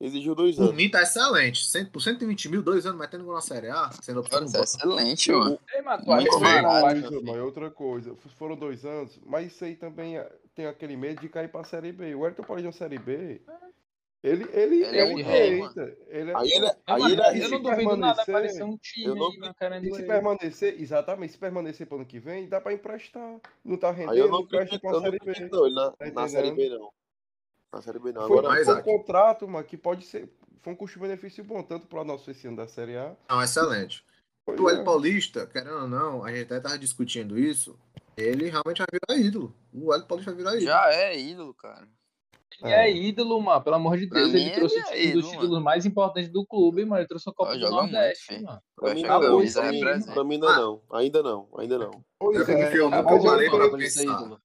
Exigiu 0.00 0.34
dois 0.34 0.56
Por 0.56 0.64
anos. 0.64 0.74
mim 0.74 0.90
tá 0.90 1.02
excelente. 1.02 1.64
Cento- 1.64 1.90
Por 1.92 2.00
120 2.02 2.48
mil, 2.48 2.62
dois 2.62 2.84
anos 2.84 2.98
metendo 2.98 3.24
gol 3.24 3.34
na 3.34 3.40
Série 3.40 3.68
A, 3.70 3.90
sendo 4.02 4.20
opção 4.20 4.40
Cara, 4.40 4.46
isso 4.46 4.56
é 4.56 4.58
banco. 4.60 4.98
excelente, 5.00 5.32
mano. 5.32 5.58
Ei, 5.74 5.82
mas 5.82 6.00
tu 6.04 6.06
Muito 6.10 6.28
acha 6.28 6.38
que 7.08 7.20
bem. 7.24 7.34
é 7.36 7.42
Outra 7.42 7.70
coisa. 7.70 8.14
Foram 8.36 8.56
dois 8.56 8.84
anos, 8.84 9.18
mas 9.24 9.46
isso 9.52 9.64
aí 9.64 9.76
também 9.76 10.18
é- 10.18 10.30
tem 10.54 10.66
aquele 10.66 10.96
medo 10.96 11.20
de 11.20 11.28
cair 11.28 11.48
pra 11.50 11.64
Série 11.64 11.92
B. 11.92 12.14
O 12.14 12.24
Ayrton 12.24 12.42
Paulista 12.42 12.68
na 12.68 12.72
Série 12.72 12.98
B, 12.98 13.40
ele, 14.22 14.44
ele, 14.52 14.82
Ele 14.84 14.84
é 14.84 15.02
ele 15.10 15.22
um 15.22 15.26
rei, 15.26 15.60
deita. 15.60 15.96
Ele 16.08 16.30
é, 16.30 16.36
Aí 16.36 16.50
ele, 16.50 16.66
Ei, 16.66 16.72
aí 16.86 17.00
mano, 17.00 17.12
ele 17.14 17.20
eu 17.20 17.24
é 17.24 17.38
não 17.38 17.48
se 17.48 17.58
duvido 17.62 17.96
nada 17.96 18.24
permanecer, 18.24 18.34
aparecer 18.34 18.62
um 18.64 18.76
time 18.78 19.06
eu 19.06 19.14
não 19.14 19.30
aí 19.30 19.38
na 19.38 19.54
cara 19.54 19.78
E 19.78 19.94
se 19.94 20.02
permanecer, 20.02 20.80
exatamente, 20.80 21.32
se 21.32 21.38
permanecer 21.38 21.86
pro 21.86 21.96
ano 21.96 22.06
que 22.06 22.18
vem, 22.18 22.48
dá 22.48 22.60
pra 22.60 22.72
emprestar. 22.72 23.38
Não 23.64 23.76
tá 23.76 23.90
Aí 23.90 24.02
eu 24.02 24.06
rendendo, 24.08 24.28
não 24.30 24.40
empresta 24.40 24.78
pra 24.80 24.90
eu 24.90 24.94
não 24.94 25.02
Série 25.02 25.18
B. 25.18 25.48
não, 25.52 25.66
ele 25.66 25.74
na, 25.74 25.90
Tá 25.92 26.10
na 26.10 26.28
Série 26.28 26.50
B 26.52 26.68
não. 26.68 26.90
Na 27.74 27.82
Série 27.82 27.98
B 27.98 28.12
não. 28.12 28.28
Foi, 28.28 28.38
Agora, 28.38 28.48
mais, 28.48 28.66
foi 28.66 28.76
um 28.76 28.82
contrato, 28.82 29.48
mano, 29.48 29.64
que 29.64 29.76
pode 29.76 30.04
ser. 30.04 30.30
Foi 30.62 30.72
um 30.72 30.76
custo-benefício 30.76 31.42
bom, 31.42 31.62
tanto 31.62 31.86
para 31.86 32.04
nosso 32.04 32.30
esse 32.30 32.46
ano 32.46 32.56
da 32.56 32.68
Série 32.68 32.96
A. 32.96 33.16
Não, 33.28 33.42
excelente. 33.42 34.04
Pois 34.46 34.60
O 34.60 34.70
é. 34.70 34.84
Paulista, 34.84 35.46
querendo 35.46 35.80
ou 35.80 35.88
não, 35.88 36.24
a 36.24 36.30
gente 36.30 36.44
até 36.44 36.60
tava 36.60 36.78
discutindo 36.78 37.38
isso, 37.38 37.76
ele 38.16 38.48
realmente 38.48 38.78
vai 38.78 38.86
virar 38.92 39.26
ídolo. 39.26 39.54
O 39.72 39.92
Hélio 39.92 40.06
Paulista 40.06 40.30
vai 40.30 40.38
virar 40.38 40.50
ídolo. 40.52 40.66
Já 40.66 40.92
é 40.92 41.18
ídolo, 41.18 41.54
cara. 41.54 41.88
Ele 42.62 42.72
é. 42.72 42.88
é 42.88 42.96
ídolo, 42.96 43.40
mano, 43.40 43.62
pelo 43.62 43.76
amor 43.76 43.98
de 43.98 44.06
Deus. 44.06 44.32
Ele 44.32 44.50
trouxe 44.50 44.76
ele 44.92 45.08
é 45.08 45.10
um 45.10 45.12
dos 45.14 45.30
títulos 45.30 45.50
mano. 45.50 45.64
mais 45.64 45.84
importantes 45.84 46.30
do 46.30 46.46
clube, 46.46 46.84
mano. 46.84 47.00
Ele 47.00 47.08
trouxe 47.08 47.28
a 47.28 47.32
Copa 47.32 47.58
do 47.58 47.70
Nordeste, 47.70 48.32
muito, 48.32 48.46
mano. 48.46 48.62
Pra 48.76 48.94
mim, 48.94 49.02
não, 49.02 49.42
isso 49.42 49.60
aí, 49.60 49.80
pra 49.80 50.24
mim 50.24 50.38
não, 50.38 50.56
não. 50.56 50.82
Ainda 50.96 51.22
não, 51.22 51.48
ainda 51.58 51.78
não. 51.78 52.04
Pois 52.20 52.48
é, 52.48 52.62
porque 52.62 52.78
eu 52.78 52.90
nunca 52.90 53.18
parei 53.20 53.50
pra 53.50 53.70
pensar. 53.70 54.38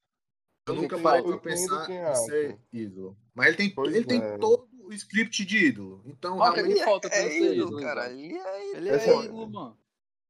Eu 0.70 0.76
nunca 0.76 0.99
parei 0.99 1.24
pra 1.24 1.38
pensar 1.38 1.89
em 1.89 2.15
ser 2.26 2.59
ídolo. 2.72 3.17
Mas 3.34 3.47
ele 3.47 3.57
tem, 3.57 3.74
ele 3.86 4.05
tem 4.05 4.22
é. 4.22 4.38
todo 4.38 4.67
o 4.84 4.93
script 4.93 5.45
de 5.45 5.67
ídolo. 5.67 6.01
Então, 6.05 6.38
realmente... 6.38 6.72
Ele 6.72 6.84
falta 6.84 7.07
é, 7.09 7.28
é 7.28 7.53
ídolo, 7.53 7.80
cara. 7.80 8.11
Ele 8.11 8.38
é, 8.38 8.78
ele 8.78 8.89
é 8.89 9.24
ídolo, 9.24 9.49
mano. 9.49 9.78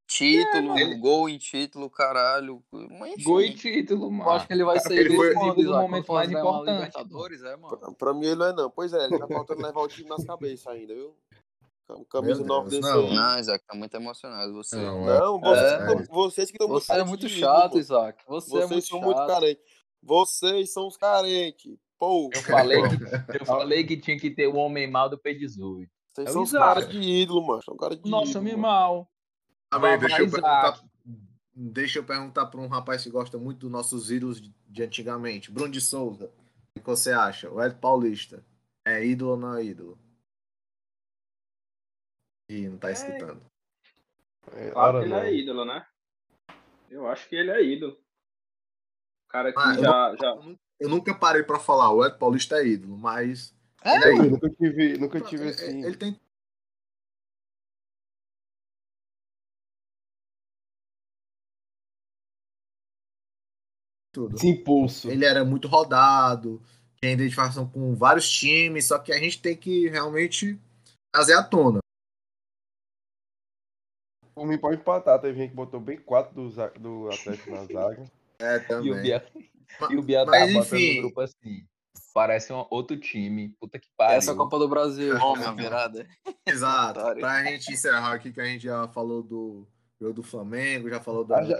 Título, 0.06 0.76
é, 0.76 0.94
gol 0.96 1.28
em 1.28 1.38
título, 1.38 1.88
caralho. 1.88 2.64
Mas, 2.72 3.22
gol 3.22 3.42
em 3.42 3.54
título, 3.54 4.10
mano. 4.10 4.28
Eu 4.28 4.34
acho 4.34 4.46
que 4.48 4.52
ele 4.52 4.64
vai 4.64 4.80
ser 4.80 4.98
ele 4.98 5.14
foi 5.14 5.32
no 5.34 5.72
momento 5.72 6.12
mais 6.12 6.28
importante. 6.28 6.96
É, 7.46 7.56
mano. 7.56 7.78
Pra, 7.78 7.92
pra, 7.92 8.14
mim 8.14 8.26
ele 8.26 8.34
não 8.34 8.46
é 8.46 8.52
não. 8.52 8.68
Pois 8.68 8.92
é, 8.92 9.04
ele 9.04 9.16
tá 9.16 9.28
faltando 9.28 9.62
levar 9.62 9.80
o 9.80 9.86
time 9.86 10.08
nas 10.08 10.24
cabeças 10.24 10.66
ainda, 10.66 10.92
viu? 10.92 11.14
Camisa 12.08 12.44
nova 12.44 12.68
desse 12.68 12.82
não. 12.82 13.06
aí. 13.06 13.14
Não, 13.14 13.38
Isaac, 13.38 13.64
tá 13.64 13.74
muito 13.74 13.94
emocionado. 13.94 14.52
Você. 14.54 14.76
Não, 14.76 15.04
não 15.04 15.40
você, 15.40 15.64
é. 15.64 16.02
vocês 16.08 16.50
que 16.50 16.56
estão 16.56 16.68
Você 16.68 16.92
é 16.92 17.04
muito 17.04 17.28
chato, 17.28 17.78
Isaac. 17.78 18.22
Você 18.26 18.50
vocês 18.50 18.64
é 18.64 18.72
muito 18.72 18.86
são 18.86 18.98
chato. 18.98 19.06
muito 19.06 19.26
carentes. 19.26 19.64
Vocês 20.02 20.72
são 20.72 20.86
os 20.86 20.96
carentes. 20.96 21.76
Pô. 21.98 22.30
Eu 22.32 22.42
falei, 22.42 22.80
que, 22.82 22.86
eu 23.40 23.46
falei 23.46 23.84
que 23.84 23.96
tinha 23.96 24.18
que 24.18 24.30
ter 24.30 24.46
o 24.46 24.56
homem 24.56 24.90
mal 24.90 25.08
do 25.08 25.18
P18. 25.18 25.88
Vocês 26.12 26.28
é 26.28 26.32
são 26.32 26.42
os 26.42 26.52
caras 26.52 26.88
de 26.88 26.98
ídolo, 26.98 27.46
mano. 27.46 27.62
São 27.62 27.76
cara 27.76 27.96
de 27.96 28.10
Nossa, 28.10 28.30
ídolo. 28.30 28.44
Nossa, 28.44 28.56
me 28.56 28.60
mal. 28.60 29.10
Deixa, 30.00 30.22
eu 30.22 30.30
perguntar, 30.30 30.82
deixa 31.54 31.98
eu 32.00 32.04
perguntar 32.04 32.46
para 32.46 32.60
um 32.60 32.66
rapaz 32.66 33.04
que 33.04 33.10
gosta 33.10 33.38
muito 33.38 33.60
dos 33.60 33.70
nossos 33.70 34.10
ídolos 34.10 34.42
de 34.66 34.82
antigamente. 34.82 35.50
Bruno 35.50 35.70
de 35.70 35.80
Souza. 35.80 36.32
O 36.76 36.80
que 36.80 36.86
você 36.86 37.12
acha? 37.12 37.50
O 37.50 37.62
Ed 37.62 37.76
Paulista 37.76 38.44
é 38.84 39.04
ídolo 39.04 39.32
ou 39.32 39.36
não 39.36 39.54
é 39.54 39.64
ídolo? 39.64 39.98
Ih, 42.48 42.68
não 42.68 42.78
tá 42.78 42.88
é. 42.88 42.92
escutando. 42.92 43.40
É, 44.52 44.70
claro 44.70 44.98
que 44.98 45.04
ele 45.04 45.14
é 45.14 45.34
ídolo, 45.34 45.64
né? 45.64 45.86
Eu 46.90 47.06
acho 47.06 47.28
que 47.28 47.36
ele 47.36 47.50
é 47.50 47.62
ídolo. 47.62 47.96
O 49.30 49.32
cara 49.32 49.52
que 49.52 49.58
ah, 49.60 49.74
já, 49.74 50.10
eu, 50.10 50.16
já. 50.18 50.56
Eu 50.80 50.88
nunca 50.88 51.14
parei 51.14 51.44
pra 51.44 51.60
falar, 51.60 51.92
o 51.92 52.04
Ed 52.04 52.18
Paulista 52.18 52.56
é 52.56 52.66
ídolo, 52.66 52.98
mas. 52.98 53.54
É, 53.84 54.08
é 54.08 54.14
ídolo. 54.14 54.30
Nunca 54.30 54.50
tive, 54.50 54.98
nunca 54.98 55.20
tive 55.20 55.48
assim. 55.50 55.84
Ele 55.84 55.96
tem 55.96 56.20
tudo. 64.10 64.34
Esse 64.34 64.48
impulso. 64.48 65.08
Ele 65.08 65.24
era 65.24 65.44
muito 65.44 65.68
rodado, 65.68 66.60
tem 67.00 67.12
identificação 67.12 67.70
com 67.70 67.94
vários 67.94 68.28
times, 68.28 68.88
só 68.88 68.98
que 68.98 69.12
a 69.12 69.18
gente 69.20 69.40
tem 69.40 69.56
que 69.56 69.88
realmente 69.88 70.58
trazer 71.14 71.34
à 71.34 71.44
tona. 71.44 71.78
O 74.34 74.44
mim 74.44 74.58
pode 74.58 74.80
empatar, 74.80 75.20
teve 75.20 75.38
gente 75.38 75.50
que 75.50 75.56
botou 75.56 75.78
bem 75.78 76.00
quatro 76.00 76.34
do, 76.34 76.50
do 76.80 77.08
Atlético 77.12 77.52
na 77.52 77.64
zaga. 77.64 78.19
É, 78.40 78.58
também. 78.60 78.88
E 78.88 78.92
o 78.92 79.02
Bia, 79.02 79.24
e 79.90 79.96
o 79.96 80.02
Bia 80.02 80.24
Mas, 80.24 80.52
tava 80.52 80.58
enfim... 80.60 80.96
no 80.96 81.02
grupo 81.02 81.20
assim. 81.20 81.66
Parece 82.12 82.52
um 82.52 82.66
outro 82.70 82.98
time. 82.98 83.54
Puta 83.60 83.78
que 83.78 83.88
pariu. 83.96 84.16
Essa 84.16 84.34
Copa 84.34 84.58
do 84.58 84.68
Brasil, 84.68 85.16
homem, 85.22 85.54
virada. 85.54 86.06
Exato. 86.44 87.00
pra 87.20 87.44
gente 87.44 87.72
encerrar 87.72 88.14
aqui, 88.14 88.32
que 88.32 88.40
a 88.40 88.44
gente 88.44 88.64
já 88.64 88.88
falou 88.88 89.22
do 89.22 89.66
jogo 90.00 90.14
do 90.14 90.22
Flamengo, 90.22 90.90
já 90.90 91.00
falou 91.00 91.24
do. 91.24 91.34
Ah, 91.34 91.44
já, 91.44 91.56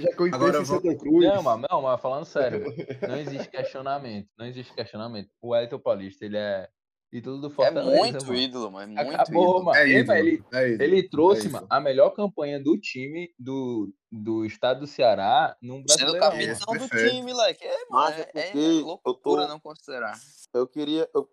já 0.00 0.16
que 0.16 0.22
eu 0.22 0.34
Agora, 0.34 0.64
Santa 0.64 0.94
Cruz. 0.96 1.24
Não, 1.24 1.42
mas, 1.42 1.66
não, 1.70 1.82
mas 1.82 2.00
falando 2.00 2.24
sério, 2.24 2.64
não 3.06 3.16
existe 3.16 3.48
questionamento. 3.48 4.28
Não 4.36 4.46
existe 4.46 4.74
questionamento. 4.74 5.28
O 5.40 5.54
Elton 5.54 5.78
Paulista, 5.78 6.24
ele 6.24 6.38
é 6.38 6.68
ídolo 7.12 7.40
do 7.40 7.46
é 7.48 7.50
Fortaleza. 7.50 7.90
É 7.90 7.98
muito 7.98 8.26
mano. 8.26 8.38
ídolo, 8.38 8.70
mas 8.70 8.88
muito 8.88 9.00
Acabou, 9.00 9.42
ídolo. 9.42 9.64
Mano. 9.64 9.78
É 9.78 9.88
ídolo, 9.88 10.18
ele, 10.18 10.44
é 10.52 10.68
ídolo. 10.68 10.82
ele 10.82 11.08
trouxe 11.08 11.46
é 11.46 11.50
mano, 11.50 11.66
a 11.68 11.80
melhor 11.80 12.10
campanha 12.10 12.62
do 12.62 12.78
time 12.78 13.34
do, 13.38 13.92
do 14.10 14.44
estado 14.44 14.80
do 14.80 14.86
Ceará 14.86 15.56
num 15.60 15.82
brasileiro. 15.82 16.12
Sendo 16.12 16.20
capitão 16.20 16.76
do 16.78 16.88
time, 16.88 17.32
like. 17.32 17.64
É, 17.64 17.86
mano, 17.88 18.16
é, 18.34 18.50
é 18.50 18.54
loucura 18.82 19.42
tô... 19.42 19.48
não 19.48 19.60
considerar. 19.60 20.18
Eu 20.52 20.66
queria... 20.66 21.08
Eu... 21.14 21.28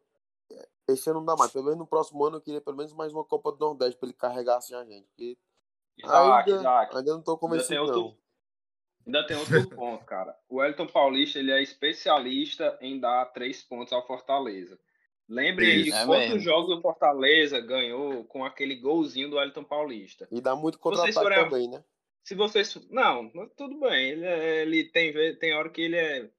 Esse 0.88 1.10
ano 1.10 1.20
não 1.20 1.26
dá 1.26 1.36
mais. 1.36 1.52
Pelo 1.52 1.66
menos 1.66 1.80
no 1.80 1.88
próximo 1.88 2.24
ano 2.24 2.38
eu 2.38 2.42
queria 2.42 2.62
pelo 2.62 2.78
menos 2.78 2.94
mais 2.94 3.12
uma 3.12 3.26
Copa 3.26 3.52
do 3.52 3.60
Nordeste 3.60 4.00
pra 4.00 4.08
ele 4.08 4.18
carregar 4.18 4.58
assim 4.58 4.74
a 4.74 4.86
gente. 4.86 5.06
Porque 5.08 5.38
Isaac, 5.98 6.50
ainda, 6.50 6.62
Isaac. 6.62 6.96
ainda 6.96 7.14
não 7.14 7.22
tô 7.22 7.38
convencido, 7.38 7.82
ainda 7.82 7.92
não. 7.92 8.18
Ainda 9.06 9.26
tem 9.26 9.38
outro 9.38 9.70
ponto, 9.76 10.06
cara. 10.06 10.38
O 10.50 10.64
Elton 10.64 10.88
Paulista 10.88 11.40
ele 11.40 11.52
é 11.52 11.62
especialista 11.62 12.78
em 12.82 13.00
dar 13.00 13.26
três 13.28 13.64
pontos 13.64 13.94
ao 13.94 14.06
Fortaleza. 14.06 14.80
Lembre 15.30 15.66
aí 15.66 15.92
é 15.92 16.06
quantos 16.06 16.42
jogos 16.42 16.78
o 16.78 16.82
Fortaleza 16.82 17.60
ganhou 17.60 18.24
com 18.26 18.46
aquele 18.46 18.76
golzinho 18.76 19.30
do 19.30 19.40
Elton 19.40 19.64
Paulista. 19.64 20.28
E 20.32 20.40
dá 20.40 20.56
muito 20.56 20.80
contra-ataque 20.80 21.36
também, 21.36 21.70
né? 21.70 21.84
Se 22.24 22.34
vocês. 22.34 22.78
Não, 22.90 23.30
tudo 23.56 23.80
bem. 23.80 24.12
Ele, 24.12 24.26
é, 24.26 24.62
ele 24.62 24.84
tem, 24.86 25.14
tem 25.36 25.54
hora 25.54 25.70
que 25.70 25.82
ele 25.82 25.98
é 25.98 26.30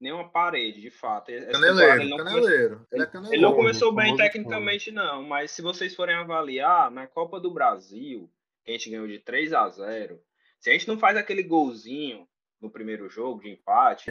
nem 0.00 0.12
uma 0.12 0.28
parede, 0.28 0.80
de 0.80 0.90
fato. 0.90 1.26
Caneleiro, 1.26 2.00
ele 2.00 2.10
não 2.10 2.16
caneleiro. 2.18 2.76
Come... 2.76 2.86
Ele, 2.92 3.02
é 3.02 3.06
caneleiro. 3.06 3.34
ele 3.34 3.42
não 3.42 3.54
começou 3.54 3.92
bem 3.92 4.16
tecnicamente, 4.16 4.92
não. 4.92 5.22
Mas 5.22 5.50
se 5.50 5.62
vocês 5.62 5.94
forem 5.94 6.14
avaliar, 6.14 6.90
na 6.90 7.06
Copa 7.06 7.40
do 7.40 7.50
Brasil, 7.50 8.30
que 8.64 8.70
a 8.70 8.74
gente 8.74 8.90
ganhou 8.90 9.08
de 9.08 9.18
3 9.18 9.52
a 9.52 9.68
0 9.68 10.20
se 10.60 10.70
a 10.70 10.72
gente 10.72 10.88
não 10.88 10.98
faz 10.98 11.16
aquele 11.16 11.42
golzinho 11.42 12.26
no 12.60 12.70
primeiro 12.70 13.08
jogo 13.08 13.40
de 13.40 13.50
empate, 13.50 14.10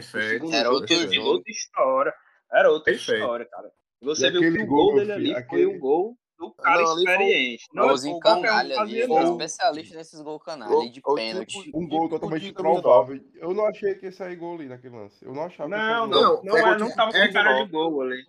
era 0.52 0.70
outro 0.70 0.96
jogo. 1.12 1.28
outra 1.28 1.50
história. 1.50 2.14
Era 2.50 2.70
outra 2.70 2.92
Perfeito. 2.92 3.20
história, 3.20 3.44
cara. 3.44 3.72
Você 4.02 4.28
e 4.28 4.30
viu 4.30 4.52
que 4.52 4.62
o 4.62 4.66
gol, 4.66 4.94
dele 4.96 5.12
ali 5.12 5.34
aquele... 5.34 5.64
foi 5.64 5.76
um 5.76 5.78
gol 5.78 6.16
do 6.38 6.52
cara 6.52 6.82
não, 6.82 6.98
experiente. 6.98 7.64
Não, 7.72 7.88
golzinho 7.88 8.18
canalha 8.18 8.80
ali. 8.80 9.00
Ele 9.00 9.12
é 9.12 9.22
especialista 9.22 9.96
nesses 9.96 10.20
gols 10.20 10.42
canalha 10.42 10.90
de 10.90 11.00
pênalti. 11.00 11.62
Tipo, 11.62 11.78
um 11.78 11.88
gol 11.88 12.08
totalmente 12.08 12.48
improvável. 12.48 13.20
Eu 13.34 13.54
não 13.54 13.66
achei 13.66 13.94
que 13.94 14.06
ia 14.06 14.12
sair 14.12 14.36
gol 14.36 14.56
ali 14.56 14.66
naquele 14.66 14.96
lance. 14.96 15.24
Eu 15.24 15.34
não 15.34 15.44
achava 15.44 15.68
não, 15.68 16.06
não, 16.06 16.20
não, 16.20 16.42
não, 16.42 16.56
é, 16.56 16.78
não 16.78 16.94
tava 16.94 17.12
com 17.12 17.18
é 17.18 17.32
cara 17.32 17.64
de 17.64 17.70
gol 17.70 18.02
ali. 18.02 18.22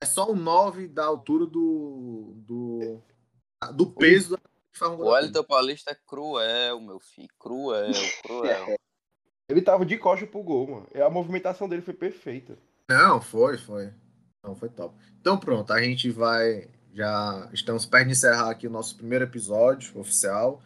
É 0.00 0.06
só 0.06 0.30
um 0.30 0.36
9 0.36 0.88
da 0.88 1.04
altura 1.04 1.46
do, 1.46 2.34
do, 2.36 3.02
do 3.74 3.90
peso 3.92 4.38
o 4.86 5.08
Wellington 5.08 5.44
Paulista 5.44 5.90
é 5.90 5.96
cruel, 6.06 6.80
meu 6.80 7.00
filho. 7.00 7.28
Cruel, 7.38 7.92
cruel. 8.22 8.76
Ele 9.48 9.62
tava 9.62 9.84
de 9.84 9.96
coxa 9.96 10.26
pro 10.26 10.42
gol, 10.42 10.68
mano. 10.68 10.88
A 11.04 11.10
movimentação 11.10 11.68
dele 11.68 11.82
foi 11.82 11.94
perfeita. 11.94 12.58
Não, 12.88 13.20
foi, 13.20 13.56
foi. 13.58 13.92
Não, 14.48 14.56
foi 14.56 14.68
top. 14.68 14.94
Então 15.20 15.38
pronto, 15.38 15.72
a 15.72 15.82
gente 15.82 16.10
vai. 16.10 16.68
Já 16.94 17.48
estamos 17.52 17.84
perto 17.86 18.06
de 18.06 18.12
encerrar 18.12 18.50
aqui 18.50 18.66
o 18.66 18.70
nosso 18.70 18.96
primeiro 18.96 19.24
episódio 19.24 19.98
oficial. 20.00 20.62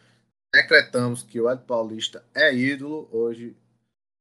Decretamos 0.54 1.22
que 1.22 1.40
o 1.40 1.50
Ed 1.50 1.62
Paulista 1.64 2.24
é 2.34 2.54
ídolo. 2.54 3.08
Hoje 3.10 3.56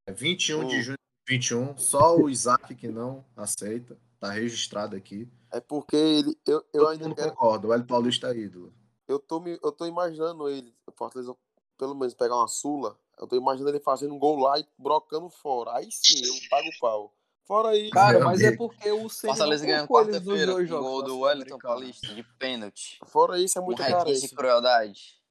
é 0.07 0.12
21 0.12 0.68
de 0.68 0.82
junho 0.82 0.97
de 0.97 1.34
21. 1.34 1.78
Só 1.78 2.18
o 2.18 2.30
Isaac 2.30 2.74
que 2.76 2.88
não 2.88 3.24
aceita. 3.36 3.97
Tá 4.20 4.32
registrado 4.32 4.95
aqui. 4.95 5.28
É 5.51 5.59
porque 5.59 5.95
ele. 5.95 6.38
Eu, 6.45 6.66
eu 6.74 6.88
ainda 6.88 7.05
mundo 7.05 7.16
quero... 7.16 7.30
concorda, 7.32 7.68
o 7.68 7.74
Ed 7.74 7.86
Paulista 7.86 8.28
é 8.30 8.38
ídolo 8.38 8.74
eu 9.12 9.20
tô, 9.20 9.39
me, 9.39 9.59
eu 9.62 9.72
tô 9.72 9.86
imaginando 9.86 10.49
ele, 10.49 10.74
Fortaleza, 10.95 11.36
pelo 11.78 11.95
menos 11.95 12.14
pegar 12.14 12.36
uma 12.36 12.47
Sula, 12.47 12.97
eu 13.20 13.28
tô 13.28 13.36
imaginando 13.36 13.72
ele 13.76 13.84
fazendo 13.84 14.14
um 14.14 14.20
gol 14.20 14.39
lá 14.39 14.57
e 14.59 14.66
brocando 14.78 15.30
fora. 15.30 15.78
Aí 15.78 15.88
sim, 15.91 16.24
eu 16.26 16.49
pago 16.49 16.68
o 16.68 16.80
pau. 16.80 17.14
Fora 17.52 17.72
aí. 17.72 17.89
Cara, 17.89 18.22
mas 18.22 18.39
é 18.39 18.56
porque 18.56 18.89
o 18.93 19.10
Senna 19.10 19.34
Fortaleza 19.34 19.66
ganhou 19.66 19.86
quarta-feira 19.86 20.54
com 20.54 20.62
o 20.62 20.80
gol 20.80 21.04
do 21.04 21.20
Wellington 21.20 21.58
Paulista 21.58 22.08
de 22.14 22.24
pênalti. 22.39 22.97
Fora 23.08 23.38
isso, 23.38 23.60
é 23.60 23.62
muito 23.62 23.84
um 23.84 24.06
de 24.06 24.30
crueldade. 24.30 25.22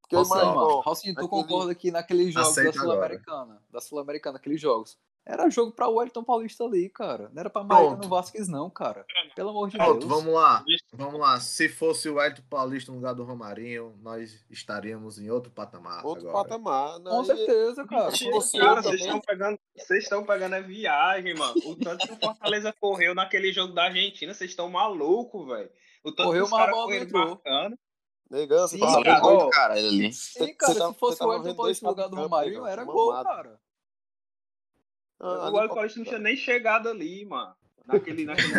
Porque 0.00 0.14
Nossa, 0.14 0.36
mano, 0.36 0.78
Rossinho, 0.78 1.16
tu 1.16 1.24
aquele... 1.24 1.42
concorda 1.42 1.74
que 1.74 1.90
naqueles 1.90 2.32
jogos 2.32 2.50
Aceita 2.50 2.70
da 2.70 2.80
Sul-Americana, 2.80 3.62
da 3.72 3.80
Sul-Americana, 3.80 4.38
aqueles 4.38 4.60
jogos, 4.60 4.96
era 5.28 5.50
jogo 5.50 5.72
pra 5.72 5.86
Wellington 5.88 6.24
Paulista 6.24 6.64
ali, 6.64 6.88
cara. 6.88 7.28
Não 7.34 7.40
era 7.40 7.50
pra 7.50 7.62
Mariano 7.62 8.08
Vasquez, 8.08 8.48
não, 8.48 8.70
cara. 8.70 9.04
Pelo 9.36 9.50
amor 9.50 9.68
de 9.68 9.76
Pronto, 9.76 10.06
Deus. 10.06 10.10
Vamos 10.10 10.34
lá. 10.34 10.64
Vamos 10.94 11.20
lá. 11.20 11.38
Se 11.38 11.68
fosse 11.68 12.08
o 12.08 12.14
Wellington 12.14 12.42
Paulista 12.48 12.90
no 12.90 12.96
lugar 12.96 13.14
do 13.14 13.24
Romarinho, 13.24 13.94
nós 14.00 14.42
estaríamos 14.48 15.18
em 15.18 15.30
outro 15.30 15.50
patamar. 15.50 16.04
Outro 16.04 16.30
agora. 16.30 16.48
patamar. 16.48 16.98
Não, 17.00 17.18
Com 17.18 17.24
certeza, 17.24 17.86
cara. 17.86 18.10
Você, 18.10 18.58
cara, 18.58 18.80
vocês 18.80 19.00
estão 19.02 19.20
pegando, 19.20 19.58
vocês 19.76 20.02
estão 20.04 20.24
pegando 20.24 20.54
a 20.54 20.60
viagem, 20.60 21.34
mano. 21.34 21.54
O 21.66 21.76
tanto 21.76 22.06
que 22.06 22.14
o 22.14 22.16
Fortaleza 22.16 22.74
correu 22.80 23.14
naquele 23.14 23.52
jogo 23.52 23.74
da 23.74 23.84
Argentina, 23.84 24.32
vocês 24.32 24.50
estão 24.50 24.70
malucos, 24.70 25.46
velho. 25.46 25.70
O 26.02 26.10
tanto 26.10 26.28
correu 26.28 26.46
que 26.46 26.52
os 26.52 26.58
caras 26.58 26.74
correram 26.74 27.10
marcando. 27.10 27.78
Negão, 28.30 28.66
você 28.66 28.76
Sim, 28.76 28.82
tá 28.82 29.02
cara, 29.02 29.20
gol, 29.20 29.50
cara, 29.50 29.74
ali. 29.74 30.10
Sim, 30.10 30.54
cara, 30.54 30.72
se 30.72 30.94
fosse 30.98 31.22
o 31.22 31.28
Wellington 31.28 31.54
Paulista 31.54 31.84
no 31.84 31.90
lugar 31.90 32.08
do 32.08 32.16
Romarinho, 32.16 32.66
era 32.66 32.84
gol, 32.84 33.12
cara. 33.22 33.60
Ah, 35.20 35.48
o 35.50 35.68
Paulista 35.68 35.98
não 35.98 36.06
tinha 36.06 36.18
nem 36.18 36.36
chegado 36.36 36.88
ali, 36.88 37.24
mano. 37.24 37.54
Naquele. 37.86 38.24
naquele... 38.26 38.52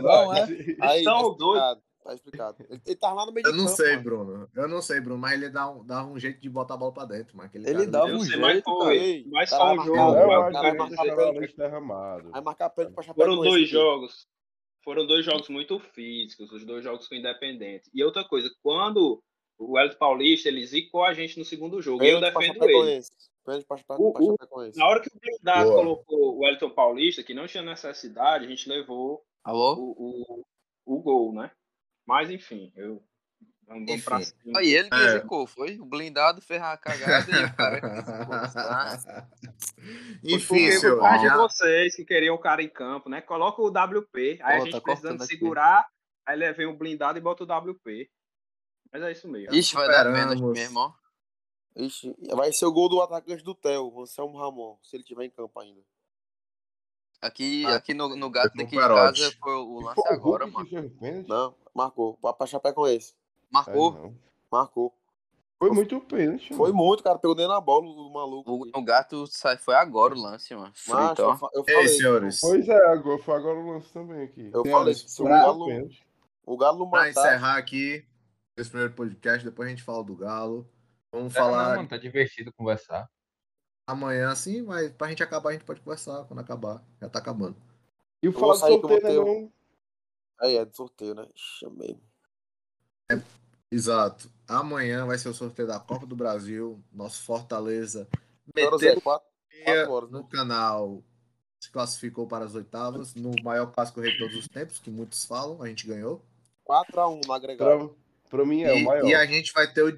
não, 0.00 0.34
é, 0.34 0.40
é. 0.42 0.76
Aí, 0.80 0.98
estão 0.98 1.34
doidos. 1.36 1.78
Tá 2.02 2.14
explicado. 2.14 2.56
Ele, 2.68 2.80
ele 2.86 2.96
tava 2.96 3.14
lá 3.14 3.26
no 3.26 3.32
meio 3.32 3.46
Eu 3.46 3.52
não 3.52 3.64
campo, 3.66 3.76
sei, 3.76 3.90
mano. 3.90 4.02
Bruno. 4.02 4.48
Eu 4.54 4.68
não 4.68 4.80
sei, 4.82 5.00
Bruno, 5.00 5.18
mas 5.20 5.32
ele 5.34 5.50
dá 5.50 5.68
um, 5.70 5.84
dava 5.84 6.08
um 6.08 6.18
jeito 6.18 6.40
de 6.40 6.48
botar 6.48 6.74
a 6.74 6.76
bola 6.76 6.92
pra 6.92 7.04
dentro, 7.04 7.36
mano. 7.36 7.48
Aquele 7.48 7.68
Ele 7.68 7.82
ali- 7.82 8.10
Eu 8.10 8.16
um 8.16 8.20
sei, 8.20 8.36
mas 8.38 8.52
jeito, 8.52 8.64
foi. 8.64 9.24
Mas 9.30 9.50
cara, 9.50 9.62
só 9.62 9.72
um 9.72 9.76
vai 9.76 9.86
jogo. 9.86 9.98
vai 10.14 10.26
marcar 12.42 12.66
a 12.66 12.70
pênalti. 12.70 12.94
pra 12.94 13.14
Foram 13.14 13.36
dois 13.36 13.68
jogos. 13.68 14.26
Foram 14.82 15.06
dois 15.06 15.24
jogos 15.26 15.48
muito 15.50 15.78
físicos, 15.78 16.50
os 16.50 16.64
dois 16.64 16.82
jogos 16.82 17.06
com 17.06 17.14
Independente. 17.14 17.90
E 17.92 18.02
outra 18.02 18.24
coisa, 18.24 18.50
quando 18.62 19.22
o 19.58 19.78
Hélio 19.78 19.94
Paulista, 19.98 20.48
ele 20.48 20.66
zicou 20.66 21.04
a 21.04 21.12
gente 21.12 21.38
no 21.38 21.44
segundo 21.44 21.82
jogo, 21.82 22.02
e 22.02 22.08
eu 22.08 22.18
pra 22.18 22.30
defendo 22.30 22.64
ele. 22.64 23.02
O- 23.46 24.12
o- 24.18 24.36
Chapecoense. 24.38 24.78
Na 24.78 24.86
hora 24.86 25.00
que 25.00 25.08
o 25.08 25.18
blindado 25.20 25.70
Boa. 25.70 25.76
colocou 25.82 26.18
o 26.36 26.38
Wellington 26.40 26.70
Paulista, 26.70 27.22
que 27.22 27.34
não 27.34 27.46
tinha 27.46 27.62
necessidade, 27.62 28.44
a 28.44 28.48
gente 28.48 28.68
levou 28.68 29.24
Alô? 29.44 29.74
o, 29.76 30.44
o, 30.86 30.96
o 30.96 31.02
gol, 31.02 31.32
né? 31.34 31.50
Mas 32.06 32.30
enfim, 32.30 32.72
eu. 32.76 33.02
Pra 34.04 34.20
cima. 34.20 34.58
Aí 34.58 34.74
ele 34.74 34.88
que 34.90 34.96
É. 34.96 35.46
foi? 35.46 35.78
O 35.78 35.84
blindado 35.84 36.40
fez 36.42 36.60
a 36.60 36.76
cagada 36.76 37.30
e 37.30 37.44
o 37.44 37.54
cara 37.56 37.80
que 37.80 38.00
zicou. 38.02 38.26
tá? 38.52 39.28
Enfim, 40.24 40.80
por 40.80 40.98
causa 41.00 41.18
de 41.30 41.36
vocês 41.36 41.94
que 41.94 42.04
queriam 42.04 42.34
o 42.34 42.38
cara 42.38 42.62
em 42.62 42.68
campo, 42.68 43.08
né? 43.08 43.20
Coloca 43.20 43.62
o 43.62 43.68
WP, 43.68 44.40
aí 44.42 44.56
a 44.56 44.60
gente 44.60 44.72
tá 44.72 44.80
precisando 44.80 45.10
cortando 45.18 45.22
aqui. 45.22 45.36
segurar, 45.38 45.86
aí 46.26 46.36
levei 46.36 46.66
o 46.66 46.76
blindado 46.76 47.16
e 47.18 47.20
bota 47.22 47.44
o 47.44 47.46
WP. 47.46 48.10
Mas 48.92 49.02
é 49.04 49.12
isso 49.12 49.28
mesmo. 49.28 49.54
Ixi, 49.54 49.74
vai 49.74 49.86
dar 49.86 50.04
pênalti 50.04 50.38
Superamos. 50.38 50.58
mesmo, 50.58 50.80
ó. 50.80 50.92
Ixi, 51.76 52.14
vai 52.34 52.52
ser 52.52 52.66
o 52.66 52.72
gol 52.72 52.88
do 52.88 53.00
atacante 53.00 53.42
do 53.44 53.54
Theo, 53.54 53.92
o 53.94 54.02
Anselmo 54.02 54.38
Ramon, 54.38 54.76
se 54.82 54.96
ele 54.96 55.04
tiver 55.04 55.24
em 55.24 55.30
campo 55.30 55.58
ainda. 55.60 55.80
Aqui, 57.20 57.64
Ah, 57.66 57.76
aqui 57.76 57.92
no, 57.94 58.16
no 58.16 58.30
gato 58.30 58.56
daqui 58.56 58.76
com 58.76 58.80
de 58.82 58.88
casa 58.88 59.32
foi 59.40 59.54
o 59.54 59.80
lance 59.80 60.02
Foi 60.02 60.12
agora, 60.12 60.46
mano. 60.46 60.68
Não, 61.28 61.54
marcou. 61.74 62.16
Pra, 62.16 62.32
pra 62.32 62.46
Chapecoense. 62.46 63.14
Marcou. 63.50 63.96
É. 64.06 64.12
Marcou. 64.50 64.94
Foi 65.58 65.70
muito 65.70 66.00
pênalti. 66.00 66.54
Foi 66.54 66.72
mano. 66.72 66.82
muito, 66.82 67.02
cara. 67.02 67.18
Pegou 67.18 67.34
dentro 67.36 67.52
da 67.52 67.60
bola 67.60 67.84
o 67.86 68.10
maluco. 68.10 68.50
O, 68.50 68.78
o 68.80 68.82
gato 68.82 69.26
sai, 69.26 69.58
foi 69.58 69.74
agora 69.74 70.14
o 70.14 70.18
lance, 70.18 70.54
mano. 70.54 70.72
Frito, 70.74 71.20
eu, 71.20 71.38
eu 71.52 71.64
Ei, 71.68 71.74
falei. 71.74 71.88
senhores. 71.88 72.40
Pois 72.40 72.66
é, 72.66 72.86
agora, 72.86 73.18
foi 73.22 73.34
agora 73.34 73.58
o 73.58 73.70
lance 73.70 73.92
também 73.92 74.22
aqui. 74.22 74.50
Eu 74.52 74.62
Senhores, 74.62 74.72
falei, 74.72 74.94
se 74.94 75.20
o 75.22 75.24
Galo, 75.26 75.66
Pênalti. 75.66 76.06
o 76.46 76.56
Galo 76.56 76.78
não 76.78 76.88
Pra 76.90 77.00
matar. 77.00 77.10
encerrar 77.10 77.56
aqui 77.58 78.02
esse 78.56 78.70
primeiro 78.70 78.94
podcast, 78.94 79.44
depois 79.44 79.66
a 79.66 79.70
gente 79.70 79.82
fala 79.82 80.02
do 80.02 80.16
Galo. 80.16 80.66
Vamos 81.12 81.34
Não, 81.34 81.40
falar 81.40 81.76
mano, 81.76 81.88
tá 81.88 81.96
divertido 81.96 82.52
conversar. 82.52 83.08
amanhã, 83.86 84.30
assim, 84.30 84.62
mas 84.62 84.92
pra 84.92 85.08
gente 85.08 85.22
acabar, 85.22 85.50
a 85.50 85.52
gente 85.52 85.64
pode 85.64 85.80
conversar 85.80 86.24
quando 86.24 86.40
acabar. 86.40 86.82
Já 87.00 87.08
tá 87.08 87.18
acabando. 87.18 87.56
E 88.22 88.28
o 88.28 88.32
falar 88.32 88.54
de 88.54 88.60
sair 88.60 88.78
que 88.78 88.84
eu 88.84 88.88
vou 88.88 89.00
sorteio, 89.00 89.24
né, 89.24 89.24
ter- 89.24 89.40
não? 89.40 89.52
Aí 90.40 90.56
é, 90.56 90.64
de 90.64 90.76
sorteio, 90.76 91.14
né? 91.14 91.28
Chamei. 91.34 91.98
Exato. 93.70 94.30
Amanhã 94.48 95.06
vai 95.06 95.16
ser 95.18 95.28
o 95.28 95.34
sorteio 95.34 95.68
da 95.68 95.78
Copa 95.78 96.06
do 96.06 96.16
Brasil. 96.16 96.82
Nosso 96.92 97.22
Fortaleza 97.22 98.08
meteu 98.54 98.80
é? 98.88 99.00
Quatro, 99.00 99.28
quatro 99.64 99.92
horas, 99.92 100.10
né? 100.10 100.18
no 100.18 100.24
canal. 100.28 101.02
Se 101.60 101.70
classificou 101.70 102.26
para 102.26 102.44
as 102.44 102.54
oitavas. 102.54 103.14
No 103.14 103.32
maior 103.42 103.66
clássico 103.66 104.00
rei 104.00 104.12
de 104.12 104.18
todos 104.18 104.36
os 104.36 104.48
tempos, 104.48 104.78
que 104.78 104.90
muitos 104.90 105.24
falam, 105.24 105.62
a 105.62 105.68
gente 105.68 105.86
ganhou. 105.86 106.22
4x1 106.68 107.26
no 107.26 107.32
agregado. 107.32 107.88
Pra, 108.28 108.38
pra 108.38 108.46
mim 108.46 108.62
é 108.62 108.78
e, 108.78 108.82
o 108.82 108.84
maior. 108.86 109.06
e 109.08 109.14
a 109.14 109.26
gente 109.26 109.52
vai 109.52 109.72
ter 109.72 109.82
o. 109.82 109.96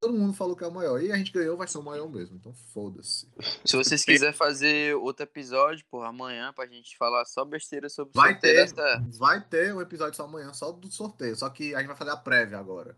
Todo 0.00 0.12
mundo 0.12 0.34
falou 0.34 0.54
que 0.54 0.62
é 0.62 0.66
o 0.66 0.72
maior. 0.72 1.02
E 1.02 1.10
a 1.10 1.16
gente 1.16 1.32
ganhou, 1.32 1.56
vai 1.56 1.66
ser 1.66 1.78
o 1.78 1.82
maior 1.82 2.08
mesmo. 2.08 2.36
Então 2.36 2.52
foda-se. 2.72 3.28
Se 3.64 3.76
vocês 3.76 4.04
quiserem 4.04 4.34
fazer 4.34 4.94
outro 4.96 5.24
episódio, 5.24 5.84
porra, 5.90 6.08
amanhã, 6.08 6.52
pra 6.52 6.66
gente 6.66 6.96
falar 6.98 7.24
só 7.24 7.44
besteira 7.44 7.88
sobre 7.88 8.10
o 8.10 8.20
Vai 8.20 8.32
sorteio 8.32 8.54
ter, 8.66 8.74
dessa- 8.74 9.04
vai 9.18 9.40
ter 9.40 9.74
um 9.74 9.80
episódio 9.80 10.14
só 10.16 10.24
amanhã, 10.24 10.52
só 10.52 10.70
do 10.70 10.90
sorteio. 10.90 11.34
Só 11.34 11.48
que 11.48 11.74
a 11.74 11.78
gente 11.78 11.88
vai 11.88 11.96
fazer 11.96 12.10
a 12.10 12.16
prévia 12.16 12.58
agora. 12.58 12.96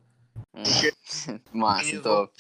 Hum. 0.55 0.63
Massa, 1.53 2.01
top. 2.03 2.33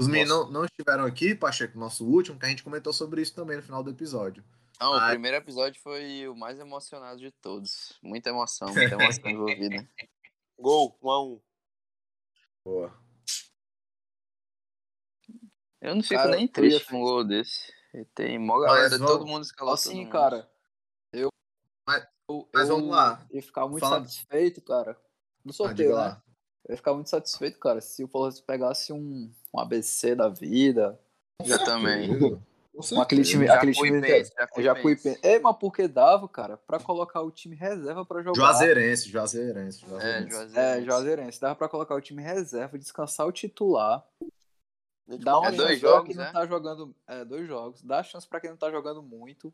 Os 0.00 0.08
meninos 0.08 0.30
não, 0.30 0.50
não 0.50 0.64
estiveram 0.64 1.04
aqui, 1.04 1.34
Pacheco, 1.34 1.78
nosso 1.78 2.04
último, 2.06 2.38
que 2.38 2.46
a 2.46 2.48
gente 2.48 2.64
comentou 2.64 2.92
sobre 2.92 3.20
isso 3.22 3.34
também 3.34 3.56
no 3.58 3.62
final 3.62 3.82
do 3.84 3.90
episódio. 3.90 4.42
Não, 4.80 4.96
o 4.96 5.08
primeiro 5.10 5.36
episódio 5.36 5.80
foi 5.80 6.26
o 6.26 6.34
mais 6.34 6.58
emocionado 6.58 7.20
de 7.20 7.30
todos. 7.30 7.96
Muita 8.02 8.30
emoção, 8.30 8.72
muita 8.74 8.94
emoção 8.94 9.30
envolvida. 9.30 9.86
Gol, 10.58 10.98
1x1. 11.00 11.40
Boa. 12.64 13.01
Eu 15.82 15.94
não 15.96 16.02
fico 16.02 16.14
Cara, 16.14 16.30
nem 16.36 16.42
eu 16.44 16.48
triste 16.48 16.86
com 16.88 16.96
um 16.98 17.00
gol 17.02 17.24
desse. 17.24 17.72
E 17.94 18.04
Tem 18.14 18.38
mó 18.38 18.56
Mas 18.58 18.66
galera, 18.66 18.88
vamos- 18.98 19.06
todo 19.12 19.26
mundo 19.26 19.42
escalou 19.42 19.74
todo 19.74 19.80
Assim, 19.80 20.00
mundo. 20.04 20.10
cara, 20.12 20.50
eu. 21.12 21.28
Mas- 21.86 22.06
eu, 22.30 22.48
mas 22.54 22.68
eu 22.68 22.76
vamos 22.76 22.90
lá. 22.90 23.26
ia 23.30 23.42
ficar 23.42 23.66
muito 23.68 23.80
Fala- 23.80 23.96
satisfeito, 24.00 24.62
cara. 24.62 24.96
No 25.44 25.52
sorteio, 25.52 25.88
diga 25.88 25.90
né? 25.90 25.94
lá. 26.08 26.22
Eu 26.68 26.72
ia 26.72 26.76
ficar 26.76 26.94
muito 26.94 27.10
satisfeito, 27.10 27.58
cara, 27.58 27.80
se 27.80 28.04
o 28.04 28.08
Fortaleza 28.08 28.42
pegasse 28.46 28.92
um, 28.92 29.30
um 29.52 29.60
ABC 29.60 30.14
da 30.14 30.28
vida. 30.28 30.98
Eu 31.44 31.62
também. 31.64 32.08
Com 32.74 32.94
Um, 32.96 33.00
aquele 33.02 33.22
time. 33.22 33.46
Aquele 33.50 33.72
time 33.74 33.98
é, 33.98 34.24
Jacuipense. 34.24 34.62
Jacuipense. 34.62 35.20
É, 35.22 35.38
mas 35.38 35.56
porque 35.58 35.86
dava, 35.86 36.26
cara, 36.26 36.56
pra 36.56 36.78
colocar 36.80 37.20
o 37.20 37.30
time 37.30 37.54
reserva 37.54 38.02
pra 38.06 38.22
jogar. 38.22 38.34
Juazeirense, 38.34 39.10
Juazeirense, 39.10 39.84
É, 39.84 39.88
Juazeirense. 39.88 40.30
Juazeirense. 40.30 40.58
É, 40.58 40.82
Juazeirense. 40.82 41.40
Dava 41.42 41.54
pra 41.54 41.68
colocar 41.68 41.94
o 41.94 42.00
time 42.00 42.22
reserva, 42.22 42.78
descansar 42.78 43.26
o 43.26 43.32
titular. 43.32 44.02
Dá 45.06 45.38
uma 45.38 45.48
É 45.48 45.52
dois 45.52 45.80
jogos, 45.80 46.06
quem 46.08 46.16
não 46.16 46.24
né? 46.24 46.32
tá 46.32 46.46
jogando. 46.46 46.96
É, 47.06 47.24
dois 47.24 47.46
jogos. 47.46 47.82
Dá 47.82 48.02
chance 48.02 48.26
pra 48.26 48.40
quem 48.40 48.50
não 48.50 48.56
tá 48.56 48.70
jogando 48.70 49.02
muito. 49.02 49.52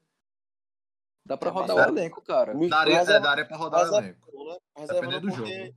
Dá 1.26 1.36
pra 1.36 1.50
É, 1.50 1.52
rodar 1.52 1.76
mas 1.76 1.86
o 1.86 1.88
elenco, 1.90 2.22
cara. 2.22 2.54
Daria, 2.68 2.94
é, 2.94 2.98
reserva- 2.98 3.20
daria 3.20 3.44
pra 3.46 3.56
rodar 3.56 3.80
o 3.80 3.84
reserva- 3.84 4.06
elenco. 4.06 4.26
né? 4.48 4.58
Reserva 4.76 5.00
Dependendo 5.00 5.26
do 5.26 5.36
jogo. 5.36 5.74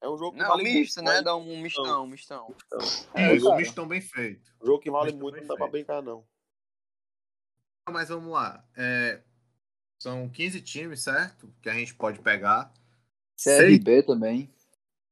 É 0.00 0.08
um 0.08 0.18
jogo 0.18 0.32
que 0.32 0.38
Não, 0.42 0.48
vale 0.48 0.62
misto, 0.64 0.96
muito, 1.02 1.10
né? 1.14 1.22
Dá 1.22 1.34
um 1.36 1.60
mistão, 1.62 2.06
mistão. 2.06 2.54
É, 3.14 3.28
Mas 3.32 3.42
um 3.42 3.56
mistão 3.56 3.88
bem 3.88 4.00
feito. 4.02 4.54
Um 4.62 4.66
jogo 4.66 4.78
que 4.80 4.90
vale 4.90 5.12
muito, 5.12 5.38
não 5.40 5.46
dá 5.46 5.56
pra 5.56 5.66
brincar, 5.68 6.02
não. 6.02 6.26
Mas 7.90 8.08
vamos 8.08 8.30
lá. 8.32 8.62
É, 8.76 9.22
são 10.00 10.28
15 10.28 10.60
times, 10.60 11.00
certo? 11.02 11.52
Que 11.62 11.68
a 11.70 11.74
gente 11.74 11.94
pode 11.94 12.20
pegar. 12.20 12.72
CRB 13.42 14.02
também. 14.02 14.54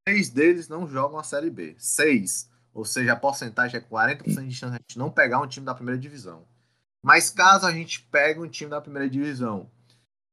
Seis 0.09 0.29
deles 0.31 0.69
não 0.69 0.87
jogam 0.87 1.19
a 1.19 1.25
Série 1.25 1.51
B. 1.51 1.75
Seis. 1.79 2.51
Ou 2.75 2.85
seja, 2.85 3.13
a 3.13 3.17
porcentagem 3.17 3.79
é 3.79 3.83
40% 3.83 4.49
de 4.49 4.55
chance 4.55 4.73
de 4.73 4.77
a 4.77 4.81
gente 4.81 4.99
não 4.99 5.11
pegar 5.11 5.41
um 5.41 5.47
time 5.47 5.67
da 5.67 5.75
primeira 5.75 6.01
divisão. 6.01 6.47
Mas 7.03 7.31
caso 7.31 7.67
a 7.67 7.73
gente 7.73 8.01
pegue 8.03 8.41
um 8.41 8.49
time 8.49 8.71
da 8.71 8.81
primeira 8.81 9.09
divisão, 9.11 9.71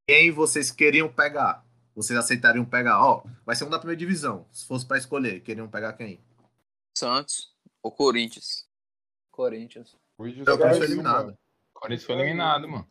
quem 0.07 0.31
vocês 0.31 0.71
queriam 0.71 1.11
pegar? 1.11 1.65
Vocês 1.95 2.17
aceitariam 2.17 2.63
pegar? 2.63 3.03
Ó, 3.03 3.23
vai 3.45 3.55
ser 3.55 3.65
um 3.65 3.69
da 3.69 3.79
primeira 3.79 3.99
divisão. 3.99 4.45
Se 4.51 4.65
fosse 4.65 4.85
pra 4.85 4.97
escolher, 4.97 5.41
queriam 5.41 5.67
pegar 5.67 5.93
quem? 5.93 6.19
Santos 6.97 7.53
ou 7.83 7.91
Corinthians. 7.91 8.65
Corinthians. 9.31 9.95
Caras 10.17 10.59
ser 10.59 10.69
viram, 10.69 10.83
eliminado. 10.85 11.37
Corinthians 11.73 12.05
foi 12.05 12.15
eliminado, 12.15 12.67
mano. 12.67 12.87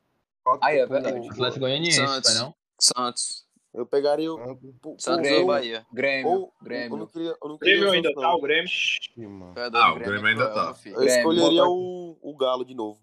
Ah, 0.61 0.73
é 0.73 0.87
verdade. 0.87 1.29
Atlético 1.29 1.61
Goianiense, 1.61 1.97
Santos. 1.97 2.31
foi 2.31 2.41
não? 2.41 2.55
Santos. 2.81 3.48
Eu 3.75 3.87
pegaria 3.87 4.33
o. 4.33 4.57
Por 4.81 4.99
Santos 4.99 5.31
ou 5.31 5.47
Bahia. 5.47 5.87
Grêmio. 5.93 6.29
Ou, 6.29 6.35
eu 6.37 6.41
não 6.41 6.53
Grêmio. 6.63 7.07
queria, 7.09 7.37
eu 7.43 7.49
não 7.49 7.55
O 7.55 7.59
queria 7.59 7.75
Grêmio 7.75 7.89
o 7.89 7.93
ainda 7.93 8.15
tá, 8.15 8.35
o 8.35 8.41
Grêmio. 8.41 8.71
mano. 9.31 9.55
Ah, 9.75 9.93
o 9.93 9.99
Grêmio 9.99 10.27
ainda 10.27 10.51
tá. 10.51 10.75
filho. 10.75 10.97
Eu 10.97 11.01
Grêmio, 11.01 11.19
escolheria 11.19 11.65
o, 11.65 12.19
o 12.21 12.37
Galo 12.37 12.65
de 12.65 12.75
novo. 12.75 13.01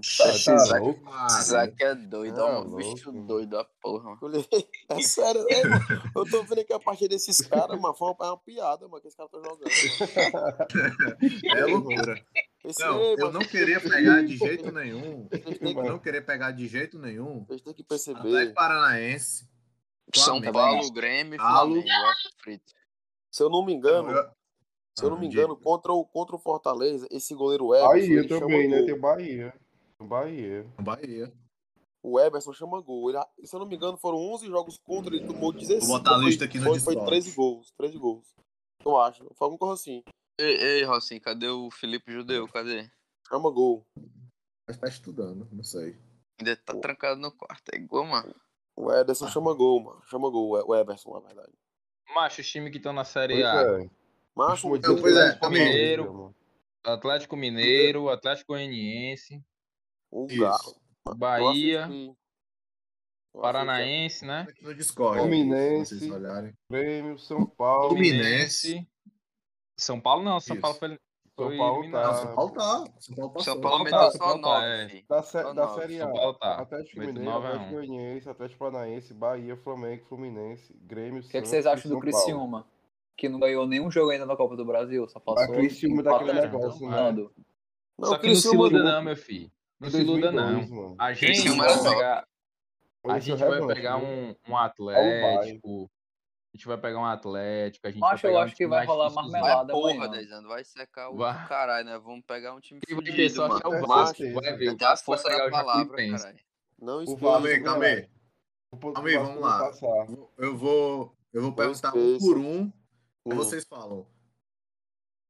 Esse 0.00 0.44
Tá 0.44 1.26
Isaac 1.40 1.82
é 1.82 1.94
doido, 1.94 2.40
Ah, 2.42 2.58
ó, 2.58 2.62
um 2.62 2.76
bicho 2.76 3.12
mano. 3.12 3.26
doido 3.26 3.50
da 3.50 3.64
porra. 3.80 4.16
mano. 4.20 4.44
É 4.90 5.00
sério, 5.00 5.44
é, 5.48 5.64
mano. 5.66 5.84
Eu 6.16 6.30
tô 6.30 6.42
vendo 6.42 6.60
aqui 6.60 6.72
a 6.72 6.78
partida 6.78 7.08
desses 7.10 7.40
caras, 7.40 7.80
mano. 7.80 7.94
Foi 7.94 8.08
uma, 8.08 8.16
é 8.26 8.30
uma 8.30 8.38
piada, 8.38 8.86
mano, 8.88 9.00
que 9.00 9.08
esse 9.08 9.16
cara 9.16 9.28
tá 9.28 9.38
jogando. 9.38 9.64
É 11.56 11.64
loucura. 11.66 12.24
Esse, 12.64 12.80
Não, 12.82 13.00
ei, 13.00 13.14
eu 13.14 13.18
mano, 13.26 13.32
não 13.32 13.40
queria 13.46 13.80
pegar 13.80 14.22
de 14.22 14.36
jeito 14.36 14.70
nenhum. 14.72 15.28
Eu 15.30 15.40
que, 15.40 15.74
não 15.74 15.98
queria 15.98 16.22
pegar 16.22 16.50
de 16.52 16.66
jeito 16.68 16.98
nenhum. 16.98 17.44
vocês 17.46 17.62
têm 17.62 17.72
que 17.74 17.82
Atlético 17.82 18.14
perceber. 18.22 18.52
Paranaense. 18.54 19.48
São. 20.14 20.40
Paulo, 20.40 20.90
Grêmio. 20.92 21.38
Flamengo. 21.38 21.86
frito. 22.42 22.72
Se 23.30 23.42
eu 23.42 23.50
não 23.50 23.64
me 23.64 23.74
engano, 23.74 24.10
Eu- 24.10 24.30
se 24.98 25.04
eu 25.04 25.10
não 25.10 25.18
me 25.18 25.26
Ah, 25.26 25.30
engano, 25.30 25.54
diga. 25.54 25.62
contra 25.64 25.92
o, 25.92 26.04
contra 26.04 26.34
o 26.34 26.38
Fortaleza, 26.38 27.06
esse 27.10 27.34
goleiro 27.34 27.72
Everson, 27.74 27.88
Bahia 27.88 28.22
chama 28.28 28.40
também, 28.40 28.68
né? 28.68 28.82
Tem 28.82 28.98
Bahia. 28.98 29.54
Bahia. 30.00 30.64
Bahia. 30.80 31.32
O 32.02 32.18
Everson 32.20 32.52
chama 32.52 32.80
gol. 32.80 33.10
Ele, 33.10 33.18
se 33.44 33.54
eu 33.54 33.60
não 33.60 33.66
me 33.66 33.74
engano, 33.74 33.98
foram 33.98 34.18
11 34.18 34.46
jogos 34.46 34.78
contra, 34.78 35.14
ele 35.14 35.26
tomou 35.26 35.52
16. 35.52 35.86
Vou 35.86 35.98
botar 35.98 36.12
a 36.12 36.14
foi- 36.16 36.24
lista 36.26 36.44
aqui 36.44 36.58
no 36.58 36.64
foi, 36.66 36.78
foi 36.80 36.94
Discord. 36.94 37.10
13 37.10 37.32
gols, 37.32 37.70
13 37.76 37.98
gols. 37.98 38.34
Eu 38.84 38.96
acho. 38.98 39.24
Foi 39.34 39.46
alguma 39.46 39.58
coisa 39.58 39.74
assim. 39.74 40.02
Ei, 40.40 40.54
ei, 40.56 40.84
Rocinho, 40.84 41.20
cadê 41.20 41.48
o 41.48 41.68
Felipe 41.70 42.12
Judeu? 42.12 42.46
Cadê? 42.48 42.88
Chama 43.28 43.50
gol. 43.50 43.84
Mas 44.66 44.78
tá 44.78 44.86
estudando, 44.88 45.48
não 45.50 45.64
sei. 45.64 45.96
Ainda 46.38 46.56
tá 46.56 46.74
trancado 46.76 47.20
no 47.20 47.32
quarto. 47.32 47.68
É 47.74 47.76
igual, 47.76 48.04
mano. 48.06 48.32
O 48.76 48.92
Ederson 48.92 49.26
chama 49.28 49.52
gol, 49.54 49.80
mano. 49.82 50.00
Chama 50.06 50.30
gol, 50.30 50.50
o 50.64 50.76
Everson, 50.76 51.12
na 51.14 51.20
verdade. 51.20 51.52
Macho, 52.14 52.40
os 52.40 52.48
times 52.48 52.70
que 52.70 52.76
estão 52.76 52.92
na 52.92 53.04
Série 53.04 53.34
Pois 53.34 53.44
A. 53.46 53.82
é. 53.82 53.90
Macho, 54.36 54.74
é, 54.74 54.78
Atlético 54.78 55.40
também. 55.40 55.64
Mineiro. 55.64 56.34
Atlético 56.84 57.36
Mineiro, 57.36 58.08
Atlético 58.08 58.52
Goianiense, 58.52 59.44
o 60.10 60.26
Isso. 60.26 60.40
Galo. 60.40 61.16
Bahia. 61.16 61.88
Paranaense, 63.32 64.24
né? 64.24 64.46
Aqui 64.48 64.64
no 64.64 64.74
Discord. 64.74 65.20
Fluminense. 65.20 65.94
Se 65.94 66.00
vocês 66.00 66.12
olharem. 66.12 66.52
Grêmio, 66.70 67.18
São 67.18 67.46
Paulo. 67.46 67.90
Fluminense. 67.90 68.86
São 69.76 70.00
Paulo 70.00 70.24
não, 70.24 70.40
São 70.40 70.56
Isso. 70.56 70.62
Paulo 70.62 70.76
foi, 70.76 70.88
São 71.36 71.56
Paulo 71.56 71.90
tá- 71.90 72.14
São 72.14 72.34
Paulo 72.34 72.52
tá. 72.52 72.84
São 72.98 73.14
Paulo 73.14 73.32
passou. 73.32 73.44
São 73.54 73.60
Paulo 73.60 73.78
São 73.78 73.84
meteu 73.84 73.98
Paulo, 73.98 74.12
só 74.12 74.18
São 74.18 74.40
Paulo, 74.40 74.42
9, 74.42 74.66
é. 74.66 74.88
filho. 74.88 75.04
Da, 75.08 75.20
da 75.20 75.54
nove. 75.54 75.80
Série 75.80 75.98
São 75.98 76.08
A, 76.08 76.12
Paulo 76.12 76.34
tá. 76.34 76.54
Atlético 76.60 77.00
Mineiro, 77.00 77.30
Atlético. 77.30 77.70
Goianiense, 77.70 78.28
Atlético 78.28 78.58
Paranaense, 78.58 79.14
Bahia, 79.14 79.56
Flamengo, 79.56 80.04
Fluminense, 80.06 80.74
Grêmio, 80.82 81.22
O 81.22 81.28
que, 81.28 81.36
é 81.36 81.40
que 81.42 81.48
vocês 81.48 81.64
acham 81.66 81.90
do 81.90 82.00
Criciúma? 82.00 82.66
Que 83.16 83.28
não 83.28 83.38
ganhou 83.38 83.66
nenhum 83.66 83.90
jogo 83.90 84.10
ainda 84.10 84.26
na 84.26 84.36
Copa 84.36 84.56
do 84.56 84.64
Brasil, 84.64 85.08
só 85.08 85.20
passou. 85.20 85.54
Criciúma 85.54 86.02
daquele 86.02 86.32
empatando, 86.32 86.58
negócio, 86.58 86.88
né? 86.88 87.12
Não, 87.98 88.08
Só 88.08 88.18
que 88.18 88.26
não 88.28 88.34
se 88.34 88.42
Criciúma 88.42 88.68
iluda 88.68 88.82
não, 88.82 89.02
meu 89.02 89.16
filho. 89.16 89.50
Não 89.80 89.90
se 89.90 90.00
iluda 90.00 90.32
não. 90.32 90.54
2002, 90.54 90.70
mano. 90.70 90.96
A 90.98 91.12
gente 91.12 91.26
Criciúma 91.26 91.64
vai 91.64 91.72
era 91.72 91.82
top. 91.82 91.94
pegar, 91.96 92.28
a 93.08 93.18
gente 93.18 93.36
vai 93.38 93.66
pegar 93.74 93.96
um, 93.98 94.34
um 94.48 94.56
Atlético, 94.56 95.90
a 96.52 96.56
gente 96.56 96.66
vai 96.66 96.78
pegar 96.78 96.98
um 96.98 97.04
Atlético, 97.04 97.86
a 97.86 97.90
gente 97.90 98.02
Acho, 98.04 98.08
vai 98.08 98.16
eu 98.16 98.20
pegar 98.22 98.38
um 98.38 98.42
acho 98.42 98.56
que 98.56 98.66
vai 98.66 98.86
rolar 98.86 99.10
marmelada. 99.10 99.72
Vai, 99.72 99.82
porra, 99.94 100.08
Deizano, 100.08 100.48
vai 100.48 100.64
secar 100.64 101.10
o 101.10 101.16
Vai. 101.16 101.46
caralho, 101.46 101.86
né? 101.86 101.98
Vamos 101.98 102.24
pegar 102.26 102.54
um 102.54 102.60
time 102.60 102.80
Quem 102.84 102.96
vai 102.96 103.04
ter 103.04 103.26
é 103.26 103.48
mano. 103.48 103.84
o 103.84 103.86
Vasco, 103.86 104.22
vai 104.32 104.56
ver. 104.56 104.70
O 104.70 104.76
Vasco 104.76 104.86
vai 104.86 104.96
força 105.18 105.28
pegar 105.28 105.38
da 105.42 105.46
o 105.46 105.50
palavra, 105.50 105.96
caralho. 105.96 106.38
Não 106.80 106.96
O 106.98 107.02
esqueça. 107.02 107.20
Calma 107.20 107.48
aí, 107.48 107.62
calma 107.62 107.84
aí. 107.84 108.08
vamos 109.18 109.40
lá. 109.40 109.72
Eu 110.36 110.56
vou, 110.56 111.16
eu 111.32 111.42
vou 111.42 111.52
perguntar 111.52 111.94
um 111.94 112.18
por 112.18 112.36
um. 112.38 112.72
Vocês 113.24 113.64
falam. 113.64 114.06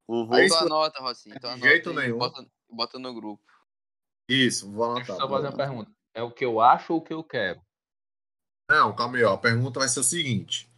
Uhum. 0.08 0.32
Aí 0.32 0.46
isso- 0.46 0.56
anota, 0.56 1.00
Rocinho. 1.02 1.38
De 1.38 1.46
anota 1.46 1.60
jeito 1.60 1.90
aí, 1.90 1.96
nenhum. 1.96 2.18
Bota, 2.18 2.46
bota 2.70 2.98
no 2.98 3.12
grupo. 3.12 3.42
Isso, 4.28 4.70
vou 4.70 4.94
Deixa 4.96 5.12
eu 5.12 5.14
anotar. 5.14 5.28
só 5.28 5.34
fazer 5.34 5.48
uma 5.48 5.56
pergunta. 5.56 5.90
É 6.14 6.22
o 6.22 6.30
que 6.30 6.44
eu 6.44 6.60
acho 6.60 6.92
ou 6.92 6.98
o 6.98 7.02
que 7.02 7.12
eu 7.12 7.24
quero? 7.24 7.60
Não, 8.70 8.94
calma 8.94 9.16
aí, 9.16 9.24
ó. 9.24 9.34
A 9.34 9.38
pergunta 9.38 9.80
vai 9.80 9.88
ser 9.88 10.00
o 10.00 10.04
seguinte: 10.04 10.68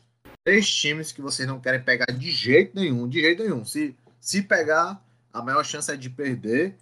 três 0.45 0.69
times 0.73 1.11
que 1.13 1.21
vocês 1.21 1.49
não 1.49 1.61
querem 1.61 1.83
pegar 1.83 2.07
de 2.07 2.31
jeito 2.31 2.75
nenhum, 2.77 3.09
de 3.09 3.21
jeito 3.21 3.43
nenhum. 3.43 3.65
Se, 3.65 3.97
se 4.21 4.43
pegar, 4.43 5.03
a 5.33 5.43
maior 5.43 5.65
chance 5.65 5.91
é 5.91 5.97
de 5.97 6.09
perder. 6.09 6.77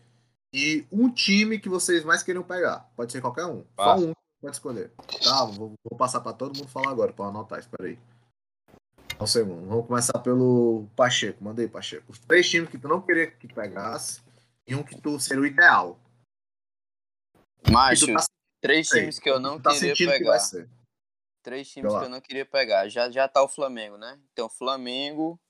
E 0.52 0.86
um 0.90 1.10
time 1.10 1.58
que 1.58 1.68
vocês 1.68 2.02
mais 2.04 2.22
queriam 2.22 2.42
pegar. 2.42 2.88
Pode 2.96 3.12
ser 3.12 3.20
qualquer 3.20 3.44
um. 3.44 3.62
Passa. 3.76 4.00
Só 4.00 4.08
um 4.08 4.12
pode 4.40 4.56
escolher. 4.56 4.90
Tá, 5.22 5.44
vou, 5.44 5.74
vou 5.84 5.98
passar 5.98 6.20
pra 6.20 6.32
todo 6.32 6.56
mundo 6.56 6.68
falar 6.68 6.90
agora, 6.90 7.12
pra 7.12 7.26
eu 7.26 7.28
anotar. 7.28 7.58
Espera 7.58 7.86
aí. 7.86 7.98
Um 9.20 9.26
segundo. 9.26 9.66
Vamos 9.66 9.86
começar 9.86 10.18
pelo 10.20 10.86
Pacheco. 10.96 11.44
Manda 11.44 11.60
aí, 11.60 11.68
Pacheco. 11.68 12.04
Os 12.08 12.18
três 12.18 12.48
times 12.48 12.70
que 12.70 12.78
tu 12.78 12.88
não 12.88 13.00
queria 13.00 13.30
que 13.30 13.46
pegasse 13.52 14.22
e 14.66 14.74
um 14.74 14.82
que 14.82 14.98
tu 14.98 15.18
seria 15.20 15.42
o 15.42 15.46
ideal. 15.46 15.98
Que 17.62 17.70
Macho, 17.72 18.06
tá, 18.12 18.26
três 18.60 18.88
times 18.88 19.18
que 19.18 19.28
eu 19.28 19.38
não 19.38 19.60
tá 19.60 19.72
queria 19.72 19.94
que 19.94 20.06
pegar. 20.06 20.38
ser. 20.38 20.68
Três 21.42 21.68
times 21.70 21.92
que 21.92 22.04
eu 22.04 22.08
não 22.08 22.20
queria 22.20 22.44
pegar. 22.44 22.88
Já, 22.88 23.10
já 23.10 23.28
tá 23.28 23.42
o 23.42 23.48
Flamengo, 23.48 23.96
né? 23.96 24.20
Então, 24.32 24.48
Flamengo, 24.48 25.40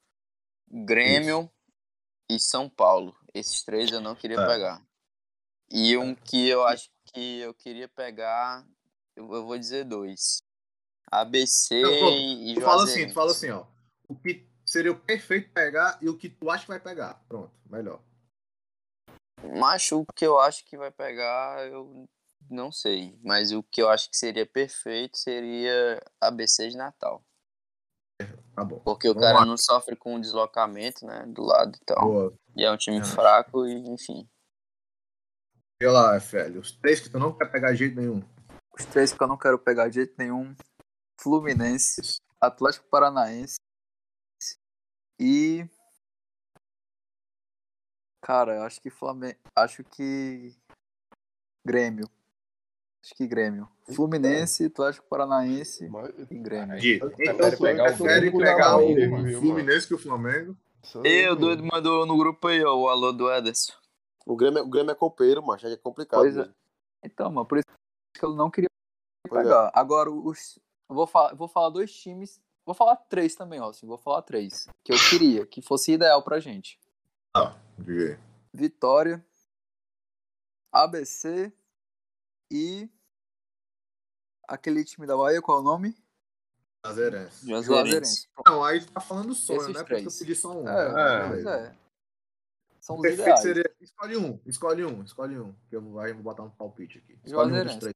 Grêmio 0.69 1.51
e 2.31 2.39
São 2.39 2.69
Paulo. 2.69 3.17
Esses 3.35 3.63
três 3.63 3.91
eu 3.91 4.01
não 4.01 4.15
queria 4.15 4.39
É. 4.39 4.47
pegar. 4.47 4.83
E 5.71 5.97
um 5.97 6.15
que 6.15 6.49
eu 6.49 6.65
acho 6.65 6.89
que 7.13 7.41
eu 7.41 7.53
queria 7.55 7.89
pegar, 7.89 8.67
eu, 9.17 9.33
eu 9.33 9.45
vou 9.45 9.59
dizer 9.59 9.85
dois. 9.85 10.43
ABC 11.11 11.83
Não, 11.83 11.99
pronto. 11.99 12.19
e 12.19 12.55
Tu 12.55 12.61
fala 12.61 12.85
assim, 12.85 13.09
tu 13.09 13.15
fala 13.15 13.31
assim, 13.33 13.51
ó. 13.51 13.67
O 14.09 14.15
que 14.15 14.47
seria 14.65 14.93
o 14.93 14.99
perfeito 14.99 15.51
pegar 15.53 15.99
e 16.01 16.09
o 16.09 16.17
que 16.17 16.29
tu 16.29 16.51
acha 16.51 16.63
que 16.65 16.69
vai 16.69 16.81
pegar. 16.81 17.15
Pronto, 17.29 17.53
melhor. 17.67 18.01
Macho, 19.43 20.01
o 20.01 20.07
que 20.15 20.27
eu 20.27 20.39
acho 20.39 20.65
que 20.65 20.77
vai 20.77 20.91
pegar, 20.91 21.67
eu 21.69 22.09
não 22.51 22.73
sei. 22.73 23.19
Mas 23.23 23.53
o 23.53 23.63
que 23.63 23.81
eu 23.83 23.89
acho 23.89 24.11
que 24.11 24.17
seria 24.17 24.47
perfeito 24.47 25.17
seria 25.17 26.03
ABC 26.21 26.69
de 26.69 26.77
Natal. 26.77 27.23
Tá 28.55 28.65
bom. 28.65 28.81
Porque 28.81 29.09
o 29.09 29.15
Vamos 29.15 29.29
cara 29.29 29.39
lá. 29.41 29.47
não 29.47 29.57
sofre 29.57 29.95
com 29.95 30.21
deslocamento, 30.21 31.07
né? 31.07 31.25
Do 31.27 31.43
lado 31.43 31.77
e 31.77 31.85
tal. 31.85 32.05
Boa. 32.05 32.35
E 32.57 32.65
é 32.65 32.71
um 32.71 32.77
time 32.77 32.97
Relaxa. 32.97 33.15
fraco 33.15 33.67
e, 33.67 33.73
enfim. 33.89 34.29
E 35.81 35.87
lá, 35.87 36.19
FL. 36.19 36.59
Os 36.59 36.73
três 36.73 36.99
que 36.99 37.09
tu 37.09 37.21
não 37.21 37.33
quer 37.33 37.47
pegar 37.53 37.71
de 37.71 37.79
jeito 37.79 37.95
nenhum. 37.95 38.21
Os 38.77 38.85
três 38.87 39.13
que 39.13 39.23
eu 39.23 39.29
não 39.29 39.39
quero 39.39 39.59
pegar 39.61 39.89
de 39.89 39.95
jeito 39.95 40.15
nenhum: 40.19 40.57
Fluminense, 41.21 42.21
Atlético 42.41 42.89
Paranaense 42.89 43.59
e. 45.21 45.65
Cara, 48.29 48.57
eu 48.57 48.63
acho 48.65 48.79
que 48.83 48.91
Flamengo. 48.91 49.39
Acho 49.57 49.83
que. 49.83 50.55
Grêmio. 51.67 52.07
Acho 53.03 53.15
que 53.15 53.27
Grêmio. 53.27 53.67
Fluminense, 53.95 54.67
Atlético 54.67 55.07
Paranaense 55.09 55.89
Mas- 55.89 56.13
e 56.31 56.35
Grêmio. 56.39 56.77
Eu 56.77 57.09
Então 57.09 57.11
prefere 57.11 57.57
tu 57.57 57.63
pegar 57.63 57.85
o 57.85 57.87
prefere 57.87 58.21
Grêmio 58.21 58.39
pegar 58.39 58.55
que 58.55 58.61
o 58.61 58.67
o 58.67 58.95
Flamengo, 58.95 59.23
viu, 59.23 59.41
Fluminense 59.41 59.89
que 59.89 59.95
o 59.95 59.99
Flamengo. 59.99 60.57
Eu, 61.03 61.35
doido, 61.37 61.65
mandou 61.65 62.05
no 62.05 62.19
grupo 62.19 62.49
aí, 62.49 62.63
ó, 62.63 62.77
o 62.77 62.89
alô 62.91 63.13
do 63.13 63.33
Ederson. 63.33 63.73
O 64.27 64.37
Grêmio, 64.37 64.59
é- 64.59 64.63
o 64.63 64.69
Grêmio 64.69 64.93
é 64.93 64.95
copeiro, 64.95 65.43
mas 65.43 65.65
é 65.65 65.75
complicado. 65.79 66.21
Pois 66.21 66.37
é. 66.37 66.51
Então, 67.03 67.31
mano, 67.31 67.47
por 67.47 67.57
isso 67.57 67.67
que 68.13 68.25
eu 68.27 68.35
não 68.35 68.51
queria 68.51 68.69
é. 69.27 69.31
pegar. 69.31 69.71
Agora, 69.73 70.11
os. 70.11 70.59
Eu 70.91 70.95
vou 70.95 71.07
falar, 71.07 71.35
vou 71.35 71.49
falar 71.49 71.71
dois 71.71 71.91
times. 71.91 72.39
Vou 72.67 72.75
falar 72.75 72.97
três 72.97 73.35
também, 73.35 73.59
ó. 73.59 73.71
Assim, 73.71 73.87
vou 73.87 73.97
falar 73.97 74.21
três. 74.21 74.69
Que 74.85 74.93
eu 74.93 74.99
queria, 75.09 75.47
que 75.47 75.63
fosse 75.63 75.93
ideal 75.93 76.23
pra 76.23 76.39
gente. 76.41 76.79
De- 77.79 78.19
Vitória, 78.53 79.25
ABC 80.73 81.53
e 82.51 82.89
aquele 84.49 84.85
time 84.85 85.07
da 85.07 85.17
Bahia, 85.17 85.41
qual 85.43 85.59
é 85.59 85.61
o 85.61 85.65
nome? 85.65 85.95
Juazeirense. 86.85 87.47
Juazeirense. 87.47 88.29
Não, 88.47 88.65
aí 88.65 88.85
tá 88.85 89.01
falando 89.01 89.35
sonho, 89.35 89.61
Esses 89.63 89.75
né? 89.75 89.81
Porque 89.81 89.95
eu 89.95 89.99
três. 90.01 90.19
pedi 90.19 90.35
só 90.35 90.53
um. 90.57 90.67
É, 90.69 90.93
né? 90.93 91.29
Beleza. 91.29 91.51
é. 91.51 91.79
São 92.81 92.97
O 92.97 92.99
os 93.01 93.03
perfeito 93.03 93.23
ideais. 93.27 93.41
seria. 93.43 93.77
Escolhe 93.81 94.17
um, 94.17 94.41
escolhe 94.47 94.85
um, 94.85 95.03
escolhe 95.03 95.39
um. 95.39 95.53
Que 95.69 95.77
eu 95.77 95.83
vou, 95.83 96.01
aí 96.01 96.11
eu 96.11 96.15
vou 96.15 96.25
botar 96.25 96.43
um 96.45 96.51
palpite 96.51 96.99
aqui. 96.99 97.19
Escolhe 97.25 97.51
um 97.53 97.55
dos 97.55 97.73
Juazeirense. 97.73 97.81
três. 97.81 97.95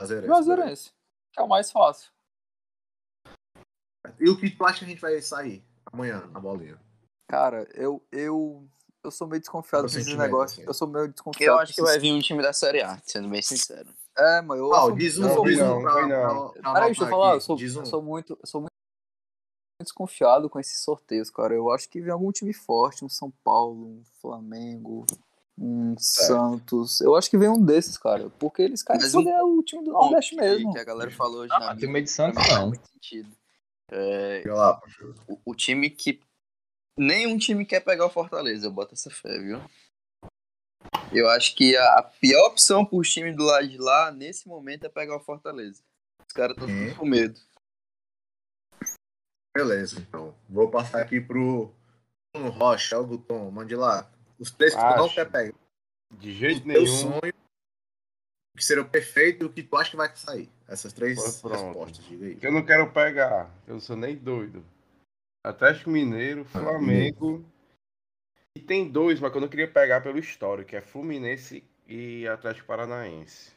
Juazeirense. 0.00 0.26
Juazeirense, 0.28 0.92
que 1.32 1.40
é 1.40 1.42
o 1.42 1.48
mais 1.48 1.70
fácil. 1.70 2.12
E 4.20 4.28
o 4.28 4.38
que 4.38 4.50
tu 4.50 4.64
acha 4.64 4.80
que 4.80 4.84
a 4.84 4.88
gente 4.88 5.00
vai 5.00 5.20
sair 5.20 5.64
amanhã 5.86 6.26
na 6.28 6.38
bolinha? 6.40 6.80
Cara, 7.32 7.66
eu, 7.72 8.02
eu, 8.12 8.62
eu 9.02 9.10
sou 9.10 9.26
meio 9.26 9.40
desconfiado 9.40 9.88
sentimento, 9.88 10.18
negócios. 10.18 10.58
assim. 10.58 10.68
Eu 10.68 10.74
sou 10.74 10.86
meio 10.86 11.08
desconfiado. 11.08 11.56
Eu 11.56 11.58
acho 11.60 11.72
que 11.72 11.80
vai 11.80 11.98
vir 11.98 12.12
um 12.12 12.20
time 12.20 12.42
da 12.42 12.52
Série 12.52 12.82
A, 12.82 13.00
sendo 13.06 13.26
bem 13.30 13.40
sincero. 13.40 13.88
É, 14.18 14.42
mas 14.42 14.58
eu, 14.58 14.68
Qual? 14.68 14.88
sou- 14.88 14.96
Diz 14.98 15.16
um, 15.18 15.32
sou 15.32 15.44
diz 15.46 15.58
muito- 15.58 15.72
um 15.74 16.08
não. 16.08 16.50
Peraí, 16.50 16.84
deixa 16.88 17.04
eu 17.04 17.08
falar, 17.08 17.32
eu 17.36 17.40
sou, 17.40 17.58
eu 17.58 17.86
sou 17.86 18.02
muito, 18.02 18.38
eu 18.38 18.46
sou 18.46 18.60
muito 18.60 18.70
desconfiado 19.80 20.50
com 20.50 20.60
esses 20.60 20.80
sorteios, 20.80 21.30
cara. 21.30 21.54
Eu 21.54 21.70
acho 21.70 21.88
que 21.88 22.02
vem 22.02 22.12
algum 22.12 22.30
time 22.30 22.52
forte, 22.52 23.02
um 23.02 23.08
São 23.08 23.32
Paulo, 23.42 23.86
um 23.86 24.02
Flamengo, 24.20 25.06
um 25.58 25.96
Santos. 25.96 27.00
Eu 27.00 27.16
acho 27.16 27.30
que 27.30 27.38
vem 27.38 27.48
um 27.48 27.64
desses, 27.64 27.96
cara. 27.96 28.28
Porque 28.38 28.60
eles 28.60 28.84
Mas 28.86 29.14
um 29.14 29.24
foder 29.24 29.42
o 29.42 29.62
time 29.62 29.82
do 29.82 29.92
Nordeste 29.92 30.36
mesmo. 30.36 30.70
que 30.70 30.78
a 30.78 30.84
galera 30.84 31.10
falou 31.10 31.40
hoje 31.40 31.52
Ah, 31.54 31.58
na 31.60 31.72
mídia, 31.72 31.86
time 31.88 32.02
de 32.02 32.10
Santos 32.10 32.46
não. 32.50 32.68
muito 32.68 32.86
sentido. 32.90 33.30
É, 33.90 34.42
lá, 34.46 34.78
o, 35.26 35.38
o 35.46 35.54
time 35.54 35.88
que 35.88 36.20
nenhum 36.96 37.38
time 37.38 37.64
quer 37.64 37.80
pegar 37.80 38.06
o 38.06 38.10
Fortaleza, 38.10 38.66
eu 38.66 38.72
boto 38.72 38.94
essa 38.94 39.10
fé, 39.10 39.38
viu? 39.38 39.60
Eu 41.12 41.28
acho 41.28 41.54
que 41.54 41.76
a, 41.76 42.02
pior 42.02 42.48
opção 42.48 42.84
pro 42.84 43.02
time 43.02 43.32
do 43.32 43.44
lado 43.44 43.68
de 43.68 43.78
lá, 43.78 44.10
nesse 44.10 44.48
momento, 44.48 44.84
é 44.84 44.88
pegar 44.88 45.16
o 45.16 45.20
Fortaleza. 45.20 45.82
Os 46.26 46.32
caras 46.32 46.56
estão 46.56 46.66
tudo 46.66 46.96
com 46.96 47.04
medo. 47.04 47.38
Beleza, 49.54 50.00
então. 50.00 50.34
Vou 50.48 50.70
passar 50.70 51.02
aqui 51.02 51.20
pro 51.20 51.70
Bruno 52.34 52.50
Rocha, 52.50 52.98
o 52.98 53.06
Guton, 53.06 53.50
mande 53.50 53.76
lá. 53.76 54.10
Os 54.38 54.50
três 54.50 54.74
que 54.74 54.80
tu 54.80 54.96
não 54.96 55.08
quer 55.08 55.30
pegar. 55.30 55.54
De 56.12 56.30
O 56.30 56.34
jeito 56.34 56.64
teu 56.64 56.82
nenhum. 56.82 56.86
sonho, 56.86 57.34
o 58.54 58.58
que 58.58 58.64
seria 58.64 58.82
o 58.82 58.88
perfeito 58.88 59.44
e 59.44 59.46
o 59.46 59.52
que 59.52 59.62
tu 59.62 59.76
acha 59.76 59.90
que 59.90 59.96
vai 59.96 60.14
sair. 60.16 60.50
Essas 60.66 60.92
três 60.94 61.40
pronto. 61.40 61.54
respostas, 61.54 62.04
diga 62.06 62.26
aí. 62.26 62.38
Eu 62.40 62.52
não 62.52 62.64
quero 62.64 62.90
pegar. 62.90 63.50
Eu 63.66 63.74
não 63.74 63.80
sou 63.80 63.96
nem 63.96 64.16
doido. 64.16 64.64
Atlético 65.44 65.90
Mineiro, 65.90 66.44
Flamengo. 66.44 67.44
E 68.56 68.60
tem 68.60 68.88
dois, 68.90 69.18
mas 69.18 69.30
que 69.30 69.36
eu 69.38 69.40
não 69.40 69.48
queria 69.48 69.70
pegar 69.70 70.00
pelo 70.02 70.18
histórico, 70.18 70.70
que 70.70 70.76
é 70.76 70.80
Fluminense 70.80 71.64
e 71.86 72.26
Atlético 72.28 72.66
Paranaense. 72.66 73.52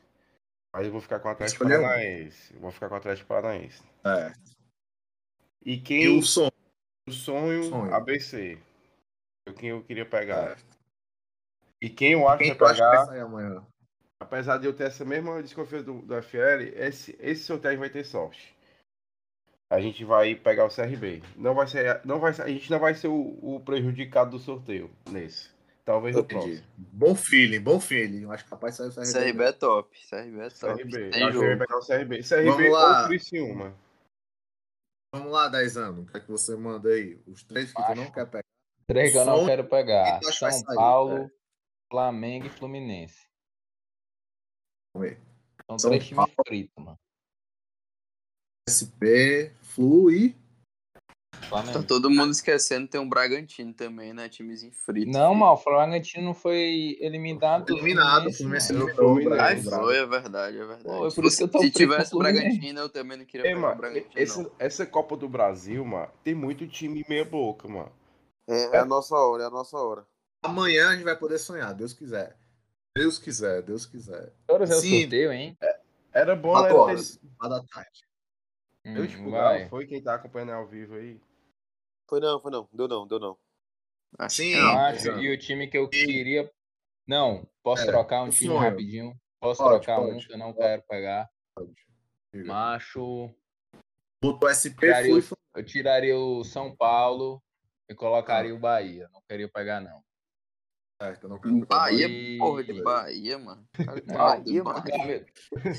Mas 0.73 0.86
eu 0.86 0.91
vou 0.91 1.01
ficar 1.01 1.19
com 1.19 1.27
o 1.27 1.31
Atlético 1.31 1.63
Escolheu. 1.63 1.81
Paranaense. 1.81 2.53
Eu 2.53 2.59
vou 2.59 2.71
ficar 2.71 2.88
com 2.89 2.95
o 2.95 2.97
Atlético 2.97 3.27
Paranaense. 3.27 3.83
É. 4.05 4.33
E 5.65 5.73
E 5.73 5.81
quem 5.81 6.17
o 6.17 6.21
sonho. 6.23 6.51
o 7.07 7.11
sonho, 7.11 7.63
sonho. 7.65 7.93
ABC. 7.93 8.57
Foi 9.47 9.55
quem 9.55 9.69
eu 9.69 9.83
queria 9.83 10.05
pegar. 10.05 10.51
É. 10.51 10.57
E 11.81 11.89
quem 11.89 12.13
eu 12.13 12.27
acho 12.27 12.39
Quem 12.39 12.53
que 12.53 12.59
vai 12.59 12.73
que 12.73 12.79
pegar, 12.79 13.05
sair 13.05 13.19
amanhã? 13.19 13.65
apesar 14.19 14.57
de 14.57 14.65
eu 14.65 14.73
ter 14.73 14.86
essa 14.86 15.03
mesma 15.05 15.43
desconfiança 15.43 15.86
do, 15.86 16.01
do 16.01 16.21
FL, 16.21 16.61
esse, 16.73 17.15
esse 17.19 17.43
sorteio 17.43 17.77
vai 17.77 17.89
ter 17.89 18.03
sorte. 18.05 18.54
A 19.76 19.82
gente 19.82 20.05
vai 20.05 20.36
pegar 20.36 20.65
o 20.65 20.73
CRB. 20.73 21.21
Não 21.36 21.53
vai 21.53 21.67
ser, 21.67 21.99
não 22.05 22.17
vai, 22.17 22.32
a 22.32 22.47
gente 22.47 22.71
não 22.71 22.80
vai 22.80 22.95
ser 22.95 23.09
o, 23.09 23.38
o 23.41 23.59
prejudicado 23.59 24.32
do 24.32 24.39
sorteio 24.39 24.89
nesse. 25.11 25.49
Talvez 25.84 26.15
no 26.15 26.23
próximo. 26.23 26.63
Bom 26.78 27.13
feeling, 27.13 27.59
bom 27.59 27.80
feeling. 27.80 28.23
Eu 28.23 28.32
acho 28.32 28.45
que 28.45 28.49
capaz 28.49 28.78
de 28.78 28.78
sair 28.78 28.88
o 28.88 28.93
CRB. 28.93 29.34
CRB 29.34 29.43
é 29.43 29.51
top. 29.51 30.07
CRB 30.09 30.39
é 30.39 30.49
top. 30.49 30.82
CRB. 30.82 31.09
Tem 31.09 31.32
jogo. 31.32 31.45
Eu 31.45 31.57
pegar 31.57 31.78
o 31.78 31.86
CRB. 31.86 32.23
CRB 32.23 32.49
Vamos 32.49 32.71
lá. 32.71 33.01
ou 33.01 33.07
Criciúma. 33.07 33.76
Vamos 35.13 35.32
lá, 35.32 35.47
10 35.49 35.78
anos. 35.78 36.07
O 36.07 36.11
que 36.11 36.17
é 36.17 36.19
que 36.21 36.32
você 36.32 36.55
manda 36.55 36.89
aí? 36.89 37.21
Os 37.28 37.43
três 37.43 37.73
que 37.73 37.86
tu 37.86 37.95
não 37.95 38.09
quer 38.11 38.26
pegar. 38.26 38.45
Três 38.88 39.11
que 39.11 39.17
eu 39.17 39.26
não 39.26 39.45
quero 39.45 39.65
pegar. 39.65 40.21
São 40.23 40.63
Paulo, 40.73 41.17
é. 41.17 41.32
Flamengo 41.91 42.47
e 42.47 42.49
Fluminense. 42.49 43.28
São 44.95 45.78
São 45.78 45.89
três 45.91 46.07
times 46.07 46.26
fritos, 46.47 46.84
mano. 46.84 46.99
SP, 48.68 49.51
Flu 49.61 50.09
e. 50.09 50.36
Flamengo. 51.49 51.74
Tá 51.74 51.84
todo 51.84 52.09
mundo 52.09 52.32
esquecendo, 52.32 52.88
tem 52.88 52.99
um 52.99 53.07
Bragantino 53.07 53.72
também, 53.72 54.11
né? 54.11 54.28
Timezinho 54.28 54.72
frito. 54.74 55.11
Não, 55.11 55.36
mal, 55.36 55.55
o 55.55 55.63
Bragantino 55.63 56.34
foi 56.34 56.97
eliminado. 56.99 57.70
Eliminado, 57.70 58.28
o 58.28 58.34
Fluminense 58.34 58.74
eliminou. 58.74 59.20
Ai, 59.39 59.61
foi, 59.61 59.97
é 59.97 60.05
verdade, 60.07 60.57
é 60.57 60.66
verdade. 60.66 60.84
Pô, 60.84 61.07
que 61.07 61.43
eu 61.43 61.47
tô 61.47 61.59
Se 61.59 61.70
tivesse 61.70 62.16
o 62.16 62.18
Bragantino, 62.18 62.80
eu 62.80 62.89
também 62.89 63.20
não 63.20 63.26
queria 63.26 63.45
Ei, 63.45 63.53
mano, 63.53 63.76
o 63.76 63.78
Bragantino. 63.78 64.13
Esse, 64.16 64.51
essa 64.57 64.86
Copa 64.88 65.16
do 65.16 65.30
Brasil, 65.30 65.86
mano, 65.86 66.09
tem 66.24 66.34
muito 66.34 66.68
time 66.68 67.05
meia 67.07 67.24
boca, 67.24 67.68
mano. 67.68 67.91
É, 68.49 68.78
é 68.78 68.80
a 68.80 68.86
nossa 68.86 69.16
hora, 69.16 69.43
é 69.43 69.45
a 69.45 69.51
nossa 69.51 69.78
hora. 69.78 70.07
Amanhã 70.43 70.89
a 70.89 70.93
gente 70.93 71.03
vai 71.03 71.16
poder 71.16 71.38
sonhar, 71.38 71.72
Deus 71.76 71.93
quiser. 71.93 72.36
Deus 72.97 73.20
quiser, 73.20 73.61
Deus 73.61 73.86
quiser. 73.86 74.34
Horas 74.49 74.72
é 74.72 74.76
o 74.76 74.82
sorteio, 74.82 75.32
hein? 75.32 75.55
É, 75.61 75.80
era 76.13 76.36
bom, 76.36 76.59
né? 76.59 76.95
ter... 76.95 77.49
da 77.49 77.61
tarde. 77.63 78.05
Hum, 78.86 78.97
eu 78.97 79.07
divulgar, 79.07 79.67
foi 79.67 79.88
quem 79.88 80.01
tá 80.01 80.13
acompanhando 80.15 80.51
ao 80.51 80.67
vivo 80.67 80.95
aí. 80.95 81.19
Foi 82.07 82.19
não, 82.19 82.39
foi 82.39 82.51
não. 82.51 82.69
Deu 82.71 82.88
não, 82.88 83.07
deu 83.07 83.19
não. 83.19 83.38
Assim, 84.17 84.55
não, 84.55 84.77
acho, 84.79 85.09
e 85.19 85.33
o 85.33 85.38
time 85.38 85.67
que 85.67 85.77
eu 85.77 85.89
queria. 85.89 86.49
Não, 87.07 87.47
posso 87.63 87.83
é, 87.83 87.86
trocar 87.88 88.23
um 88.23 88.29
time 88.29 88.51
sonho. 88.51 88.59
rapidinho? 88.59 89.19
Posso 89.39 89.61
pode, 89.61 89.83
trocar 89.83 90.01
pode, 90.01 90.15
um 90.15 90.19
que 90.19 90.33
eu 90.33 90.38
não 90.38 90.53
pode. 90.53 90.67
quero 90.67 90.83
pegar? 90.83 91.29
Macho. 92.33 93.33
Botou 94.21 94.49
SP 94.49 94.79
tiraria, 94.79 95.21
fui... 95.21 95.38
Eu 95.55 95.63
tiraria 95.63 96.17
o 96.17 96.43
São 96.43 96.75
Paulo 96.75 97.41
e 97.89 97.95
colocaria 97.95 98.51
ah. 98.51 98.55
o 98.55 98.59
Bahia. 98.59 99.09
Não 99.11 99.21
queria 99.27 99.49
pegar, 99.49 99.81
não. 99.81 100.03
Certo, 101.01 101.27
não 101.27 101.39
quero 101.39 101.65
Bahia, 101.65 102.07
e... 102.07 102.37
porra 102.37 102.63
de 102.63 102.81
Bahia, 102.81 103.37
mano. 103.37 103.67
Bahia, 104.07 104.63
mano. 104.63 104.83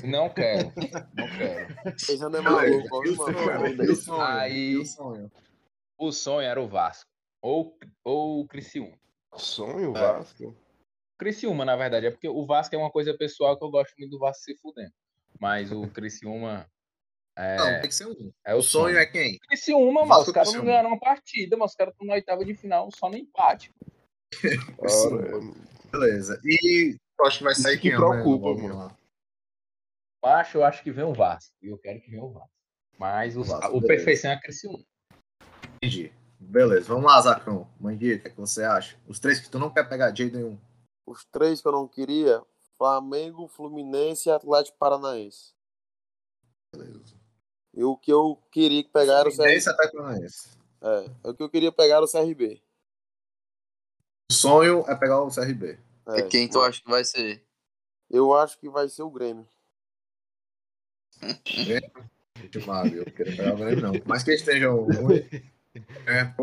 Não 0.03 0.29
quero, 0.29 0.73
não 1.15 1.27
quero. 1.37 2.29
Não 2.29 2.37
é 2.37 2.41
maluco, 2.41 3.03
mano. 3.17 4.21
Aí, 4.21 4.77
o 5.97 6.11
sonho 6.11 6.41
era 6.41 6.61
o 6.61 6.67
Vasco. 6.67 7.09
Ou, 7.41 7.77
ou 8.03 8.41
o 8.41 8.47
Criciúma. 8.47 8.95
Sonho, 9.35 9.95
é. 9.97 9.99
Vasco? 9.99 10.55
Criciúma, 11.17 11.65
na 11.65 11.75
verdade. 11.75 12.05
É 12.05 12.11
porque 12.11 12.29
o 12.29 12.45
Vasco 12.45 12.75
é 12.75 12.77
uma 12.77 12.91
coisa 12.91 13.17
pessoal 13.17 13.57
que 13.57 13.65
eu 13.65 13.71
gosto 13.71 13.95
muito 13.97 14.11
do 14.11 14.19
Vasco 14.19 14.43
se 14.43 14.55
fudendo. 14.57 14.93
Mas 15.39 15.71
o 15.71 15.87
Criciúma. 15.87 16.69
É... 17.35 17.57
Não, 17.57 17.81
tem 17.81 17.89
que 17.89 17.95
ser 17.95 18.05
um. 18.05 18.31
É 18.45 18.53
o, 18.53 18.61
sonho, 18.61 18.85
sonho 18.85 18.97
é 18.99 19.05
quem? 19.05 19.37
Criciúma, 19.47 20.05
mano. 20.05 20.21
Os 20.21 20.31
caras 20.31 20.53
não 20.53 20.63
ganharam 20.63 20.89
uma 20.89 20.99
partida, 20.99 21.57
mas 21.57 21.71
os 21.71 21.75
caras 21.75 21.93
estão 21.93 22.05
na 22.05 22.13
oitava 22.13 22.45
de 22.45 22.53
final 22.53 22.89
só 22.95 23.09
no 23.09 23.17
empate. 23.17 23.73
Beleza. 25.91 26.39
E 26.43 26.97
acho 27.21 27.37
que 27.39 27.43
vai 27.43 27.55
sair 27.55 27.73
Isso 27.73 27.81
quem? 27.81 27.91
Que 27.91 27.97
preocupa, 27.97 28.61
mano. 28.61 28.97
Acho, 30.23 30.57
eu 30.57 30.63
acho 30.65 30.83
que 30.83 30.91
vem 30.91 31.05
o 31.05 31.13
Vasco. 31.13 31.53
E 31.61 31.67
eu 31.67 31.77
quero 31.77 32.01
que 32.01 32.11
venha 32.11 32.23
o 32.23 32.31
Vasco. 32.31 32.49
Mas 32.97 33.37
o, 33.37 33.43
Vasco, 33.43 33.77
o 33.77 33.81
perfeição 33.81 34.31
é 34.31 34.39
Criciúma. 34.39 34.83
Entendi. 35.75 36.11
Beleza, 36.39 36.87
vamos 36.87 37.05
lá, 37.05 37.21
Zacão. 37.21 37.67
Mandica, 37.79 38.17
o 38.17 38.21
que, 38.21 38.27
é 38.27 38.31
que 38.31 38.39
você 38.39 38.63
acha? 38.63 38.97
Os 39.07 39.19
três 39.19 39.39
que 39.39 39.49
tu 39.49 39.57
não 39.57 39.71
quer 39.71 39.87
pegar 39.87 40.11
de 40.11 40.23
jeito 40.23 40.37
nenhum. 40.37 40.57
Os 41.05 41.25
três 41.25 41.61
que 41.61 41.67
eu 41.67 41.71
não 41.71 41.87
queria: 41.87 42.41
Flamengo, 42.77 43.47
Fluminense 43.47 44.29
e 44.29 44.31
Atlético 44.31 44.77
Paranaense. 44.77 45.53
Beleza. 46.75 47.15
E 47.73 47.83
o 47.83 47.95
que 47.95 48.11
eu 48.11 48.41
queria 48.51 48.83
pegar 48.83 49.19
era 49.19 49.29
o 49.29 49.31
CRB. 49.31 49.69
Atlético 49.69 49.97
Paranaense. 49.97 50.57
É, 50.81 51.29
o 51.29 51.33
que 51.33 51.43
eu 51.43 51.49
queria 51.49 51.71
pegar 51.71 51.95
era 51.97 52.05
o 52.05 52.11
CRB. 52.11 52.61
O 54.29 54.33
sonho 54.33 54.83
é 54.87 54.95
pegar 54.95 55.21
o 55.21 55.33
CRB. 55.33 55.79
É, 56.07 56.19
e 56.19 56.23
quem 56.27 56.49
tu 56.49 56.59
acha 56.61 56.81
que 56.81 56.89
vai 56.89 57.03
ser? 57.03 57.45
Eu 58.09 58.33
acho 58.33 58.59
que 58.59 58.69
vai 58.69 58.87
ser 58.89 59.03
o 59.03 59.09
Grêmio. 59.09 59.47
Eu 61.21 63.05
quero 63.11 63.35
pegar 63.35 63.53
o 63.53 63.57
Grêmio, 63.57 63.81
não. 63.81 63.93
Mas 64.05 64.23
que 64.23 64.31
estejam. 64.31 64.87
É, 66.05 66.33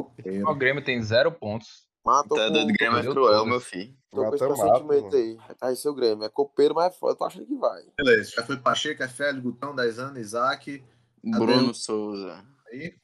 O 0.44 0.54
Grêmio 0.54 0.84
tem 0.84 1.02
zero 1.02 1.32
pontos. 1.32 1.86
Matou 2.04 2.36
tá 2.36 2.48
com... 2.48 2.52
do 2.52 2.72
Grêmio 2.72 2.98
é 2.98 3.02
cruel, 3.02 3.46
meu 3.46 3.60
filho. 3.60 3.96
Tô 4.10 4.28
com 4.28 4.34
esse 4.34 4.46
pressentimento 4.46 5.16
aí. 5.16 5.38
Vai 5.60 5.74
ser 5.74 5.88
o 5.88 5.94
Grêmio. 5.94 6.24
É 6.24 6.28
copeiro, 6.28 6.74
mas 6.74 6.94
é 6.94 6.96
foda. 6.96 7.16
Tô 7.16 7.24
achando 7.24 7.46
que 7.46 7.56
vai. 7.56 7.82
Beleza. 7.96 8.30
Já 8.30 8.46
foi 8.46 8.56
Pacheco, 8.56 9.02
é 9.02 9.08
Félix, 9.08 9.42
Gutão, 9.42 9.74
10 9.74 9.98
anos, 9.98 10.18
Isaac. 10.18 10.84
Bruno 11.22 11.74
Souza. 11.74 12.44
Aí. 12.68 12.92
Tá 12.92 12.98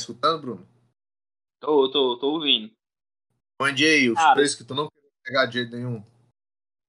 escutando, 0.00 0.40
Bruno? 0.40 0.68
Tô, 1.60 1.90
tô, 1.90 2.18
tô 2.18 2.32
ouvindo. 2.32 2.72
Mande 3.62 3.84
aí 3.84 4.10
os 4.10 4.18
cara, 4.18 4.34
três 4.34 4.54
que 4.54 4.64
tu 4.64 4.74
não 4.74 4.88
quer 4.88 5.00
pegar 5.24 5.46
de 5.46 5.52
jeito 5.54 5.76
nenhum. 5.76 6.04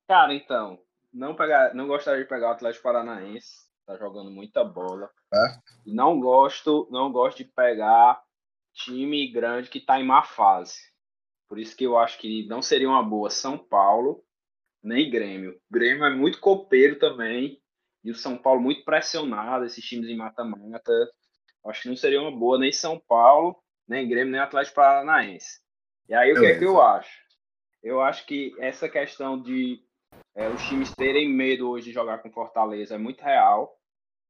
Cara, 0.08 0.34
então. 0.34 0.80
Não, 1.14 1.36
pegar, 1.36 1.76
não 1.76 1.88
gostaria 1.88 2.24
de 2.24 2.28
pegar 2.28 2.50
o 2.50 2.52
Atlético 2.54 2.84
Paranaense 2.84 3.64
tá 3.86 3.98
jogando 3.98 4.32
muita 4.32 4.64
bola. 4.64 5.10
É. 5.34 5.60
Não 5.86 6.20
gosto, 6.20 6.88
não 6.92 7.12
gosto 7.12 7.40
de 7.40 7.46
pegar 7.46 8.22
time 8.74 9.32
grande 9.32 9.70
que 9.70 9.80
tá 9.80 10.00
em 10.00 10.06
má 10.06 10.24
fase. 10.24 10.80
Por 11.48 11.60
isso 11.60 11.76
que 11.76 11.84
eu 11.84 11.98
acho 11.98 12.18
que 12.18 12.48
não 12.48 12.62
seria 12.62 12.90
uma 12.90 13.04
boa 13.04 13.30
São 13.30 13.58
Paulo 13.58 14.24
nem 14.82 15.10
Grêmio. 15.10 15.60
Grêmio 15.70 16.06
é 16.06 16.14
muito 16.14 16.40
copeiro 16.40 16.98
também 16.98 17.62
e 18.04 18.12
o 18.12 18.16
São 18.16 18.38
Paulo 18.38 18.60
muito 18.60 18.84
pressionado, 18.84 19.66
esses 19.66 19.84
times 19.84 20.10
em 20.10 20.18
mata-mata. 20.18 20.92
Acho 21.66 21.84
que 21.84 21.90
não 21.90 21.96
seria 21.96 22.22
uma 22.22 22.38
boa 22.38 22.60
nem 22.60 22.72
São 22.72 23.00
Paulo, 23.08 23.56
nem 23.88 24.08
Grêmio, 24.08 24.32
nem 24.32 24.42
Atlético 24.42 24.76
Paranaense. 24.76 25.63
E 26.08 26.14
aí 26.14 26.32
o 26.32 26.40
que 26.40 26.46
é 26.46 26.58
que 26.58 26.66
eu 26.66 26.82
acho? 26.82 27.24
Eu 27.82 28.02
acho 28.02 28.26
que 28.26 28.56
essa 28.60 28.88
questão 28.88 29.42
de 29.42 29.80
é, 30.36 30.48
os 30.50 30.62
times 30.68 30.94
terem 30.96 31.30
medo 31.30 31.70
hoje 31.70 31.88
de 31.88 31.94
jogar 31.94 32.20
com 32.20 32.32
Fortaleza 32.32 32.96
é 32.96 32.98
muito 32.98 33.22
real. 33.22 33.78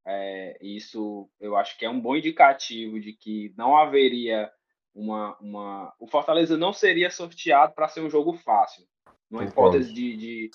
É, 0.05 0.57
isso 0.61 1.29
eu 1.39 1.55
acho 1.55 1.77
que 1.77 1.85
é 1.85 1.89
um 1.89 1.99
bom 1.99 2.15
indicativo 2.15 2.99
de 2.99 3.13
que 3.13 3.53
não 3.57 3.77
haveria 3.77 4.51
uma. 4.93 5.37
uma... 5.39 5.93
O 5.99 6.07
Fortaleza 6.07 6.57
não 6.57 6.73
seria 6.73 7.09
sorteado 7.09 7.73
para 7.73 7.87
ser 7.87 8.01
um 8.01 8.09
jogo 8.09 8.33
fácil. 8.33 8.85
Numa 9.29 9.45
hipótese 9.45 9.91
de, 9.91 10.15
de, 10.15 10.51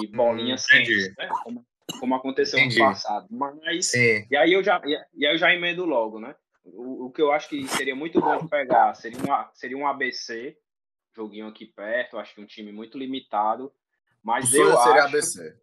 de 0.00 0.06
bolinha 0.08 0.58
simples, 0.58 1.14
né? 1.16 1.28
como, 1.42 1.64
como, 1.98 2.14
aconteceu 2.14 2.58
Entendi. 2.58 2.78
no 2.78 2.86
passado. 2.86 3.26
Mas. 3.30 3.94
E 3.94 4.36
aí 4.36 4.52
eu 4.52 4.62
já, 4.62 4.82
e 4.84 5.26
aí 5.26 5.32
eu 5.32 5.38
já 5.38 5.54
emendo 5.54 5.86
logo, 5.86 6.20
né? 6.20 6.34
O, 6.74 7.06
o, 7.06 7.10
que 7.10 7.22
eu 7.22 7.32
acho 7.32 7.48
que 7.48 7.66
seria 7.68 7.94
muito 7.94 8.20
bom 8.20 8.38
de 8.38 8.48
pegar 8.48 8.94
seria, 8.94 9.18
uma, 9.18 9.50
seria 9.54 9.76
um 9.76 9.86
ABC, 9.86 10.56
joguinho 11.14 11.48
aqui 11.48 11.66
perto, 11.66 12.18
acho 12.18 12.34
que 12.34 12.40
um 12.40 12.46
time 12.46 12.72
muito 12.72 12.98
limitado, 12.98 13.72
mas 14.22 14.52
o 14.52 14.56
eu 14.56 14.76
seria 14.76 15.04
acho. 15.04 15.16
ABC. 15.16 15.56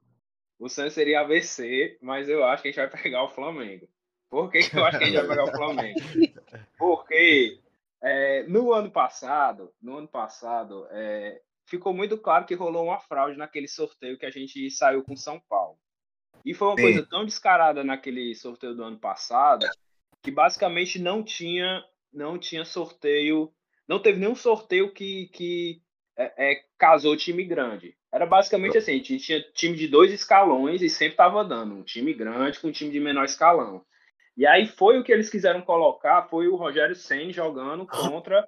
O 0.58 0.70
Santos 0.70 0.94
seria 0.94 1.22
ABC, 1.22 1.98
mas 2.02 2.30
eu 2.30 2.44
acho 2.46 2.62
que 2.62 2.70
a 2.70 2.72
gente 2.72 2.90
vai 2.90 3.02
pegar 3.02 3.24
o 3.24 3.30
Flamengo. 3.30 3.88
Por 4.30 4.52
que, 4.52 4.70
que 4.70 4.78
eu 4.78 4.86
acho 4.86 4.98
que 4.98 5.04
a 5.04 5.08
gente 5.08 5.18
vai 5.18 5.28
pegar 5.28 5.44
o 5.44 5.52
Flamengo? 5.52 6.00
Porque 6.78 7.60
é, 8.02 8.44
no 8.44 8.74
ano 8.74 8.92
passado, 8.92 9.74
no 9.82 9.98
ano 9.98 10.08
passado, 10.08 10.88
é, 10.92 11.42
ficou 11.66 11.94
muito 11.94 12.18
claro 12.18 12.46
que 12.46 12.56
rolou 12.56 12.86
uma 12.86 13.00
fraude 13.00 13.38
naquele 13.38 13.68
sorteio 13.68 14.18
que 14.18 14.26
a 14.26 14.32
gente 14.32 14.70
saiu 14.72 15.04
com 15.04 15.16
São 15.16 15.40
Paulo. 15.50 15.78
E 16.44 16.54
foi 16.54 16.68
uma 16.68 16.78
Sim. 16.78 16.84
coisa 16.84 17.06
tão 17.08 17.26
descarada 17.26 17.84
naquele 17.84 18.36
sorteio 18.36 18.76
do 18.76 18.84
ano 18.84 19.00
passado 19.00 19.66
que 20.26 20.32
basicamente 20.32 20.98
não 20.98 21.24
tinha 21.24 21.86
não 22.12 22.40
tinha 22.40 22.66
sorteio, 22.66 23.52
não 23.88 24.00
teve 24.00 24.20
nenhum 24.20 24.36
sorteio 24.36 24.92
que, 24.92 25.28
que 25.28 25.82
é, 26.18 26.54
é, 26.54 26.64
casou 26.78 27.16
time 27.16 27.44
grande. 27.44 27.96
Era 28.12 28.26
basicamente 28.26 28.78
assim, 28.78 28.94
a 28.94 28.96
gente 28.96 29.20
tinha 29.20 29.42
time 29.54 29.76
de 29.76 29.88
dois 29.88 30.12
escalões 30.12 30.82
e 30.82 30.90
sempre 30.90 31.18
tava 31.18 31.44
dando 31.44 31.76
um 31.76 31.84
time 31.84 32.14
grande 32.14 32.60
com 32.60 32.70
um 32.70 32.72
time 32.72 32.90
de 32.90 33.00
menor 33.00 33.26
escalão. 33.26 33.86
E 34.36 34.48
aí 34.48 34.66
foi 34.66 34.98
o 34.98 35.04
que 35.04 35.12
eles 35.12 35.30
quiseram 35.30 35.62
colocar, 35.62 36.28
foi 36.28 36.48
o 36.48 36.56
Rogério 36.56 36.96
Senna 36.96 37.32
jogando 37.32 37.86
contra 37.86 38.48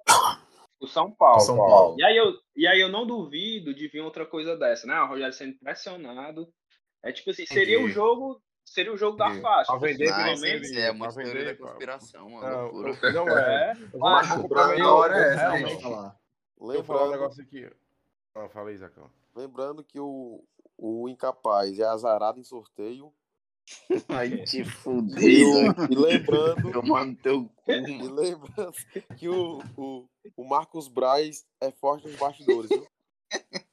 o 0.80 0.86
São 0.86 1.12
Paulo. 1.12 1.40
São 1.40 1.56
Paulo. 1.56 1.96
E 1.98 2.04
aí 2.04 2.16
eu, 2.16 2.34
e 2.56 2.66
aí 2.66 2.80
eu 2.80 2.88
não 2.88 3.06
duvido 3.06 3.72
de 3.72 3.86
vir 3.86 4.00
outra 4.00 4.26
coisa 4.26 4.56
dessa, 4.56 4.86
né? 4.86 5.00
O 5.00 5.06
Rogério 5.06 5.32
Senna 5.32 5.54
pressionado. 5.62 6.48
É 7.04 7.12
tipo 7.12 7.30
assim, 7.30 7.46
seria 7.46 7.80
o 7.80 7.88
jogo, 7.88 8.42
seria 8.70 8.92
o 8.92 8.96
jogo 8.96 9.16
da 9.16 9.30
faixa. 9.40 9.72
A 9.72 9.78
vender, 9.78 10.14
pelo 10.14 10.40
menos. 10.40 10.72
É 10.72 10.90
uma 10.90 11.12
teoria 11.12 11.44
da 11.44 11.56
conspiração, 11.56 12.26
uma 12.26 12.50
não, 12.50 12.70
loucura. 12.70 13.12
Não 13.12 13.28
é. 13.38 13.72
é. 13.72 14.80
a 14.80 14.92
hora 14.92 15.16
é 15.16 15.34
essa, 15.34 15.48
realmente. 15.50 15.84
Lembra 16.60 17.04
um 17.04 17.10
negócio 17.10 17.42
aqui. 17.42 17.70
Ah, 18.34 18.48
fala 18.48 18.70
aí, 18.70 18.76
Zacão. 18.76 19.10
Lembrando 19.34 19.84
que 19.84 20.00
o, 20.00 20.44
o 20.76 21.08
incapaz 21.08 21.78
é 21.78 21.84
azarado 21.84 22.40
em 22.40 22.44
sorteio 22.44 23.12
Vai 24.06 24.30
te 24.44 24.64
fuder, 24.64 25.22
E, 25.22 25.94
lembrando, 25.94 26.72
Tomando 26.72 27.16
teu 27.16 27.50
cu, 27.56 27.72
e 27.72 27.98
mano. 27.98 28.14
lembrando 28.14 28.74
que 29.16 29.28
o, 29.28 29.58
o, 29.76 30.08
o 30.36 30.44
Marcos 30.44 30.88
Braz 30.88 31.46
é 31.60 31.70
forte 31.70 32.06
nos 32.06 32.16
bastidores, 32.16 32.70
viu? 32.70 32.86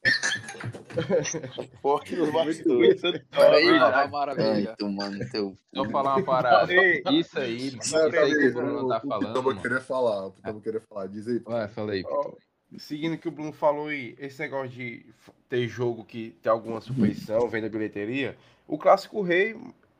Forte 1.81 2.15
nos 2.15 2.31
bastidores. 2.31 3.01
Peraí, 3.31 3.79
Vai 3.79 4.07
maravilha. 4.09 4.75
tomando 4.77 5.29
teu 5.31 5.55
cu. 5.73 5.89
falar 5.91 6.15
uma 6.17 6.25
parada. 6.25 6.73
Ei, 6.73 7.03
Isso 7.11 7.39
aí, 7.39 7.71
mano. 7.71 7.81
Isso 7.81 7.97
aí 7.97 8.33
que 8.33 8.47
o 8.47 8.53
Bruno 8.53 8.87
tá 8.89 8.97
o 9.03 9.07
falando, 9.07 9.27
Pitamba 9.27 9.49
mano. 9.49 9.61
queria 9.61 9.81
falar, 9.81 10.25
o 10.27 10.31
Pitamba 10.31 10.61
queria 10.61 10.81
falar, 10.81 11.07
diz 11.07 11.27
aí. 11.27 11.39
Vai, 11.39 11.67
Pitu. 11.67 12.37
Seguindo 12.77 13.13
o 13.13 13.17
que 13.17 13.27
o 13.27 13.31
Bruno 13.31 13.53
falou 13.53 13.87
aí, 13.87 14.15
esse 14.19 14.39
negócio 14.41 14.69
de 14.69 15.05
ter 15.47 15.67
jogo 15.67 16.03
que 16.03 16.35
tem 16.41 16.51
alguma 16.51 16.81
suspeição, 16.81 17.47
venda 17.47 17.69
bilheteria, 17.69 18.35
o 18.67 18.77
Clássico 18.77 19.21
Rei, 19.21 19.55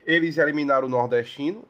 eles 0.05 0.37
eliminaram 0.37 0.87
o 0.87 0.89
Nordestino 0.89 1.63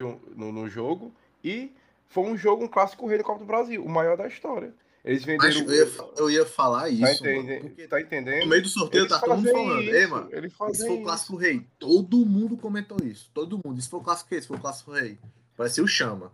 no, 0.00 0.52
no 0.52 0.68
jogo 0.68 1.12
e 1.44 1.72
foi 2.06 2.24
um 2.24 2.36
jogo, 2.36 2.64
um 2.64 2.68
Clássico 2.68 3.06
Rei 3.06 3.18
do 3.18 3.24
Copa 3.24 3.40
do 3.40 3.44
Brasil, 3.46 3.84
o 3.84 3.88
maior 3.88 4.16
da 4.16 4.26
história. 4.26 4.72
Eles 5.04 5.24
Mas 5.26 5.56
venderam. 5.56 5.72
eu 5.72 5.86
ia, 5.86 6.12
eu 6.16 6.30
ia 6.30 6.46
falar 6.46 6.82
tá, 6.82 6.88
isso, 6.90 7.24
mano, 7.24 7.60
porque 7.60 7.88
tá 7.88 8.00
entendendo? 8.00 8.40
no 8.42 8.46
meio 8.46 8.62
do 8.62 8.68
sorteio 8.68 9.02
Eles 9.02 9.12
tá 9.12 9.18
todo 9.18 9.36
mundo 9.36 9.50
falando, 9.50 9.82
isso, 9.82 9.94
ei, 9.94 10.06
mano, 10.06 10.28
Eles 10.30 10.44
esse 10.46 10.56
fazem 10.56 10.86
foi 10.86 10.90
o 10.90 10.94
isso. 10.98 11.04
Clássico 11.04 11.36
Rei. 11.36 11.66
Todo 11.78 12.24
mundo 12.24 12.56
comentou 12.56 12.96
isso, 13.02 13.28
todo 13.34 13.60
mundo. 13.64 13.78
Isso 13.80 13.90
foi 13.90 13.98
o 13.98 14.02
Clássico 14.02 14.30
Rei, 14.30 14.38
esse 14.38 14.48
foi 14.48 14.56
o 14.56 14.60
Clássico 14.60 14.92
Rei. 14.92 15.18
Vai 15.56 15.68
ser 15.68 15.82
o 15.82 15.88
Chama. 15.88 16.32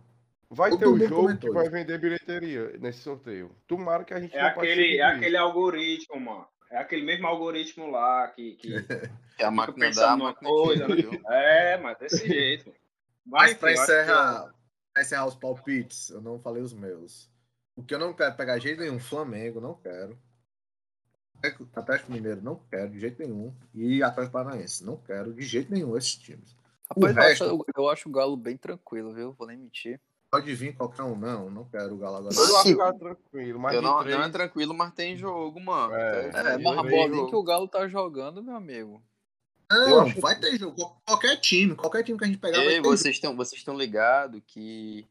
Vai 0.51 0.71
todo 0.71 0.79
ter 0.79 0.87
um 0.87 0.97
jogo 0.99 1.15
comentou 1.23 1.49
que 1.49 1.55
vai 1.55 1.69
vender 1.69 1.97
bilheteria 1.99 2.75
nesse 2.79 2.99
sorteio. 2.99 3.51
Tomara 3.67 4.03
que 4.03 4.13
a 4.13 4.19
gente 4.19 4.35
É 4.35 4.41
não 4.41 4.49
aquele, 4.49 4.97
é 4.97 5.03
aquele 5.03 5.37
algoritmo, 5.37 6.19
mano. 6.19 6.47
É 6.71 6.77
aquele 6.77 7.03
mesmo 7.03 7.25
algoritmo 7.25 7.89
lá 7.89 8.27
que. 8.27 8.53
que 8.55 8.69
É 9.39 9.45
a 9.45 9.51
máquina 9.51 9.89
da 9.91 10.15
numa 10.17 10.29
máquina 10.29 10.49
coisa, 10.49 10.87
viu? 10.87 11.11
é, 11.29 11.77
mas 11.77 11.97
desse 11.97 12.27
jeito. 12.27 12.73
Mas 13.25 13.53
pra 13.53 13.71
enfim, 13.71 13.77
eu 13.79 13.83
acho 13.83 13.91
encerrar, 13.91 14.53
pra 14.93 15.01
encerrar 15.01 15.25
os 15.27 15.35
palpites, 15.35 16.09
eu 16.09 16.21
não 16.21 16.39
falei 16.39 16.61
os 16.61 16.73
meus. 16.73 17.28
O 17.79 17.83
que 17.83 17.95
eu 17.95 17.99
não 17.99 18.13
quero 18.13 18.35
pegar 18.35 18.57
de 18.57 18.63
jeito 18.63 18.81
nenhum, 18.81 18.99
Flamengo, 18.99 19.61
não 19.61 19.73
quero. 19.73 20.17
Atlético 21.73 22.11
Mineiro, 22.11 22.41
não 22.41 22.57
quero 22.69 22.89
de 22.91 22.99
jeito 22.99 23.19
nenhum. 23.21 23.55
E 23.73 24.03
Atlético 24.03 24.33
Paranaense, 24.33 24.83
não 24.85 24.97
quero 24.97 25.33
de 25.33 25.41
jeito 25.43 25.71
nenhum 25.71 25.95
esses 25.97 26.15
times. 26.15 26.51
O 26.95 27.05
Rapaz, 27.05 27.15
eu, 27.15 27.21
resto- 27.23 27.43
acho, 27.45 27.65
eu 27.77 27.89
acho 27.89 28.09
o 28.09 28.11
Galo 28.11 28.35
bem 28.35 28.57
tranquilo, 28.57 29.13
viu? 29.13 29.31
Vou 29.31 29.47
nem 29.47 29.55
mentir. 29.57 30.01
Pode 30.29 30.53
vir 30.53 30.75
qualquer 30.75 31.03
um, 31.03 31.15
não, 31.15 31.49
não 31.49 31.63
quero 31.65 31.95
o 31.95 31.97
Galo 31.97 32.17
agora. 32.17 32.35
Eu 32.35 32.57
acho 32.57 32.63
que 32.63 32.75
tá 32.75 32.93
tranquilo, 32.93 33.59
mas 33.59 33.73
Eu 33.73 33.81
não, 33.81 33.99
três- 34.01 34.17
não 34.17 34.23
é 34.25 34.29
tranquilo, 34.29 34.73
mas 34.73 34.93
tem 34.93 35.17
jogo, 35.17 35.59
mano. 35.61 35.93
É. 35.95 36.25
É, 36.33 36.55
eu 36.55 36.59
mas 36.61 36.77
a 36.77 36.83
bolinha 36.83 37.27
que 37.29 37.35
o 37.35 37.43
Galo 37.43 37.67
tá 37.69 37.87
jogando, 37.87 38.43
meu 38.43 38.55
amigo. 38.55 39.01
Eu 39.71 39.87
Não, 39.89 40.01
acho 40.01 40.19
vai 40.19 40.37
ter 40.37 40.57
jogo. 40.57 40.75
Qual- 40.75 41.01
Qualquer 41.07 41.37
time, 41.37 41.75
qualquer 41.75 42.03
time 42.03 42.17
que 42.17 42.23
a 42.25 42.27
gente 42.27 42.39
pegar 42.39 42.57
vai 42.57 42.67
Ei, 42.67 42.81
ter 42.81 42.87
vocês 42.87 43.15
estão 43.15 43.35
vocês 43.37 43.59
estão 43.61 43.77
ligados 43.77 44.41
que 44.45 45.07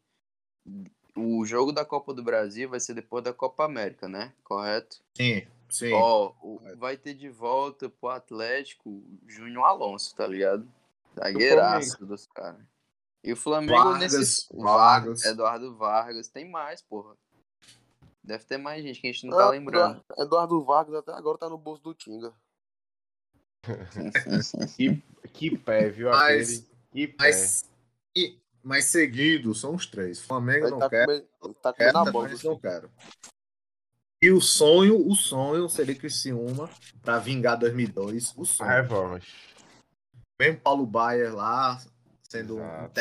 o 1.16 1.44
jogo 1.44 1.72
da 1.72 1.84
Copa 1.84 2.12
do 2.14 2.22
Brasil 2.22 2.68
vai 2.68 2.80
ser 2.80 2.94
depois 2.94 3.22
da 3.24 3.32
Copa 3.32 3.64
América, 3.64 4.08
né? 4.08 4.32
Correto? 4.44 5.00
Sim, 5.16 5.46
sim. 5.70 5.92
Ó, 5.92 6.32
o- 6.42 6.60
vai 6.76 6.96
ter 6.96 7.14
de 7.14 7.28
volta 7.28 7.88
pro 7.88 8.10
Atlético 8.10 9.02
Júnior 9.26 9.64
Alonso, 9.64 10.14
tá 10.14 10.26
ligado? 10.26 10.66
Zagueiraço 11.14 12.04
dos 12.06 12.26
caras. 12.26 12.60
E 13.24 13.32
o 13.32 13.36
Flamengo 13.36 13.82
Vargas, 13.82 14.12
nesse. 14.12 14.46
Vargas. 14.56 15.24
Eduardo 15.24 15.74
Vargas. 15.76 16.28
Tem 16.28 16.48
mais, 16.48 16.80
porra. 16.82 17.16
Deve 18.22 18.44
ter 18.44 18.58
mais 18.58 18.82
gente 18.84 19.00
que 19.00 19.08
a 19.08 19.12
gente 19.12 19.26
não 19.26 19.36
tá 19.36 19.46
Ah, 19.46 19.50
lembrando. 19.50 19.96
Eduardo- 19.96 20.22
Eduardo 20.22 20.64
Vargas 20.64 20.94
até 20.96 21.12
agora 21.12 21.38
tá 21.38 21.48
no 21.48 21.58
bolso 21.58 21.82
do 21.82 21.94
Tinga. 21.94 22.32
Que, 24.76 25.02
que 25.32 25.58
pé, 25.58 25.88
viu? 25.90 26.10
Mas- 26.10 26.50
aquele? 26.50 26.68
Que 26.92 27.08
pé. 27.08 27.24
Mas, 27.24 27.70
e, 28.16 28.38
mas 28.62 28.86
seguido, 28.86 29.54
são 29.54 29.74
os 29.74 29.86
três. 29.86 30.20
Flamengo 30.20 30.66
Ele 30.66 30.70
não 30.72 30.78
tá, 30.78 30.90
quer, 30.90 31.08
ele 31.08 31.26
tá 31.62 31.72
quer 31.72 31.92
comendo 31.92 32.08
a 32.08 32.12
bola. 32.12 32.28
Não 32.44 32.58
quero. 32.58 32.90
E 34.20 34.30
o 34.32 34.40
sonho, 34.40 35.06
o 35.06 35.14
sonho 35.14 35.68
seria 35.68 35.94
Criciúma 35.94 36.68
pra 37.02 37.18
vingar 37.18 37.56
2002. 37.58 38.34
O 38.36 38.44
sonho. 38.44 38.70
A 38.70 38.74
revanche. 38.74 39.32
Mesmo 40.40 40.60
Paulo 40.60 40.86
Baier 40.86 41.34
lá, 41.34 41.80
sendo 42.28 42.58
um, 42.58 42.64
Exato. 42.64 43.00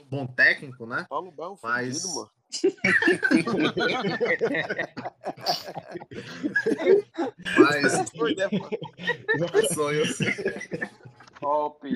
um 0.00 0.04
bom 0.04 0.26
técnico, 0.26 0.86
né? 0.86 1.06
Paulo 1.08 1.30
Bá 1.30 1.44
é 1.44 1.48
um 1.48 1.56
Mas- 1.62 2.02
fudido, 2.02 2.14
mano. 2.14 2.30
Mas 7.58 8.10
Foi, 8.10 8.34
né, 8.34 8.48
mano? 8.52 8.68
o 9.54 9.74
sonho, 9.74 10.04
Top. 11.40 11.88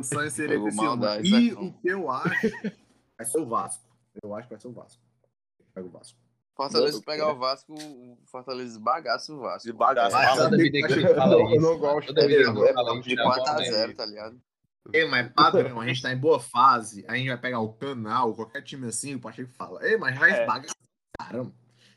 Sonho 0.00 0.30
seria 0.30 0.60
Criciúma. 0.60 0.88
maldade, 0.88 1.28
E 1.28 1.52
o 1.52 1.72
que 1.72 1.88
eu 1.88 2.10
acho 2.10 2.50
vai 3.16 3.26
ser 3.26 3.38
o 3.40 3.46
Vasco. 3.46 3.84
Eu 4.22 4.34
acho 4.34 4.48
que 4.48 4.54
vai 4.54 4.60
ser 4.60 4.68
o 4.68 4.72
Vasco. 4.72 5.02
Pega 5.74 5.86
o 5.86 5.90
Vasco. 5.90 6.18
Fortaleza 6.54 6.96
Não, 6.98 7.02
pegar 7.04 7.32
o 7.32 7.38
Vasco, 7.38 7.72
o 7.74 8.18
Fortaleza 8.26 8.78
bagaça 8.78 9.32
o 9.32 9.40
Vasco. 9.40 9.66
De 9.66 9.72
bagaço. 9.72 10.14
Mas 10.14 10.36
sabe 10.36 10.68
eu 10.68 11.06
eu 11.06 11.60
não 11.60 11.78
mano. 11.78 11.78
gosto. 11.78 12.12
De 12.12 13.14
dá 13.16 13.24
4x0, 13.24 13.70
vontade. 13.70 13.94
tá 13.94 14.04
ligado? 14.06 14.40
Ei, 14.92 15.06
mas 15.08 15.32
padrão, 15.32 15.80
a 15.80 15.86
gente 15.86 16.02
tá 16.02 16.12
em 16.12 16.16
boa 16.18 16.40
fase, 16.40 17.04
a 17.08 17.16
gente 17.16 17.28
vai 17.28 17.38
pegar 17.38 17.60
o 17.60 17.72
canal, 17.72 18.34
qualquer 18.34 18.62
time 18.62 18.88
assim, 18.88 19.14
o 19.14 19.20
Pacheco 19.20 19.50
fala, 19.52 19.82
ei, 19.86 19.96
mas 19.96 20.18
vai 20.18 20.30
É. 20.32 20.40
esbagaçar, 20.40 20.76
caramba. 21.18 21.52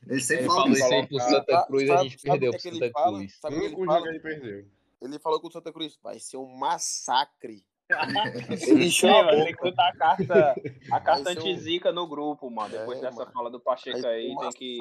Ele 0.07 0.21
sempre 0.21 0.43
Ele 0.43 0.47
fala 0.47 0.61
falou 0.61 0.73
isso. 0.77 0.85
aí 0.93 1.07
pro 1.07 1.19
Santa 1.19 1.65
Cruz, 1.65 1.89
a 1.89 1.97
gente 2.03 2.09
Sabe- 2.11 2.19
sabe 2.19 2.29
perdeu 2.39 2.49
o 2.49 2.53
pro 2.53 2.61
Santa 2.61 2.91
fala? 2.91 3.17
Cruz. 3.17 3.37
Sabe 3.41 3.55
o 3.55 3.59
único 3.59 3.85
jogo 3.85 4.03
que 4.03 4.09
ele 4.09 4.19
perdeu. 4.19 4.67
Ele 5.01 5.19
falou 5.19 5.41
com 5.41 5.47
o 5.47 5.51
Santa 5.51 5.73
Cruz, 5.73 5.97
vai 6.01 6.19
ser 6.19 6.37
um 6.37 6.45
massacre. 6.57 7.65
Ele 7.89 8.63
Ele 8.71 8.86
encheu 8.86 9.15
a 9.15 9.29
tem 9.29 9.53
que 9.55 9.61
botar 9.61 9.89
a 9.89 9.95
carta, 9.95 10.55
a 10.91 10.99
carta 10.99 11.29
um- 11.29 11.31
anti-zica 11.33 11.91
no 11.91 12.07
grupo, 12.07 12.49
mano. 12.49 12.69
Depois 12.69 12.97
É, 12.97 13.01
dessa 13.01 13.19
mano. 13.19 13.31
fala 13.31 13.51
do 13.51 13.59
Pacheco 13.59 14.05
aí, 14.07 14.31
um 14.31 14.38
tem 14.39 14.49
que. 14.51 14.77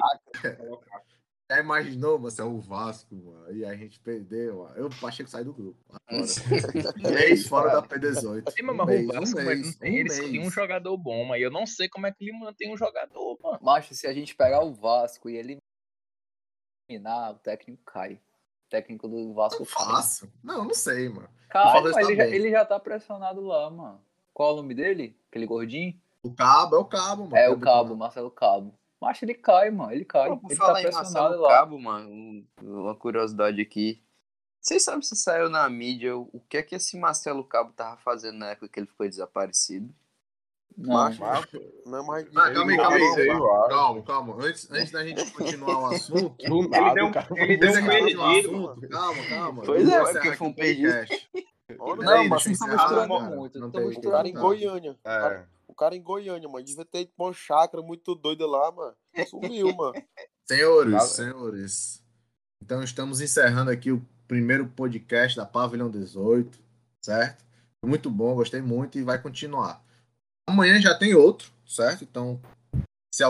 Já 1.47 1.59
imaginou, 1.59 2.17
mas 2.17 2.39
é 2.39 2.43
o 2.43 2.59
Vasco, 2.59 3.13
mano, 3.15 3.51
e 3.55 3.63
a 3.63 3.75
gente 3.75 3.99
perdeu, 3.99 4.63
mano. 4.63 4.75
Eu, 4.75 4.87
o 4.87 4.99
Pacheco 4.99 5.29
sai 5.29 5.43
do 5.43 5.53
grupo. 5.53 5.77
Um 6.11 7.11
mês 7.11 7.47
fora 7.47 7.69
da 7.79 7.87
P18. 7.87 8.49
Sim, 8.49 8.63
Um 8.63 8.73
mas 8.73 8.87
mês, 8.87 9.07
o 9.07 9.13
Vasco, 9.13 9.39
um 9.39 9.43
mês, 9.43 9.61
não 9.61 9.73
tem, 9.79 9.91
um 9.91 9.95
eles 9.97 10.17
têm 10.19 10.39
um 10.39 10.41
mês. 10.41 10.53
jogador 10.53 10.97
bom, 10.97 11.23
mas 11.25 11.39
eu 11.43 11.51
não 11.51 11.67
sei 11.67 11.87
como 11.87 12.07
é 12.07 12.11
que 12.11 12.23
ele 12.27 12.35
mantém 12.39 12.73
um 12.73 12.77
jogador, 12.77 13.37
mano. 13.43 13.59
Macho, 13.61 13.93
se 13.93 14.07
a 14.07 14.13
gente 14.13 14.35
pegar 14.35 14.63
o 14.63 14.73
Vasco 14.73 15.29
e 15.29 15.37
eliminar, 16.89 17.33
o 17.33 17.37
técnico 17.37 17.83
cai. 17.85 18.13
O 18.15 18.69
técnico 18.71 19.07
do 19.07 19.31
Vasco 19.35 19.63
cai. 19.67 19.85
Fácil? 19.85 20.33
Não, 20.43 20.63
não 20.65 20.73
sei, 20.73 21.09
mano. 21.09 21.29
Tá 21.51 21.81
ele, 22.01 22.15
já, 22.15 22.25
ele 22.35 22.51
já 22.51 22.65
tá 22.65 22.79
pressionado 22.79 23.41
lá, 23.41 23.69
mano. 23.69 24.01
Qual 24.33 24.49
é 24.49 24.53
o 24.53 24.55
nome 24.57 24.73
dele? 24.73 25.17
Aquele 25.29 25.45
gordinho? 25.45 25.93
O 26.23 26.33
Cabo 26.33 26.75
é 26.75 26.79
o 26.79 26.85
Cabo, 26.85 27.23
mano. 27.23 27.35
É 27.37 27.49
o 27.49 27.59
Cabo, 27.59 27.95
Marcelo 27.95 28.31
Cabo. 28.31 28.73
Mas 28.99 29.21
ele 29.21 29.33
cai, 29.33 29.69
mano. 29.69 29.91
Ele 29.91 30.03
cai. 30.05 30.27
Pô, 30.29 30.39
ele 30.49 30.59
tá 30.59 30.73
pressionado 30.73 31.13
Marcelo 31.13 31.41
lá. 31.41 31.49
Cabo, 31.49 31.79
mano, 31.79 32.09
um- 32.09 32.45
uma 32.61 32.95
curiosidade 32.95 33.61
aqui. 33.61 34.01
Vocês 34.59 34.83
sabem 34.83 35.03
se 35.03 35.15
saiu 35.15 35.47
na 35.49 35.69
mídia 35.69 36.17
o 36.17 36.41
que 36.49 36.57
é 36.57 36.63
que 36.63 36.73
esse 36.75 36.97
Marcelo 36.97 37.43
Cabo 37.43 37.71
tava 37.73 37.97
fazendo 37.97 38.39
na 38.39 38.49
época 38.51 38.67
que 38.67 38.79
ele 38.79 38.87
ficou 38.87 39.07
desaparecido? 39.07 39.93
Não, 40.77 40.93
Macho, 40.93 41.21
não 41.85 41.99
é 41.99 42.05
mais. 42.05 42.27
Ah, 42.35 42.51
calma 42.51 42.71
aí, 42.71 42.77
calma 42.77 42.95
aí. 42.97 43.27
Calma, 43.69 44.01
calma. 44.03 44.35
Antes, 44.45 44.69
antes 44.69 44.91
da 44.91 45.05
gente 45.05 45.31
continuar 45.31 45.79
o 45.79 45.85
assunto. 45.85 46.35
Ele 46.43 46.67
nada, 46.67 46.93
deu, 46.93 47.11
cara 47.11 47.27
ele 47.37 47.57
deu 47.57 47.71
um 47.71 47.85
perdido. 47.85 48.21
assunto, 48.21 48.89
calma, 48.89 49.23
calma. 49.29 49.63
Pois 49.63 49.87
é, 49.87 50.11
porque 50.11 50.33
foi 50.35 50.47
um 50.47 50.49
o 50.49 50.53
podcast. 50.55 51.29
Olha, 51.79 51.95
Não, 51.95 52.05
Peraí, 52.05 52.29
mas 52.29 52.43
vocês 52.43 52.59
estão 52.59 52.67
misturando 52.75 53.35
muito, 53.35 53.59
Não 53.59 53.67
estão 53.67 53.83
o 53.83 53.87
misturando 53.87 54.11
cara 54.17 54.27
em 54.27 54.33
Tá. 54.33 54.39
Goiânia. 54.41 54.91
O 54.91 54.95
É. 54.95 55.19
cara, 55.19 55.49
o 55.67 55.73
cara 55.73 55.95
em 55.95 56.01
Goiânia, 56.03 56.49
mano. 56.49 56.65
Devia 56.65 56.85
ter 56.85 57.09
uma 57.17 57.33
chácara 57.33 57.81
muito 57.81 58.13
doida 58.13 58.45
lá, 58.45 58.69
mano. 58.71 58.93
Sumiu, 59.29 59.73
mano. 59.73 59.93
Senhores, 60.45 60.91
Valeu. 60.91 61.07
senhores. 61.07 62.03
Então 62.61 62.83
estamos 62.83 63.21
encerrando 63.21 63.71
aqui 63.71 63.91
o 63.93 64.05
primeiro 64.27 64.67
podcast 64.67 65.37
da 65.37 65.45
Pavilhão 65.45 65.89
18, 65.89 66.59
certo? 67.01 67.45
Foi 67.79 67.89
muito 67.89 68.09
bom, 68.09 68.35
gostei 68.35 68.61
muito 68.61 68.97
e 68.99 69.03
vai 69.03 69.19
continuar. 69.21 69.81
Amanhã 70.47 70.79
já 70.79 70.93
tem 70.93 71.15
outro, 71.15 71.51
certo? 71.67 72.03
Então 72.03 72.39